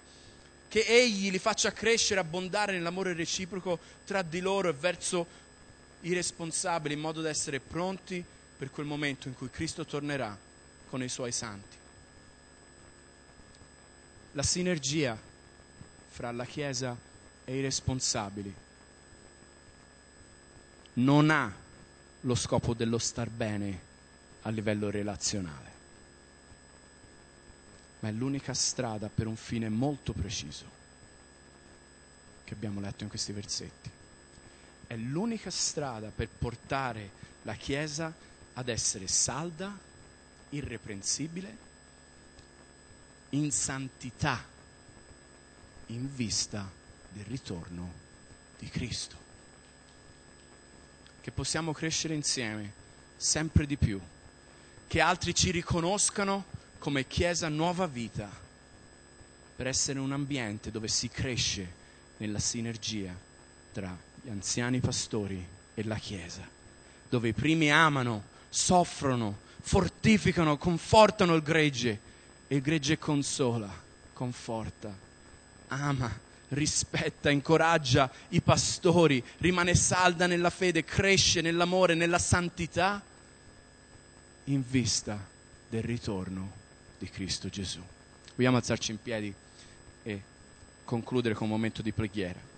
che 0.70 0.86
Egli 0.88 1.32
li 1.32 1.38
faccia 1.38 1.74
crescere, 1.74 2.22
abbondare 2.22 2.72
nell'amore 2.72 3.12
reciproco 3.12 3.78
tra 4.06 4.22
di 4.22 4.40
loro 4.40 4.70
e 4.70 4.74
verso 4.74 5.28
i 6.02 6.14
responsabili, 6.14 6.94
in 6.94 7.02
modo 7.02 7.20
da 7.20 7.28
essere 7.28 7.60
pronti 7.60 8.24
per 8.58 8.72
quel 8.72 8.86
momento 8.86 9.28
in 9.28 9.36
cui 9.36 9.50
Cristo 9.50 9.86
tornerà 9.86 10.38
con 10.90 11.04
i 11.04 11.10
suoi 11.10 11.34
santi. 11.34 11.76
La 14.32 14.44
sinergia 14.44 15.28
fra 16.18 16.32
la 16.32 16.46
Chiesa 16.46 16.98
e 17.46 17.56
i 17.56 17.62
responsabili 17.62 18.52
non 20.94 21.30
ha 21.30 21.54
lo 22.22 22.34
scopo 22.34 22.74
dello 22.74 22.98
star 22.98 23.30
bene 23.30 23.80
a 24.42 24.50
livello 24.50 24.90
relazionale 24.90 25.72
ma 28.00 28.10
è 28.10 28.12
l'unica 28.12 28.56
strada 28.56 29.10
per 29.14 29.28
un 29.28 29.36
fine 29.36 29.70
molto 29.70 30.12
preciso 30.14 30.66
che 32.44 32.56
abbiamo 32.56 32.80
letto 32.80 33.04
in 33.04 33.10
questi 33.10 33.32
versetti. 33.34 33.92
È 34.88 34.96
l'unica 34.96 35.52
strada 35.52 36.10
per 36.16 36.30
portare 36.30 37.12
la 37.44 37.54
Chiesa 37.54 38.12
ad 38.54 38.70
essere 38.70 39.08
salda, 39.08 39.78
irreprensibile, 40.50 41.58
in 43.32 43.52
santità, 43.52 44.42
in 45.88 46.14
vista 46.14 46.70
del 47.12 47.26
ritorno 47.26 47.92
di 48.60 48.70
Cristo. 48.70 49.16
Che 51.22 51.32
possiamo 51.32 51.74
crescere 51.74 52.14
insieme 52.14 52.72
sempre 53.16 53.66
di 53.66 53.78
più, 53.78 54.00
che 54.88 55.02
altri 55.02 55.34
ci 55.34 55.52
riconoscano 55.52 56.46
come 56.78 57.08
Chiesa 57.08 57.50
Nuova 57.50 57.88
Vita, 57.88 58.30
per 59.56 59.68
essere 59.68 60.00
un 60.00 60.12
ambiente 60.12 60.70
dove 60.70 60.88
si 60.88 61.10
cresce 61.10 61.86
nella 62.18 62.40
sinergia 62.40 63.16
tra 63.74 63.96
gli 64.22 64.30
anziani 64.30 64.80
pastori 64.80 65.46
e 65.74 65.84
la 65.84 65.96
Chiesa, 65.96 66.48
dove 67.10 67.30
i 67.30 67.34
primi 67.34 67.72
amano, 67.72 68.36
soffrono, 68.50 69.40
fortificano, 69.62 70.58
confortano 70.58 71.34
il 71.34 71.42
gregge 71.42 72.00
e 72.48 72.56
il 72.56 72.62
gregge 72.62 72.98
consola, 72.98 73.70
conforta, 74.14 75.06
ama, 75.68 76.12
rispetta, 76.50 77.30
incoraggia 77.30 78.12
i 78.30 78.42
pastori, 78.42 79.24
rimane 79.38 79.76
salda 79.76 80.28
nella 80.28 80.50
fede, 80.50 80.84
cresce 80.84 81.42
nell'amore, 81.42 81.94
nella 81.94 82.20
santità, 82.20 83.02
in 84.46 84.64
vista 84.66 85.20
del 85.70 85.84
ritorno 85.84 86.52
di 86.98 87.10
Cristo 87.10 87.50
Gesù. 87.50 87.82
Vogliamo 88.36 88.58
alzarci 88.58 88.92
in 88.92 89.02
piedi 89.02 89.34
e 90.04 90.22
concludere 90.86 91.34
con 91.34 91.48
un 91.48 91.54
momento 91.54 91.82
di 91.82 91.92
preghiera. 91.92 92.56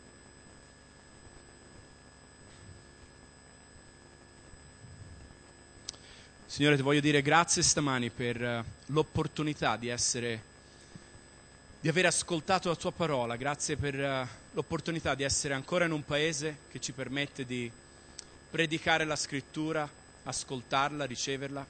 Signore, 6.45 6.77
ti 6.77 6.81
voglio 6.81 6.99
dire 6.99 7.21
grazie 7.21 7.61
stamani 7.61 8.09
per 8.09 8.43
eh, 8.43 8.63
l'opportunità 8.87 9.77
di 9.77 9.87
essere, 9.87 10.43
di 11.81 11.87
aver 11.87 12.07
ascoltato 12.07 12.67
la 12.67 12.75
tua 12.75 12.91
parola, 12.91 13.37
grazie 13.37 13.77
per 13.77 13.95
uh, 13.95 14.27
l'opportunità 14.51 15.15
di 15.15 15.23
essere 15.23 15.53
ancora 15.53 15.85
in 15.85 15.91
un 15.91 16.03
paese 16.03 16.57
che 16.69 16.81
ci 16.81 16.91
permette 16.91 17.45
di 17.45 17.71
predicare 18.49 19.05
la 19.05 19.15
scrittura, 19.15 19.89
ascoltarla, 20.23 21.05
riceverla. 21.05 21.65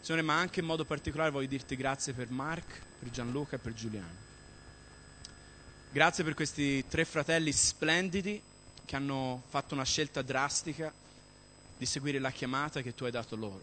Signore, 0.00 0.22
ma 0.22 0.38
anche 0.38 0.60
in 0.60 0.66
modo 0.66 0.84
particolare 0.84 1.30
voglio 1.30 1.48
dirti 1.48 1.74
grazie 1.74 2.12
per 2.12 2.28
Mark, 2.28 2.82
per 2.98 3.08
Gianluca 3.08 3.56
e 3.56 3.58
per 3.58 3.72
Giuliano. 3.72 4.28
Grazie 5.90 6.22
per 6.22 6.34
questi 6.34 6.86
tre 6.86 7.06
fratelli 7.06 7.50
splendidi 7.50 8.42
che 8.84 8.96
hanno 8.96 9.42
fatto 9.48 9.72
una 9.72 9.84
scelta 9.84 10.20
drastica 10.20 10.92
di 11.78 11.86
seguire 11.86 12.18
la 12.18 12.30
chiamata 12.30 12.82
che 12.82 12.94
tu 12.94 13.04
hai 13.04 13.10
dato 13.10 13.36
loro. 13.36 13.62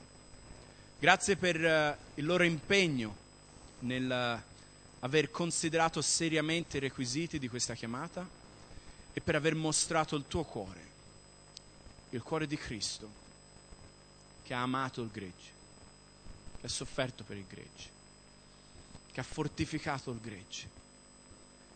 Grazie 0.99 1.35
per 1.35 1.55
uh, 1.55 2.19
il 2.19 2.25
loro 2.25 2.43
impegno 2.43 3.15
nel 3.81 4.43
aver 4.99 5.29
considerato 5.29 6.01
seriamente 6.01 6.77
i 6.77 6.79
requisiti 6.81 7.39
di 7.39 7.47
questa 7.47 7.75
chiamata 7.75 8.27
e 9.13 9.21
per 9.21 9.35
aver 9.35 9.55
mostrato 9.55 10.15
il 10.15 10.25
tuo 10.27 10.43
cuore, 10.43 10.85
il 12.09 12.21
cuore 12.21 12.47
di 12.47 12.57
Cristo, 12.57 13.25
che 14.43 14.53
ha 14.53 14.61
amato 14.61 15.01
il 15.01 15.09
gregge, 15.09 15.51
che 16.59 16.65
ha 16.65 16.69
sofferto 16.69 17.23
per 17.23 17.37
il 17.37 17.45
gregge, 17.45 17.89
che 19.11 19.19
ha 19.19 19.23
fortificato 19.23 20.11
il 20.11 20.19
gregge. 20.19 20.69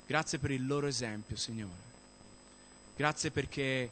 Grazie 0.05 0.39
per 0.39 0.51
il 0.51 0.65
loro 0.65 0.87
esempio, 0.87 1.35
Signore. 1.35 1.89
Grazie 2.95 3.31
perché 3.31 3.89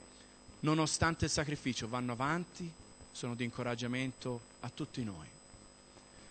nonostante 0.62 1.26
il 1.26 1.32
sacrificio 1.32 1.88
vanno 1.88 2.12
avanti 2.12 2.72
sono 3.12 3.36
di 3.36 3.44
incoraggiamento 3.44 4.42
a 4.62 4.70
tutti 4.70 5.04
noi. 5.04 5.28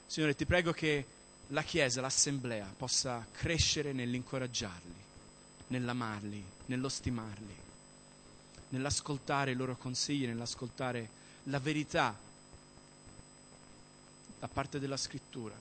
Signore, 0.06 0.34
ti 0.34 0.46
prego 0.46 0.72
che 0.72 1.04
la 1.48 1.62
Chiesa, 1.62 2.00
l'Assemblea 2.00 2.74
possa 2.76 3.26
crescere 3.30 3.92
nell'incoraggiarli, 3.92 5.04
nell'amarli, 5.68 6.44
nello 6.66 6.88
stimarli, 6.88 7.56
nell'ascoltare 8.70 9.52
i 9.52 9.54
loro 9.54 9.76
consigli, 9.76 10.26
nell'ascoltare 10.26 11.08
la 11.44 11.58
verità 11.58 12.14
da 14.38 14.48
parte 14.48 14.78
della 14.78 14.98
scrittura, 14.98 15.54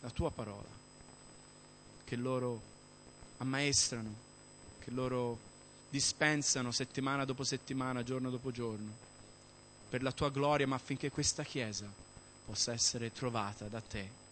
la 0.00 0.10
tua 0.10 0.30
parola, 0.30 0.68
che 2.04 2.16
loro 2.16 2.60
ammaestrano, 3.38 4.14
che 4.78 4.90
loro 4.90 5.38
dispensano 5.88 6.70
settimana 6.70 7.24
dopo 7.24 7.44
settimana, 7.44 8.02
giorno 8.02 8.28
dopo 8.28 8.50
giorno 8.50 9.06
per 9.88 10.02
la 10.02 10.12
tua 10.12 10.28
gloria, 10.28 10.66
ma 10.66 10.76
affinché 10.76 11.10
questa 11.10 11.42
Chiesa 11.42 11.90
possa 12.44 12.72
essere 12.72 13.10
trovata 13.10 13.68
da 13.68 13.80
te 13.80 14.26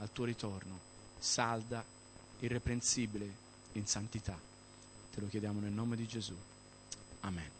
al 0.00 0.12
tuo 0.12 0.24
ritorno, 0.24 0.78
salda, 1.18 1.84
irreprensibile, 2.40 3.48
in 3.72 3.86
santità. 3.86 4.38
Te 5.14 5.20
lo 5.20 5.28
chiediamo 5.28 5.60
nel 5.60 5.72
nome 5.72 5.96
di 5.96 6.06
Gesù. 6.06 6.34
Amen. 7.20 7.59